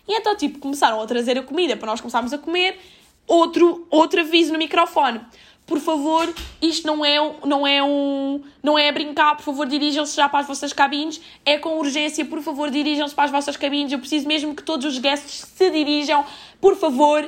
E 0.08 0.14
então, 0.14 0.36
tipo, 0.36 0.58
começaram 0.58 1.00
a 1.00 1.06
trazer 1.06 1.38
a 1.38 1.44
comida 1.44 1.78
para 1.78 1.88
nós 1.88 2.02
começarmos 2.02 2.34
a 2.34 2.40
comer, 2.40 2.80
outro, 3.28 3.86
outro 3.92 4.22
aviso 4.22 4.52
no 4.52 4.58
microfone 4.58 5.22
por 5.66 5.80
favor, 5.80 6.32
isto 6.62 6.86
não 6.86 7.04
é, 7.04 7.18
não 7.44 7.66
é 7.66 7.84
um. 7.84 8.42
Não 8.62 8.78
é 8.78 8.88
a 8.88 8.92
brincar, 8.92 9.36
por 9.36 9.44
favor, 9.44 9.66
dirijam-se 9.66 10.16
já 10.16 10.30
para 10.30 10.40
as 10.40 10.48
vossas 10.48 10.72
cabines. 10.72 11.20
É 11.44 11.58
com 11.58 11.80
urgência, 11.80 12.24
por 12.24 12.42
favor, 12.42 12.70
dirijam-se 12.70 13.16
para 13.16 13.26
as 13.26 13.32
vossas 13.32 13.58
cabines. 13.58 13.92
Eu 13.92 14.00
preciso 14.00 14.28
mesmo 14.28 14.54
que 14.54 14.62
todos 14.62 14.86
os 14.86 15.00
guests 15.00 15.48
se 15.56 15.70
dirijam, 15.72 16.24
por 16.62 16.76
favor. 16.76 17.28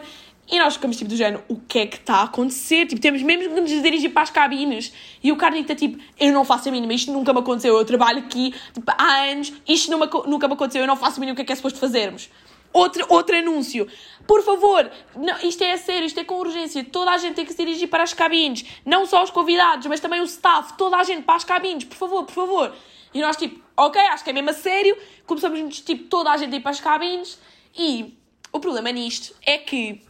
E 0.50 0.60
nós 0.60 0.76
ficamos 0.76 0.96
tipo 0.96 1.10
do 1.10 1.16
género, 1.18 1.44
o 1.50 1.58
que 1.58 1.80
é 1.80 1.88
que 1.88 1.98
está 1.98 2.18
a 2.18 2.24
acontecer? 2.24 2.86
Tipo, 2.86 3.02
temos 3.02 3.22
mesmo 3.22 3.54
que 3.54 3.60
nos 3.60 3.70
dirigir 3.70 4.14
para 4.14 4.22
as 4.22 4.30
cabines. 4.30 4.94
E 5.22 5.30
o 5.30 5.36
Carnita, 5.36 5.76
tipo, 5.76 6.02
eu 6.18 6.32
não 6.32 6.46
faço 6.46 6.70
a 6.70 6.72
mínima, 6.72 6.94
isto 6.94 7.12
nunca 7.12 7.34
me 7.34 7.40
aconteceu. 7.40 7.76
Eu 7.76 7.84
trabalho 7.84 8.20
aqui 8.20 8.54
tipo, 8.74 8.90
há 8.98 9.24
anos, 9.24 9.52
isto 9.68 9.92
nunca 9.92 10.48
me 10.48 10.54
aconteceu, 10.54 10.82
eu 10.82 10.88
não 10.88 10.96
faço 10.96 11.18
a 11.18 11.20
mínima 11.20 11.34
o 11.34 11.36
que 11.36 11.42
é 11.42 11.46
que 11.46 11.52
é 11.52 11.56
suposto 11.56 11.80
fazermos. 11.80 12.30
Outro, 12.74 13.06
outro 13.10 13.36
anúncio. 13.36 13.88
Por 14.28 14.44
favor, 14.44 14.92
não, 15.16 15.38
isto 15.40 15.64
é 15.64 15.72
a 15.72 15.78
sério, 15.78 16.06
isto 16.06 16.20
é 16.20 16.24
com 16.24 16.36
urgência. 16.36 16.84
Toda 16.84 17.12
a 17.12 17.18
gente 17.18 17.36
tem 17.36 17.46
que 17.46 17.54
se 17.54 17.58
dirigir 17.58 17.90
para 17.90 18.04
as 18.04 18.14
cabines. 18.14 18.66
Não 18.86 19.06
só 19.06 19.24
os 19.24 19.32
convidados, 19.32 19.88
mas 19.88 20.00
também 20.00 20.22
o 20.22 20.26
staff. 20.26 20.74
Toda 20.78 20.98
a 20.98 21.04
gente 21.04 21.24
para 21.24 21.36
as 21.36 21.44
cabines. 21.44 21.86
Por 21.86 21.96
favor, 21.96 22.26
por 22.26 22.34
favor. 22.34 22.76
E 23.14 23.22
nós, 23.22 23.38
tipo, 23.38 23.64
ok, 23.76 24.02
acho 24.02 24.24
que 24.24 24.30
é 24.30 24.34
mesmo 24.34 24.50
a 24.50 24.54
sério. 24.54 24.98
Começamos, 25.26 25.82
tipo, 25.82 26.04
toda 26.06 26.32
a 26.32 26.38
gente 26.38 26.54
a 26.54 26.58
ir 26.58 26.62
para 26.62 26.72
as 26.72 26.80
cabines. 26.80 27.40
E 27.76 28.18
o 28.52 28.60
problema 28.60 28.92
nisto 28.92 29.34
é 29.46 29.58
que 29.58 30.02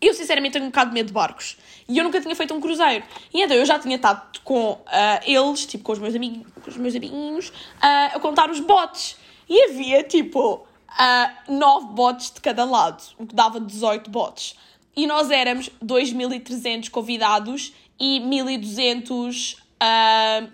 eu, 0.00 0.14
sinceramente, 0.14 0.52
tenho 0.52 0.64
um 0.64 0.68
bocado 0.68 0.90
de 0.90 0.94
medo 0.94 1.08
de 1.08 1.12
barcos. 1.12 1.58
E 1.88 1.98
eu 1.98 2.04
nunca 2.04 2.20
tinha 2.20 2.34
feito 2.34 2.54
um 2.54 2.60
cruzeiro. 2.60 3.04
E 3.34 3.42
então 3.42 3.56
eu 3.56 3.66
já 3.66 3.78
tinha 3.78 3.96
estado 3.96 4.40
com 4.44 4.72
uh, 4.72 4.84
eles, 5.24 5.66
tipo, 5.66 5.82
com 5.82 5.92
os 5.92 5.98
meus, 5.98 6.14
amigos, 6.14 6.46
com 6.62 6.70
os 6.70 6.76
meus 6.76 6.94
amiguinhos, 6.94 7.48
uh, 7.48 8.14
a 8.14 8.20
contar 8.20 8.48
os 8.50 8.60
botes. 8.60 9.16
E 9.48 9.64
havia, 9.64 10.04
tipo, 10.04 10.67
uh, 10.98 11.52
9 11.52 11.94
bots 11.94 12.30
de 12.32 12.40
cada 12.40 12.64
lado, 12.64 13.02
o 13.18 13.26
que 13.26 13.34
dava 13.34 13.60
18 13.60 14.10
bots. 14.10 14.56
E 14.96 15.06
nós 15.06 15.30
éramos 15.30 15.70
2.300 15.84 16.90
convidados 16.90 17.72
e 17.98 18.20
1.200 18.20 19.56
uh, 19.56 20.50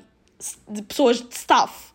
de 0.68 0.82
pessoas 0.82 1.20
de 1.20 1.34
staff, 1.34 1.92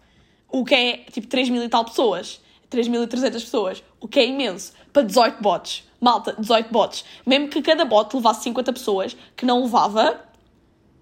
o 0.47 0.66
que 0.66 0.74
é 0.74 0.97
tipo 1.12 1.28
3.000 1.28 1.64
e 1.64 1.70
tal 1.70 1.86
pessoas. 1.86 2.41
3.300 2.70 3.32
pessoas, 3.32 3.84
o 4.00 4.08
que 4.08 4.20
é 4.20 4.28
imenso, 4.28 4.74
para 4.93 5.02
18 5.02 5.41
bots. 5.41 5.84
Malta, 6.00 6.36
18 6.38 6.72
bots. 6.72 7.04
Mesmo 7.26 7.50
que 7.50 7.62
cada 7.62 7.84
bot 7.84 8.16
levasse 8.16 8.43
50 8.43 8.74
pessoas, 8.74 9.18
que 9.36 9.45
não 9.45 9.64
levava. 9.64 10.26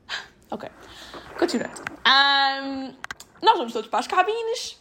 Ok. 0.49 0.69
Continuando. 1.37 1.81
Um, 2.07 2.93
nós 3.41 3.57
vamos 3.57 3.73
todos 3.73 3.89
para 3.89 3.99
as 3.99 4.07
cabines. 4.07 4.79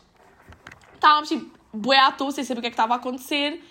Estávamos 0.94 1.28
tipo 1.28 1.55
bué 1.72 1.98
à 1.98 2.10
toa, 2.12 2.32
sem 2.32 2.44
saber 2.44 2.58
o 2.58 2.62
que 2.62 2.68
é 2.68 2.70
que 2.70 2.74
estava 2.74 2.94
a 2.94 2.96
acontecer. 2.96 3.62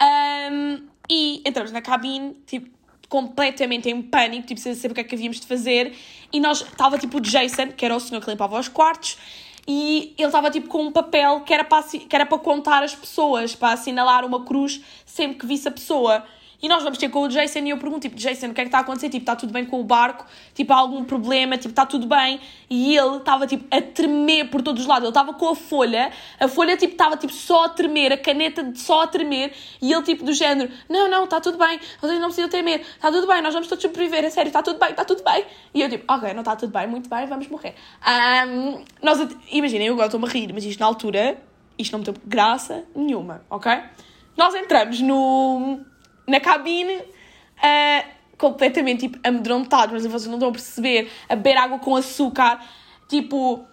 Um, 0.00 0.86
e 1.10 1.42
entramos 1.44 1.72
na 1.72 1.82
cabine, 1.82 2.34
tipo, 2.46 2.70
completamente 3.08 3.90
em 3.90 4.00
pânico, 4.00 4.46
tipo, 4.46 4.60
sem 4.60 4.74
saber 4.74 4.92
o 4.92 4.94
que 4.94 5.00
é 5.02 5.04
que 5.04 5.14
havíamos 5.14 5.40
de 5.40 5.46
fazer. 5.46 5.94
E 6.32 6.40
nós, 6.40 6.62
estava 6.62 6.98
tipo 6.98 7.18
o 7.18 7.20
Jason, 7.20 7.68
que 7.68 7.84
era 7.84 7.94
o 7.94 8.00
senhor 8.00 8.22
que 8.22 8.30
limpava 8.30 8.58
os 8.58 8.68
quartos, 8.68 9.18
e 9.66 10.14
ele 10.18 10.26
estava 10.26 10.50
tipo 10.50 10.68
com 10.68 10.82
um 10.82 10.92
papel 10.92 11.42
que 11.42 11.52
era, 11.52 11.62
para, 11.62 11.82
que 11.82 12.14
era 12.14 12.26
para 12.26 12.38
contar 12.38 12.82
as 12.82 12.94
pessoas, 12.94 13.54
para 13.54 13.74
assinalar 13.74 14.24
uma 14.24 14.44
cruz 14.44 14.80
sempre 15.04 15.38
que 15.38 15.46
visse 15.46 15.68
a 15.68 15.70
pessoa. 15.70 16.24
E 16.62 16.68
nós 16.68 16.84
vamos 16.84 16.96
ter 16.96 17.08
com 17.08 17.22
o 17.22 17.28
Jason 17.28 17.58
e 17.58 17.70
eu 17.70 17.76
pergunto, 17.76 18.02
tipo, 18.02 18.14
Jason, 18.14 18.46
o 18.46 18.54
que 18.54 18.60
é 18.60 18.64
que 18.64 18.68
está 18.68 18.78
a 18.78 18.80
acontecer? 18.82 19.08
Tipo, 19.08 19.24
está 19.24 19.34
tudo 19.34 19.52
bem 19.52 19.64
com 19.64 19.80
o 19.80 19.84
barco? 19.84 20.24
Tipo, 20.54 20.72
há 20.72 20.76
algum 20.76 21.02
problema? 21.02 21.56
Tipo, 21.56 21.70
está 21.70 21.84
tudo 21.84 22.06
bem? 22.06 22.38
E 22.70 22.96
ele 22.96 23.16
estava, 23.16 23.48
tipo, 23.48 23.64
a 23.68 23.82
tremer 23.82 24.48
por 24.48 24.62
todos 24.62 24.82
os 24.82 24.86
lados. 24.86 25.02
Ele 25.02 25.10
estava 25.10 25.34
com 25.34 25.48
a 25.48 25.56
folha, 25.56 26.12
a 26.38 26.46
folha, 26.46 26.76
tipo, 26.76 26.92
estava, 26.92 27.16
tipo, 27.16 27.32
só 27.32 27.64
a 27.64 27.68
tremer, 27.68 28.12
a 28.12 28.16
caneta 28.16 28.72
só 28.76 29.02
a 29.02 29.06
tremer. 29.08 29.52
E 29.80 29.92
ele, 29.92 30.02
tipo, 30.04 30.24
do 30.24 30.32
género, 30.32 30.70
não, 30.88 31.10
não, 31.10 31.24
está 31.24 31.40
tudo 31.40 31.58
bem. 31.58 31.80
Vocês 32.00 32.20
não 32.20 32.28
precisam 32.28 32.48
tremer. 32.48 32.82
Está 32.82 33.10
tudo 33.10 33.26
bem, 33.26 33.42
nós 33.42 33.52
vamos 33.52 33.66
todos 33.66 33.82
sobreviver. 33.82 34.24
A 34.24 34.30
sério, 34.30 34.48
está 34.48 34.62
tudo 34.62 34.78
bem, 34.78 34.90
está 34.90 35.04
tudo 35.04 35.24
bem. 35.24 35.44
E 35.74 35.82
eu, 35.82 35.90
tipo, 35.90 36.04
ok, 36.14 36.32
não 36.32 36.42
está 36.42 36.54
tudo 36.54 36.72
bem, 36.72 36.86
muito 36.86 37.10
bem, 37.10 37.26
vamos 37.26 37.48
morrer. 37.48 37.74
Um, 38.46 38.84
nós, 39.02 39.18
imaginem, 39.50 39.88
eu 39.88 39.94
agora 39.94 40.06
estou-me 40.06 40.28
a 40.28 40.30
rir, 40.30 40.52
mas 40.54 40.64
isto 40.64 40.78
na 40.78 40.86
altura, 40.86 41.42
isto 41.76 41.90
não 41.90 41.98
me 41.98 42.04
deu 42.04 42.14
graça 42.24 42.84
nenhuma, 42.94 43.42
ok? 43.50 43.72
Nós 44.36 44.54
entramos 44.54 45.00
no 45.00 45.80
na 46.26 46.40
cabine, 46.40 46.96
uh, 46.96 48.08
completamente 48.38 49.08
tipo, 49.08 49.18
amedrontados, 49.26 49.92
mas 49.92 50.04
vocês 50.04 50.26
não 50.26 50.34
estão 50.34 50.48
a 50.48 50.52
perceber, 50.52 51.10
a 51.28 51.36
beber 51.36 51.56
água 51.56 51.78
com 51.78 51.94
açúcar, 51.94 52.60
tipo, 53.08 53.64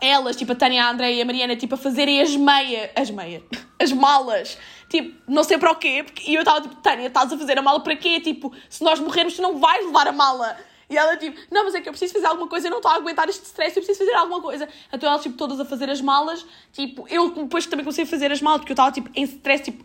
elas, 0.00 0.36
tipo 0.36 0.52
a 0.52 0.54
Tânia, 0.54 0.84
a 0.84 0.90
Andréia 0.90 1.16
e 1.16 1.22
a 1.22 1.24
Mariana, 1.24 1.56
tipo, 1.56 1.74
a 1.74 1.78
fazerem 1.78 2.20
as 2.20 2.34
meias, 2.34 2.90
as 2.96 3.10
meias, 3.10 3.42
as 3.78 3.92
malas, 3.92 4.58
tipo, 4.88 5.14
não 5.28 5.44
sei 5.44 5.58
para 5.58 5.70
o 5.70 5.76
quê, 5.76 6.02
porque, 6.02 6.30
e 6.30 6.34
eu 6.34 6.40
estava 6.40 6.60
tipo, 6.60 6.76
Tânia, 6.76 7.06
estás 7.06 7.32
a 7.32 7.38
fazer 7.38 7.58
a 7.58 7.62
mala 7.62 7.80
para 7.80 7.96
quê? 7.96 8.20
Tipo, 8.20 8.52
se 8.68 8.82
nós 8.82 8.98
morrermos, 8.98 9.34
tu 9.34 9.42
não 9.42 9.58
vais 9.58 9.84
levar 9.84 10.08
a 10.08 10.12
mala. 10.12 10.56
E 10.88 10.96
ela 10.96 11.16
tipo, 11.16 11.38
não, 11.52 11.64
mas 11.64 11.74
é 11.76 11.80
que 11.80 11.88
eu 11.88 11.92
preciso 11.92 12.14
fazer 12.14 12.26
alguma 12.26 12.48
coisa, 12.48 12.66
eu 12.66 12.70
não 12.70 12.78
estou 12.78 12.90
a 12.90 12.96
aguentar 12.96 13.28
este 13.28 13.44
stress, 13.44 13.76
eu 13.76 13.82
preciso 13.82 14.04
fazer 14.04 14.16
alguma 14.16 14.40
coisa. 14.40 14.68
Então 14.92 15.08
elas, 15.08 15.22
tipo, 15.22 15.36
todas 15.36 15.60
a 15.60 15.64
fazer 15.64 15.88
as 15.88 16.00
malas, 16.00 16.44
tipo, 16.72 17.06
eu 17.08 17.30
depois 17.30 17.66
também 17.66 17.84
comecei 17.84 18.02
a 18.04 18.06
fazer 18.06 18.32
as 18.32 18.42
malas, 18.42 18.60
porque 18.60 18.72
eu 18.72 18.74
estava, 18.74 18.90
tipo, 18.90 19.08
em 19.14 19.22
stress, 19.22 19.62
tipo, 19.62 19.84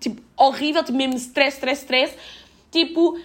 tipo, 0.00 0.22
horrível, 0.36 0.82
tipo, 0.82 0.96
mesmo 0.96 1.16
stress, 1.16 1.56
stress, 1.56 1.82
stress. 1.82 2.16
Tipo, 2.70 3.18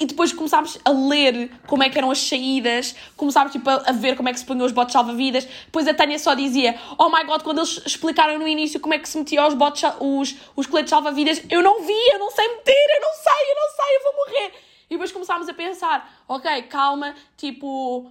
e 0.00 0.06
depois 0.06 0.32
começámos 0.32 0.78
a 0.84 0.90
ler 0.90 1.50
como 1.66 1.82
é 1.82 1.90
que 1.90 1.98
eram 1.98 2.10
as 2.10 2.20
saídas, 2.20 2.94
começámos 3.16 3.52
tipo, 3.52 3.68
a, 3.68 3.82
a 3.86 3.92
ver 3.92 4.16
como 4.16 4.28
é 4.28 4.32
que 4.32 4.38
se 4.38 4.44
punham 4.44 4.64
os 4.64 4.72
botes 4.72 4.92
salva-vidas. 4.92 5.44
Depois 5.44 5.88
a 5.88 5.94
Tânia 5.94 6.18
só 6.18 6.34
dizia: 6.34 6.78
Oh 6.96 7.08
my 7.08 7.24
god, 7.24 7.42
quando 7.42 7.58
eles 7.58 7.82
explicaram 7.84 8.38
no 8.38 8.46
início 8.46 8.78
como 8.78 8.94
é 8.94 8.98
que 8.98 9.08
se 9.08 9.18
metiam 9.18 9.46
os, 9.48 9.54
botes, 9.54 9.82
os, 10.00 10.36
os 10.54 10.66
coletes 10.66 10.90
salva-vidas, 10.90 11.42
eu 11.50 11.62
não 11.62 11.82
vi, 11.82 12.08
eu 12.12 12.18
não 12.18 12.30
sei 12.30 12.46
meter, 12.48 12.86
eu 12.94 13.00
não 13.00 13.12
sei, 13.12 13.50
eu 13.50 13.56
não 13.56 13.70
sei, 13.76 13.96
eu 13.96 14.02
vou 14.02 14.12
morrer. 14.14 14.52
E 14.90 14.94
depois 14.94 15.12
começámos 15.12 15.48
a 15.48 15.54
pensar: 15.54 16.24
Ok, 16.28 16.62
calma, 16.62 17.14
tipo, 17.36 18.10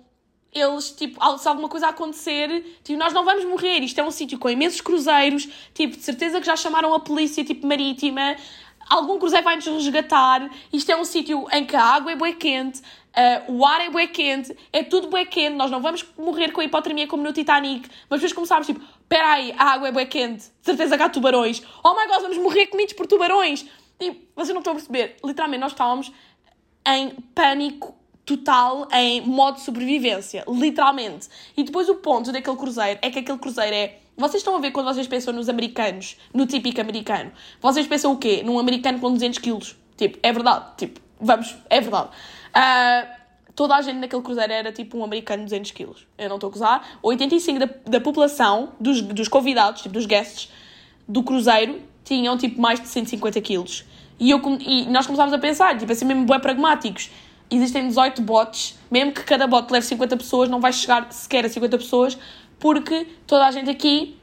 eles, 0.54 0.91
tipo, 0.91 1.20
se 1.38 1.48
alguma 1.48 1.70
coisa 1.70 1.89
acontecer, 1.89 2.80
tipo, 2.84 2.98
nós 2.98 3.14
não 3.14 3.24
vamos 3.24 3.45
morrer. 3.45 3.80
Isto 3.80 4.00
é 4.00 4.04
um 4.04 4.12
sítio 4.12 4.39
com 4.39 4.50
imensos 4.50 4.82
cruzeiros, 4.82 5.48
tipo, 5.74 5.95
de 5.95 6.04
certeza 6.04 6.39
que 6.39 6.45
já 6.45 6.56
chamaram 6.56 6.93
a 6.93 7.00
polícia, 7.00 7.43
tipo, 7.43 7.68
marítima. 7.68 8.36
Algum 8.89 9.20
cruzeiro 9.20 9.43
vai 9.43 9.56
nos 9.58 9.66
resgatar. 9.66 10.50
Isto 10.72 10.91
é 10.91 10.98
um 10.98 11.04
sítio 11.04 11.45
em 11.52 11.66
que 11.66 11.76
a 11.76 11.84
água 11.84 12.12
é 12.12 12.16
bué 12.16 12.32
quente, 12.32 12.80
uh, 12.80 13.52
o 13.52 13.66
ar 13.66 13.82
é 13.82 13.89
bué 13.89 14.08
quente, 14.08 14.56
é 14.72 14.84
tudo 14.84 15.10
bué 15.10 15.26
quente. 15.26 15.56
Nós 15.56 15.70
não 15.70 15.82
vamos 15.82 16.06
morrer 16.18 16.52
com 16.52 16.62
a 16.62 16.64
hipotermia 16.64 17.06
como 17.08 17.22
no 17.22 17.34
Titanic. 17.34 17.89
Mas 18.10 18.22
depois 18.22 18.34
começámos, 18.34 18.66
tipo, 18.66 18.80
espera 18.80 19.34
aí, 19.34 19.54
a 19.58 19.74
água 19.74 19.89
é 19.89 19.91
bué 19.91 20.06
quente, 20.06 20.45
de 20.45 20.66
certeza 20.66 20.98
que 20.98 21.04
há 21.04 21.10
tubarões. 21.10 21.62
Oh 21.84 21.93
my 21.93 22.08
God, 22.08 22.22
vamos 22.22 22.38
morrer 22.38 22.68
comidos 22.68 22.93
por 22.93 23.06
tubarões. 23.06 23.66
Tipo, 24.00 24.26
vocês 24.36 24.54
não 24.54 24.60
estão 24.60 24.72
a 24.72 24.76
perceber. 24.76 25.18
Literalmente, 25.24 25.62
nós 25.62 25.72
estávamos 25.74 26.12
em 26.88 27.10
pânico 27.36 27.98
total 28.28 28.89
em 28.91 29.21
modo 29.21 29.57
sobrevivência, 29.57 30.43
literalmente. 30.49 31.30
E 31.55 31.63
depois 31.63 31.88
o 31.88 31.95
ponto 31.95 32.30
daquele 32.32 32.57
cruzeiro 32.57 32.99
é 33.01 33.09
que 33.09 33.19
aquele 33.19 33.38
cruzeiro 33.39 33.73
é. 33.73 33.99
Vocês 34.17 34.41
estão 34.41 34.55
a 34.55 34.59
ver 34.59 34.71
quando 34.71 34.88
vocês 34.88 35.07
pensam 35.07 35.34
nos 35.34 35.47
americanos, 35.47 36.17
no 36.34 36.45
típico 36.45 36.82
americano, 36.82 37.32
vocês 37.61 37.88
pensam 37.88 38.11
o 38.11 38.17
quê? 38.17 38.41
Num 38.43 38.59
americano 38.59 38.99
com 38.99 39.13
200 39.13 39.39
quilos. 39.39 39.78
Tipo, 39.95 40.19
é 40.21 40.34
verdade. 40.34 40.65
Tipo, 40.75 40.99
vamos, 41.21 41.55
é 41.69 41.80
verdade. 41.80 42.09
Uh, 42.49 43.07
toda 43.55 43.75
a 43.75 43.82
gente 43.82 43.97
naquele 43.99 44.21
cruzeiro 44.21 44.51
era 44.51 44.71
tipo 44.73 44.97
um 44.97 45.05
americano 45.05 45.43
de 45.43 45.45
200 45.45 45.71
quilos. 45.71 46.07
Eu 46.17 46.28
não 46.28 46.36
estou 46.36 46.49
a 46.49 46.51
gozar. 46.51 46.99
85% 47.01 47.59
da, 47.59 47.69
da 47.86 48.01
população, 48.01 48.73
dos, 48.78 49.01
dos 49.01 49.30
convidados, 49.30 49.84
tipo, 49.84 49.93
dos 49.93 50.05
guests 50.05 50.51
do 51.07 51.23
cruzeiro, 51.23 51.82
tinham 52.03 52.38
tipo 52.38 52.59
mais 52.59 52.82
de 52.82 52.88
150 52.88 53.39
quilos. 53.39 53.86
E, 54.19 54.32
eu, 54.32 54.41
e 54.59 54.86
nós 54.88 55.05
começámos 55.05 55.32
a 55.32 55.38
pensar, 55.38 55.78
tipo, 55.78 55.91
assim 55.91 56.03
mesmo 56.03 56.25
bem 56.25 56.39
pragmáticos 56.39 57.09
existem 57.50 57.88
18 57.88 58.22
bots, 58.22 58.78
mesmo 58.91 59.12
que 59.12 59.24
cada 59.24 59.48
bot 59.48 59.72
leve 59.72 59.86
50 59.86 60.18
pessoas, 60.18 60.50
não 60.50 60.60
vai 60.60 60.74
chegar 60.74 61.12
sequer 61.12 61.45
a 61.45 61.50
50 61.50 61.78
pessoas, 61.78 62.18
porque 62.60 63.08
toda 63.26 63.45
a 63.45 63.52
gente 63.52 63.70
aqui 63.70 64.18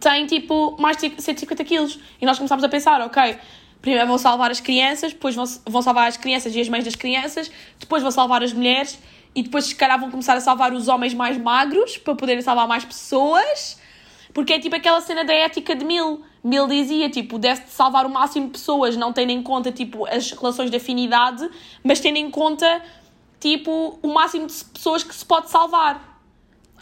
tem 0.00 0.26
tipo 0.26 0.76
mais 0.80 0.96
de 0.96 1.12
150 1.20 1.64
quilos. 1.64 1.98
E 2.20 2.26
nós 2.26 2.36
começámos 2.36 2.64
a 2.64 2.68
pensar, 2.68 3.00
ok, 3.00 3.38
primeiro 3.80 4.06
vão 4.06 4.18
salvar 4.18 4.50
as 4.50 4.60
crianças, 4.60 5.12
depois 5.12 5.34
vão, 5.34 5.44
vão 5.66 5.82
salvar 5.82 6.08
as 6.08 6.16
crianças 6.16 6.54
e 6.54 6.60
as 6.60 6.68
mães 6.68 6.84
das 6.84 6.94
crianças, 6.94 7.50
depois 7.78 8.02
vão 8.02 8.10
salvar 8.10 8.42
as 8.42 8.52
mulheres 8.52 8.98
e 9.34 9.42
depois 9.42 9.66
se 9.66 9.74
calhar 9.74 9.98
vão 9.98 10.10
começar 10.10 10.34
a 10.34 10.40
salvar 10.40 10.72
os 10.72 10.88
homens 10.88 11.12
mais 11.12 11.36
magros 11.36 11.98
para 11.98 12.14
poderem 12.14 12.42
salvar 12.42 12.68
mais 12.68 12.84
pessoas. 12.84 13.78
Porque 14.34 14.52
é 14.52 14.58
tipo 14.58 14.74
aquela 14.74 15.00
cena 15.00 15.24
da 15.24 15.32
ética 15.32 15.74
de 15.74 15.84
mil. 15.84 16.22
Mil 16.42 16.66
dizia, 16.66 17.08
tipo, 17.08 17.38
deve-se 17.38 17.70
salvar 17.70 18.04
o 18.04 18.10
máximo 18.10 18.46
de 18.46 18.52
pessoas, 18.52 18.96
não 18.96 19.12
tendo 19.12 19.30
em 19.30 19.42
conta, 19.42 19.72
tipo, 19.72 20.06
as 20.06 20.32
relações 20.32 20.70
de 20.70 20.76
afinidade, 20.76 21.48
mas 21.82 22.00
tendo 22.00 22.18
em 22.18 22.30
conta, 22.30 22.82
tipo, 23.40 23.98
o 24.02 24.12
máximo 24.12 24.46
de 24.46 24.64
pessoas 24.64 25.04
que 25.04 25.14
se 25.14 25.24
pode 25.24 25.48
salvar. 25.48 26.20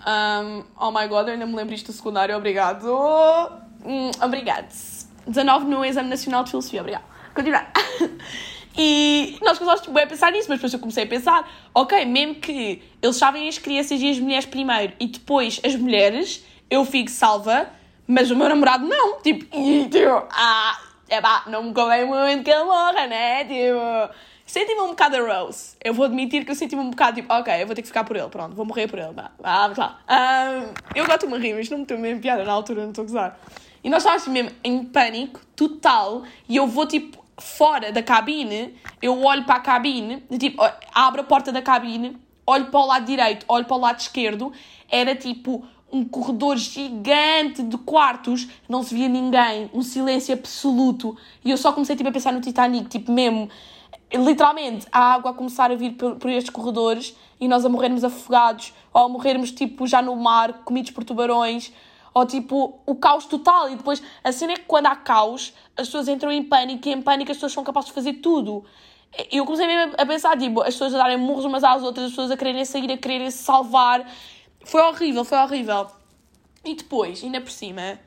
Um, 0.05 0.65
oh 0.81 0.91
my 0.91 1.07
god, 1.07 1.29
eu 1.29 1.35
ainda 1.35 1.47
me 1.47 1.55
lembro 1.55 1.75
isto 1.75 1.87
do 1.87 1.93
secundário, 1.93 2.37
obrigado. 2.37 2.89
Hum, 3.85 4.11
obrigado. 4.21 4.73
19 5.27 5.67
no 5.67 5.85
Exame 5.85 6.09
Nacional 6.09 6.43
de 6.43 6.51
Filosofia, 6.51 6.81
obrigado. 6.81 7.05
Continuar. 7.35 7.71
E 8.77 9.37
nós 9.43 9.59
começámos 9.59 9.83
tipo, 9.83 9.99
a 9.99 10.07
pensar 10.07 10.33
nisso, 10.33 10.47
mas 10.49 10.59
depois 10.59 10.73
eu 10.73 10.79
comecei 10.79 11.05
a 11.05 11.07
pensar, 11.07 11.47
ok, 11.75 12.07
mesmo 12.07 12.37
que 12.37 12.83
eles 13.03 13.17
sabem 13.17 13.47
as 13.47 13.59
crianças 13.59 14.01
e 14.01 14.11
as 14.11 14.19
mulheres 14.19 14.47
primeiro 14.47 14.95
e 14.99 15.09
depois 15.09 15.61
as 15.63 15.75
mulheres, 15.77 16.43
eu 16.73 16.87
fico 16.87 17.11
salva, 17.11 17.69
mas 18.07 18.31
o 18.31 18.37
meu 18.37 18.49
namorado 18.49 18.89
não. 18.89 19.21
Tipo, 19.21 19.45
e, 19.55 19.87
tipo, 19.91 20.27
ah, 20.31 20.81
é 21.07 21.21
pá, 21.21 21.45
não 21.47 21.65
me 21.65 21.75
convém 21.75 22.07
muito 22.07 22.43
que 22.43 22.51
ele 22.51 22.65
morra, 22.65 23.07
né? 23.07 23.45
Tipo, 23.45 24.15
senti-me 24.47 24.81
um 24.81 24.89
bocado 24.89 25.17
a 25.17 25.21
Rose. 25.21 25.77
Eu 25.85 25.93
vou 25.93 26.07
admitir 26.07 26.47
que 26.47 26.51
eu 26.51 26.55
senti-me 26.55 26.81
um 26.81 26.89
bocado 26.89 27.17
tipo, 27.17 27.31
ok, 27.31 27.63
eu 27.63 27.67
vou 27.67 27.77
ter 27.77 27.83
que 27.83 27.89
ficar 27.89 28.05
por 28.05 28.17
ele, 28.17 28.29
pronto, 28.29 28.57
vou 28.57 28.65
morrer 28.65 28.89
por 28.89 28.99
ele, 28.99 29.13
vá, 29.13 29.33
vamos 29.39 29.77
lá. 29.77 30.01
Um, 30.09 30.73
eu 30.95 31.05
gosto 31.05 31.27
de 31.27 31.33
me 31.33 31.39
rir, 31.39 31.55
mas 31.55 31.69
não 31.69 31.77
me 31.77 31.83
estou 31.85 31.99
mesmo 31.99 32.23
piada 32.23 32.43
na 32.43 32.53
altura, 32.53 32.83
não 32.83 32.89
estou 32.89 33.03
a 33.03 33.07
gozar. 33.07 33.39
E 33.85 33.91
nós 33.91 34.03
estávamos 34.03 34.29
mesmo 34.29 34.51
em 34.65 34.83
pânico 34.83 35.41
total 35.55 36.23
e 36.49 36.57
eu 36.57 36.67
vou 36.67 36.87
tipo 36.87 37.23
fora 37.37 37.93
da 37.93 38.03
cabine, 38.03 38.75
eu 39.03 39.23
olho 39.23 39.45
para 39.45 39.57
a 39.57 39.61
cabine, 39.61 40.23
tipo, 40.39 40.63
abro 40.95 41.21
a 41.21 41.25
porta 41.25 41.53
da 41.53 41.61
cabine, 41.61 42.17
olho 42.47 42.67
para 42.67 42.81
o 42.81 42.87
lado 42.87 43.05
direito, 43.05 43.45
olho 43.47 43.67
para 43.67 43.77
o 43.77 43.81
lado 43.81 44.01
esquerdo, 44.01 44.53
era 44.89 45.15
tipo 45.15 45.67
um 45.93 46.05
corredor 46.05 46.57
gigante 46.57 47.63
de 47.63 47.77
quartos, 47.77 48.49
não 48.69 48.83
se 48.83 48.95
via 48.95 49.09
ninguém, 49.09 49.71
um 49.75 49.83
silêncio 49.83 50.33
absoluto. 50.33 51.17
E 51.45 51.51
eu 51.51 51.57
só 51.57 51.71
comecei 51.73 51.95
tipo, 51.95 52.09
a 52.09 52.13
pensar 52.13 52.33
no 52.33 52.41
Titanic, 52.41 52.89
tipo 52.89 53.13
mesmo, 53.13 53.51
literalmente, 54.13 54.87
a 54.91 55.13
água 55.15 55.33
a 55.33 55.35
começar 55.35 55.71
a 55.71 55.75
vir 55.75 55.93
por, 55.93 56.17
por 56.17 56.31
estes 56.31 56.51
corredores 56.51 57.15
e 57.39 57.47
nós 57.47 57.65
a 57.65 57.69
morrermos 57.69 58.03
afogados, 58.05 58.73
ou 58.93 59.03
a 59.03 59.09
morrermos 59.09 59.53
tipo 59.53 59.87
já 59.87 60.01
no 60.01 60.17
mar, 60.17 60.65
comidos 60.65 60.93
por 60.93 61.05
tubarões, 61.05 61.73
ou 62.15 62.25
tipo 62.25 62.81
o 62.87 62.95
caos 62.95 63.27
total. 63.27 63.71
E 63.71 63.77
depois 63.77 64.03
a 64.25 64.33
cena 64.33 64.53
é 64.53 64.57
que 64.57 64.65
quando 64.65 64.87
há 64.87 64.97
caos, 64.97 65.53
as 65.77 65.89
pessoas 65.89 66.09
entram 66.09 66.33
em 66.33 66.43
pânico 66.43 66.89
e 66.89 66.93
em 66.93 67.03
pânico 67.03 67.31
as 67.31 67.37
pessoas 67.37 67.53
são 67.53 67.65
capazes 67.65 67.89
de 67.89 67.95
fazer 67.95 68.15
tudo. 68.15 68.65
Eu 69.31 69.45
comecei 69.45 69.67
mesmo 69.67 69.95
a 69.99 70.07
pensar, 70.07 70.39
tipo, 70.39 70.63
as 70.63 70.69
pessoas 70.69 70.95
a 70.95 70.99
darem 70.99 71.19
murros 71.19 71.45
umas 71.45 71.63
às 71.63 71.83
outras, 71.83 72.07
as 72.07 72.13
pessoas 72.13 72.31
a 72.31 72.37
quererem 72.37 72.65
sair, 72.65 72.91
a 72.91 72.97
quererem 72.97 73.31
se 73.31 73.39
salvar. 73.39 74.07
Foi 74.65 74.81
horrível, 74.83 75.25
foi 75.25 75.39
horrível. 75.39 75.87
E 76.65 76.75
depois, 76.75 77.23
ainda 77.23 77.41
por 77.41 77.51
cima, 77.51 77.99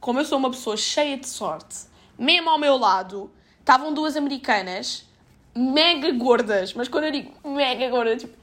como 0.00 0.20
eu 0.20 0.24
sou 0.24 0.38
uma 0.38 0.50
pessoa 0.50 0.76
cheia 0.76 1.16
de 1.16 1.28
sorte, 1.28 1.86
mesmo 2.18 2.50
ao 2.50 2.58
meu 2.58 2.76
lado, 2.76 3.30
estavam 3.58 3.92
duas 3.92 4.16
americanas 4.16 5.04
mega 5.54 6.10
gordas, 6.12 6.72
mas 6.74 6.88
quando 6.88 7.04
eu 7.04 7.12
digo 7.12 7.32
mega 7.48 7.88
gordas, 7.88 8.22
tipo, 8.22 8.36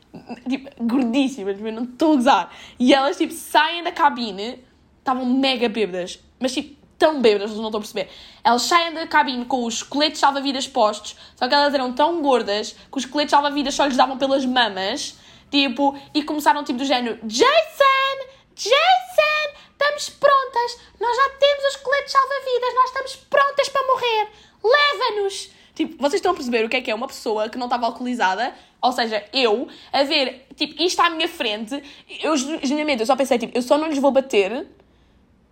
tipo 0.49 0.69
gordíssimas, 0.84 1.59
não 1.59 1.84
estou 1.84 2.13
a 2.13 2.17
usar. 2.17 2.55
E 2.80 2.93
elas, 2.93 3.17
tipo, 3.17 3.34
saem 3.34 3.84
da 3.84 3.91
cabine, 3.91 4.63
estavam 4.99 5.26
mega 5.26 5.69
bêbadas, 5.69 6.19
mas 6.39 6.53
tipo, 6.53 6.76
tão 6.97 7.22
bêbadas, 7.22 7.51
não 7.51 7.65
estão 7.65 7.80
a 7.80 7.82
perceber. 7.82 8.09
Elas 8.43 8.61
saem 8.63 8.93
da 8.93 9.07
cabine 9.07 9.45
com 9.45 9.65
os 9.65 9.82
coletes 9.82 10.19
salva-vidas 10.19 10.67
postos, 10.67 11.15
só 11.36 11.47
que 11.47 11.53
elas 11.53 11.74
eram 11.74 11.93
tão 11.93 12.22
gordas 12.22 12.76
que 12.91 12.97
os 12.97 13.05
coletes 13.05 13.32
salva-vidas 13.32 13.74
só 13.74 13.86
lhes 13.86 13.97
davam 13.97 14.17
pelas 14.17 14.45
mamas 14.45 15.17
Tipo, 15.51 15.95
e 16.13 16.23
começaram 16.23 16.63
tipo 16.63 16.79
do 16.79 16.85
género: 16.85 17.19
Jason! 17.23 18.17
Jason! 18.55 19.61
Estamos 19.71 20.09
prontas! 20.09 20.79
Nós 20.99 21.15
já 21.15 21.29
temos 21.37 21.65
os 21.65 21.75
coletes 21.77 22.11
salva-vidas, 22.11 22.73
nós 22.75 22.85
estamos 22.85 23.15
prontas 23.29 23.69
para 23.69 23.87
morrer! 23.87 24.27
Leva-nos! 24.63 25.51
Tipo, 25.75 25.97
vocês 25.97 26.15
estão 26.15 26.31
a 26.31 26.35
perceber 26.35 26.65
o 26.65 26.69
que 26.69 26.77
é 26.77 26.81
que 26.81 26.91
é 26.91 26.95
uma 26.95 27.07
pessoa 27.07 27.49
que 27.49 27.57
não 27.57 27.65
estava 27.65 27.85
alcoolizada? 27.87 28.53
Ou 28.81 28.91
seja, 28.91 29.25
eu, 29.33 29.67
a 29.91 30.03
ver, 30.03 30.47
tipo, 30.55 30.81
isto 30.81 30.99
à 31.01 31.09
minha 31.09 31.27
frente, 31.27 31.81
eu, 32.21 32.35
genuinamente, 32.37 33.01
eu 33.01 33.05
só 33.05 33.15
pensei, 33.15 33.37
tipo, 33.37 33.57
eu 33.57 33.61
só 33.61 33.77
não 33.77 33.87
lhes 33.87 33.99
vou 33.99 34.11
bater 34.11 34.67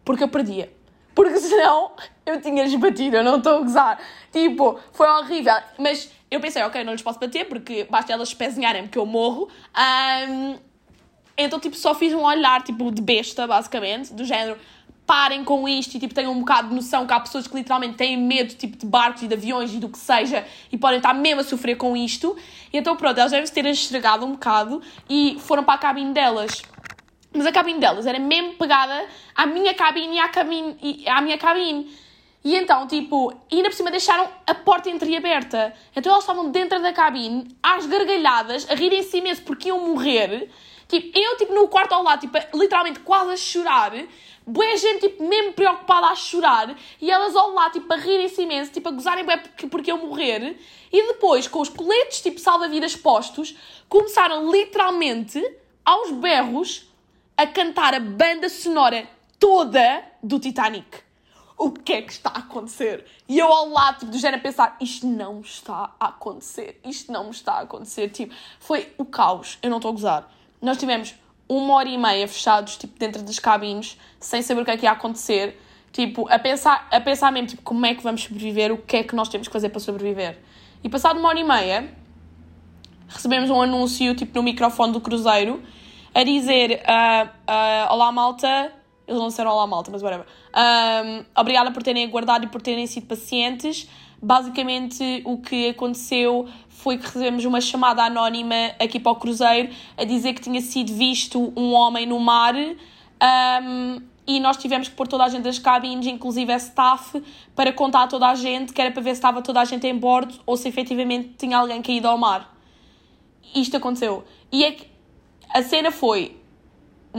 porque 0.05 0.23
eu 0.23 0.27
perdia. 0.27 0.71
porque 1.15 1.37
senão 1.39 1.91
eu 2.25 2.39
tinha-lhes 2.41 2.73
batido, 2.75 3.17
eu 3.17 3.23
não 3.23 3.37
estou 3.37 3.57
a 3.57 3.59
gozar. 3.61 3.99
Tipo, 4.31 4.79
foi 4.93 5.07
horrível. 5.07 5.55
Mas 5.77 6.09
eu 6.30 6.39
pensei, 6.39 6.61
ok, 6.63 6.84
não 6.84 6.93
lhes 6.93 7.01
posso 7.01 7.19
bater 7.19 7.45
porque 7.45 7.86
basta 7.89 8.13
elas 8.13 8.30
espezinharem 8.30 8.88
que 8.88 8.97
eu 8.97 9.05
morro. 9.05 9.49
Um, 10.30 10.57
então, 11.38 11.59
tipo, 11.59 11.75
só 11.75 11.95
fiz 11.95 12.13
um 12.13 12.21
olhar, 12.21 12.61
tipo, 12.63 12.91
de 12.91 13.01
besta, 13.01 13.47
basicamente, 13.47 14.13
do 14.13 14.25
género 14.25 14.57
parem 15.09 15.43
com 15.43 15.67
isto 15.67 15.95
e 15.95 15.99
tipo, 15.99 16.13
tenham 16.13 16.32
um 16.32 16.41
bocado 16.41 16.69
de 16.69 16.75
noção 16.75 17.07
que 17.07 17.11
há 17.11 17.19
pessoas 17.19 17.47
que 17.47 17.55
literalmente 17.55 17.95
têm 17.95 18.15
medo 18.15 18.53
tipo, 18.53 18.77
de 18.77 18.86
barcos 18.86 19.23
e 19.23 19.27
de 19.27 19.34
aviões 19.34 19.73
e 19.73 19.77
do 19.77 19.89
que 19.89 19.97
seja 19.97 20.45
e 20.71 20.77
podem 20.77 20.97
estar 20.97 21.15
mesmo 21.15 21.41
a 21.41 21.43
sofrer 21.43 21.75
com 21.77 21.97
isto. 21.97 22.38
E 22.71 22.77
então 22.77 22.95
pronto, 22.95 23.17
elas 23.17 23.32
devem 23.32 23.47
se 23.47 23.51
ter 23.51 23.65
estragado 23.65 24.23
um 24.23 24.34
bocado 24.34 24.84
e 25.09 25.36
foram 25.39 25.63
para 25.63 25.73
a 25.73 25.77
cabine 25.80 26.13
delas. 26.13 26.61
Mas 27.34 27.43
a 27.47 27.51
cabine 27.51 27.80
delas 27.80 28.05
era 28.05 28.19
mesmo 28.19 28.53
pegada 28.53 29.03
à 29.34 29.47
minha 29.47 29.73
cabine 29.73 30.17
e 30.17 30.19
à, 30.19 30.30
cabine, 30.30 30.77
e 30.80 31.09
à 31.09 31.19
minha 31.21 31.39
cabine. 31.39 31.91
E 32.43 32.55
então, 32.55 32.87
tipo, 32.87 33.33
ainda 33.51 33.69
por 33.69 33.75
cima 33.75 33.91
deixaram 33.91 34.29
a 34.47 34.55
porta 34.55 34.89
entreaberta. 34.89 35.73
Então 35.95 36.11
elas 36.11 36.23
estavam 36.23 36.49
dentro 36.49 36.81
da 36.81 36.93
cabine, 36.93 37.47
às 37.61 37.85
gargalhadas, 37.85 38.69
a 38.69 38.75
rirem-se 38.75 39.17
imenso 39.17 39.41
porque 39.43 39.67
iam 39.67 39.79
morrer. 39.87 40.49
Tipo, 40.87 41.19
eu, 41.19 41.37
tipo, 41.37 41.53
no 41.53 41.67
quarto 41.67 41.93
ao 41.93 42.01
lado, 42.01 42.21
tipo, 42.21 42.37
literalmente 42.57 42.99
quase 43.01 43.31
a 43.31 43.37
chorar. 43.37 43.91
Boa 44.47 44.77
gente, 44.77 45.01
tipo, 45.01 45.27
mesmo 45.27 45.53
preocupada 45.53 46.07
a 46.07 46.15
chorar. 46.15 46.75
E 46.99 47.11
elas 47.11 47.35
ao 47.35 47.51
lado, 47.51 47.73
tipo, 47.73 47.93
a 47.93 47.97
rirem-se 47.97 48.41
imenso, 48.41 48.71
tipo, 48.71 48.87
a 48.87 48.91
gozarem 48.91 49.25
porque, 49.25 49.67
porque 49.67 49.91
eu 49.91 49.97
morrer. 49.97 50.57
E 50.91 51.07
depois, 51.07 51.47
com 51.47 51.59
os 51.59 51.69
coletes, 51.69 52.21
tipo, 52.21 52.39
salva-vidas 52.39 52.95
postos, 52.95 53.55
começaram 53.87 54.49
literalmente, 54.49 55.43
aos 55.85 56.11
berros, 56.11 56.89
a 57.37 57.45
cantar 57.45 57.93
a 57.93 57.99
banda 57.99 58.49
sonora 58.49 59.07
toda 59.37 60.03
do 60.23 60.39
Titanic. 60.39 61.09
O 61.60 61.72
que 61.72 61.91
é 61.91 62.01
que 62.01 62.14
está 62.14 62.30
a 62.30 62.38
acontecer? 62.39 63.05
E 63.28 63.38
eu 63.38 63.51
ao 63.51 63.68
lado, 63.68 63.99
tipo, 63.99 64.12
do 64.14 64.18
género 64.18 64.38
a 64.38 64.41
pensar, 64.41 64.78
isto 64.80 65.05
não 65.05 65.41
está 65.41 65.93
a 65.99 66.07
acontecer, 66.07 66.80
isto 66.86 67.12
não 67.12 67.32
está 67.32 67.55
a 67.55 67.60
acontecer. 67.64 68.07
Tipo, 68.12 68.34
foi 68.62 68.93
o 68.97 69.03
caos, 69.03 69.60
eu 69.62 69.70
não 69.70 69.76
estou 69.76 69.89
a 69.89 69.91
gozar. 69.91 70.32
Nós 70.62 70.78
tivemos 70.78 71.16
uma 71.49 71.74
hora 71.74 71.89
e 71.89 71.97
meia 71.97 72.26
fechados, 72.30 72.78
tipo, 72.78 72.97
dentro 72.97 73.22
das 73.24 73.39
cabines, 73.39 73.99
sem 74.22 74.41
saber 74.41 74.62
o 74.62 74.66
que 74.66 74.72
é 74.72 74.78
que 74.78 74.86
ia 74.86 74.91
acontecer, 74.91 75.60
tipo, 75.91 76.30
a 76.30 76.39
pensar, 76.39 76.88
a 76.89 77.01
pensar 77.01 77.30
mesmo, 77.30 77.49
tipo, 77.49 77.62
como 77.62 77.86
é 77.86 77.93
que 77.93 78.01
vamos 78.01 78.24
sobreviver, 78.24 78.72
o 78.72 78.78
que 78.78 78.95
é 78.95 79.03
que 79.03 79.14
nós 79.14 79.28
temos 79.28 79.49
que 79.49 79.51
fazer 79.51 79.68
para 79.68 79.82
sobreviver. 79.82 80.39
E 80.82 80.88
passado 80.88 81.20
uma 81.20 81.28
hora 81.28 81.39
e 81.39 81.43
meia, 81.43 81.93
recebemos 83.10 83.49
um 83.49 83.62
anúncio, 83.62 84.16
tipo, 84.16 84.34
no 84.34 84.43
microfone 84.43 84.93
do 84.93 85.01
cruzeiro, 85.01 85.62
a 86.16 86.24
dizer, 86.24 86.84
uh, 86.86 87.28
uh, 87.28 87.93
olá 87.93 88.14
malta, 88.14 88.78
eles 89.10 89.20
não 89.20 89.28
disseram 89.28 89.51
olá 89.51 89.66
malta, 89.66 89.89
mas 89.91 90.01
whatever, 90.01 90.26
um, 90.55 91.26
obrigada 91.36 91.72
por 91.72 91.82
terem 91.82 92.05
aguardado 92.05 92.45
e 92.45 92.47
por 92.47 92.62
terem 92.62 92.86
sido 92.86 93.07
pacientes, 93.07 93.89
basicamente 94.22 95.22
o 95.26 95.39
que 95.39 95.70
aconteceu 95.70 96.47
foi 96.70 96.97
que 96.97 97.05
recebemos 97.05 97.43
uma 97.43 97.60
chamada 97.60 98.03
anónima 98.03 98.55
aqui 98.80 98.99
para 98.99 99.12
o 99.12 99.16
Cruzeiro 99.16 99.70
a 99.97 100.03
dizer 100.03 100.34
que 100.34 100.41
tinha 100.41 100.62
sido 100.62 100.93
visto 100.93 101.51
um 101.57 101.74
homem 101.74 102.05
no 102.05 102.20
mar 102.20 102.55
um, 102.55 104.01
e 104.26 104.39
nós 104.39 104.57
tivemos 104.57 104.88
que 104.88 104.95
pôr 104.95 105.07
toda 105.07 105.24
a 105.24 105.30
gente 105.30 105.41
das 105.41 105.57
cabines, 105.57 106.05
inclusive 106.05 106.53
a 106.53 106.57
staff, 106.57 107.22
para 107.55 107.74
contar 107.74 108.03
a 108.03 108.07
toda 108.07 108.28
a 108.30 108.36
gente, 108.36 108.72
que 108.72 108.80
era 108.80 108.91
para 108.91 109.01
ver 109.01 109.10
se 109.10 109.16
estava 109.16 109.41
toda 109.41 109.60
a 109.60 109.66
gente 109.66 109.88
em 109.88 109.97
bordo 109.97 110.36
ou 110.45 110.55
se 110.55 110.70
efetivamente 110.70 111.34
tinha 111.36 111.57
alguém 111.57 111.82
caído 111.82 112.07
ao 112.07 112.16
mar. 112.16 112.55
Isto 113.55 113.78
aconteceu. 113.78 114.24
E 114.51 114.64
é 114.64 114.72
que 114.72 114.86
a 115.49 115.64
cena 115.64 115.91
foi: 115.91 116.38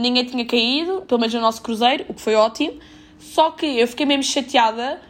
ninguém 0.01 0.25
tinha 0.25 0.45
caído, 0.45 1.03
pelo 1.07 1.19
menos 1.19 1.33
no 1.33 1.41
nosso 1.41 1.61
cruzeiro, 1.61 2.05
o 2.09 2.13
que 2.13 2.21
foi 2.21 2.35
ótimo, 2.35 2.79
só 3.19 3.51
que 3.51 3.65
eu 3.65 3.87
fiquei 3.87 4.05
mesmo 4.05 4.23
chateada 4.23 5.01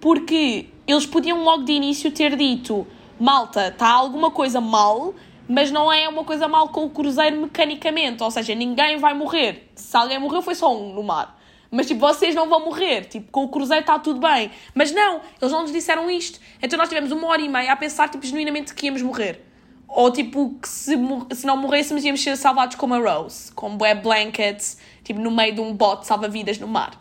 porque 0.00 0.66
eles 0.86 1.04
podiam 1.04 1.42
logo 1.42 1.64
de 1.64 1.72
início 1.72 2.10
ter 2.10 2.36
dito 2.36 2.86
malta, 3.18 3.68
está 3.68 3.88
alguma 3.88 4.30
coisa 4.30 4.60
mal, 4.60 5.14
mas 5.48 5.70
não 5.70 5.92
é 5.92 6.08
uma 6.08 6.24
coisa 6.24 6.46
mal 6.46 6.68
com 6.68 6.84
o 6.84 6.90
cruzeiro 6.90 7.40
mecanicamente, 7.40 8.22
ou 8.22 8.30
seja, 8.30 8.54
ninguém 8.54 8.98
vai 8.98 9.14
morrer. 9.14 9.70
Se 9.74 9.96
alguém 9.96 10.18
morreu, 10.18 10.42
foi 10.42 10.54
só 10.54 10.74
um 10.74 10.92
no 10.92 11.02
mar. 11.02 11.38
Mas, 11.70 11.86
tipo, 11.86 12.00
vocês 12.00 12.34
não 12.34 12.48
vão 12.48 12.64
morrer. 12.64 13.04
Tipo, 13.06 13.30
com 13.30 13.44
o 13.44 13.48
cruzeiro 13.48 13.82
está 13.82 13.98
tudo 13.98 14.20
bem. 14.20 14.50
Mas 14.74 14.90
não, 14.92 15.20
eles 15.40 15.52
não 15.52 15.62
nos 15.62 15.72
disseram 15.72 16.10
isto. 16.10 16.40
Então 16.62 16.78
nós 16.78 16.88
tivemos 16.88 17.12
uma 17.12 17.26
hora 17.28 17.42
e 17.42 17.48
meia 17.48 17.72
a 17.72 17.76
pensar, 17.76 18.08
tipo, 18.08 18.24
genuinamente 18.24 18.74
que 18.74 18.86
íamos 18.86 19.02
morrer. 19.02 19.44
Ou, 19.88 20.12
tipo, 20.12 20.58
que 20.60 20.68
se, 20.68 20.94
se 21.32 21.46
não 21.46 21.56
morrêssemos 21.56 22.04
íamos 22.04 22.22
ser 22.22 22.36
salvados 22.36 22.76
como 22.76 22.94
a 22.94 22.98
Rose. 22.98 23.50
Com 23.52 23.78
web 23.80 24.02
blankets, 24.02 24.78
tipo, 25.02 25.18
no 25.18 25.30
meio 25.30 25.54
de 25.54 25.60
um 25.60 25.72
bote 25.74 26.06
salva-vidas 26.06 26.58
no 26.58 26.68
mar. 26.68 27.00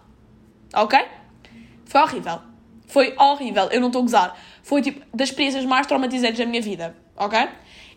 Ok? 0.74 0.98
Foi 1.86 2.02
horrível. 2.02 2.40
Foi 2.88 3.14
horrível. 3.18 3.66
Eu 3.66 3.82
não 3.82 3.88
estou 3.88 4.00
a 4.00 4.04
gozar 4.04 4.38
foi 4.68 4.82
tipo 4.82 5.02
das 5.16 5.30
experiências 5.30 5.64
mais 5.64 5.88
traumatizantes 5.88 6.38
da 6.38 6.46
minha 6.46 6.62
vida, 6.62 6.94
ok? 7.16 7.40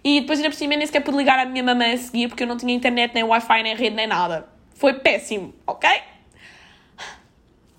E 0.05 0.21
depois 0.21 0.39
ainda 0.39 0.51
por 0.51 0.57
cima 0.57 0.77
nem 0.77 0.87
sequer 0.87 1.01
pude 1.01 1.17
ligar 1.17 1.37
à 1.37 1.45
minha 1.45 1.65
mamãe 1.65 1.95
a 1.95 1.99
seguir 1.99 2.29
porque 2.29 2.45
eu 2.45 2.47
não 2.47 2.57
tinha 2.57 2.73
internet, 2.73 3.13
nem 3.13 3.25
Wi-Fi, 3.25 3.63
nem 3.65 3.75
rede, 3.75 3.97
nem 3.97 4.07
nada. 4.07 4.49
Foi 4.77 4.95
péssimo, 4.95 5.53
ok? 5.67 5.91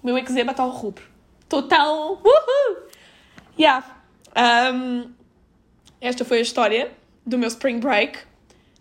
O 0.03 0.07
meu 0.07 0.17
eczema 0.17 0.51
está 0.51 0.63
ao 0.63 0.71
rubro. 0.71 1.05
Estou 1.39 1.63
tão... 1.63 2.15
Uhul! 2.15 2.89
Yeah. 3.57 4.03
Um, 4.73 5.13
esta 6.01 6.25
foi 6.25 6.39
a 6.39 6.41
história 6.41 6.91
do 7.25 7.37
meu 7.37 7.47
Spring 7.47 7.79
Break. 7.79 8.19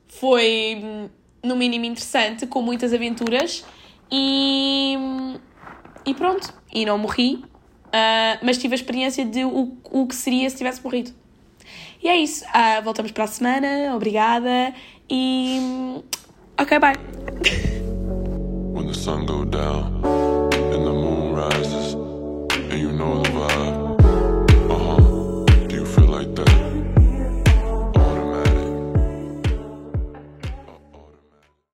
Foi, 0.08 0.80
hum, 0.82 1.08
no 1.44 1.56
mínimo, 1.56 1.84
interessante, 1.84 2.46
com 2.46 2.62
muitas 2.62 2.92
aventuras. 2.92 3.64
E, 4.10 4.96
hum, 4.98 5.38
e 6.04 6.14
pronto. 6.14 6.52
E 6.72 6.84
não 6.84 6.98
morri. 6.98 7.44
Uh, 7.86 8.38
mas 8.42 8.58
tive 8.58 8.74
a 8.74 8.76
experiência 8.76 9.24
de 9.24 9.44
o, 9.44 9.76
o 9.90 10.06
que 10.06 10.14
seria 10.14 10.48
se 10.48 10.56
tivesse 10.56 10.82
morrido. 10.82 11.12
E 12.02 12.08
é 12.08 12.16
isso. 12.16 12.44
Uh, 12.44 12.82
voltamos 12.82 13.12
para 13.12 13.24
a 13.24 13.28
semana. 13.28 13.94
Obrigada. 13.94 14.74
E. 15.08 16.02
Ok, 16.58 16.78
bye. 16.78 16.94
When 18.72 18.86
the 18.86 18.94
sun 18.94 19.26
go 19.26 19.44
down. 19.44 20.00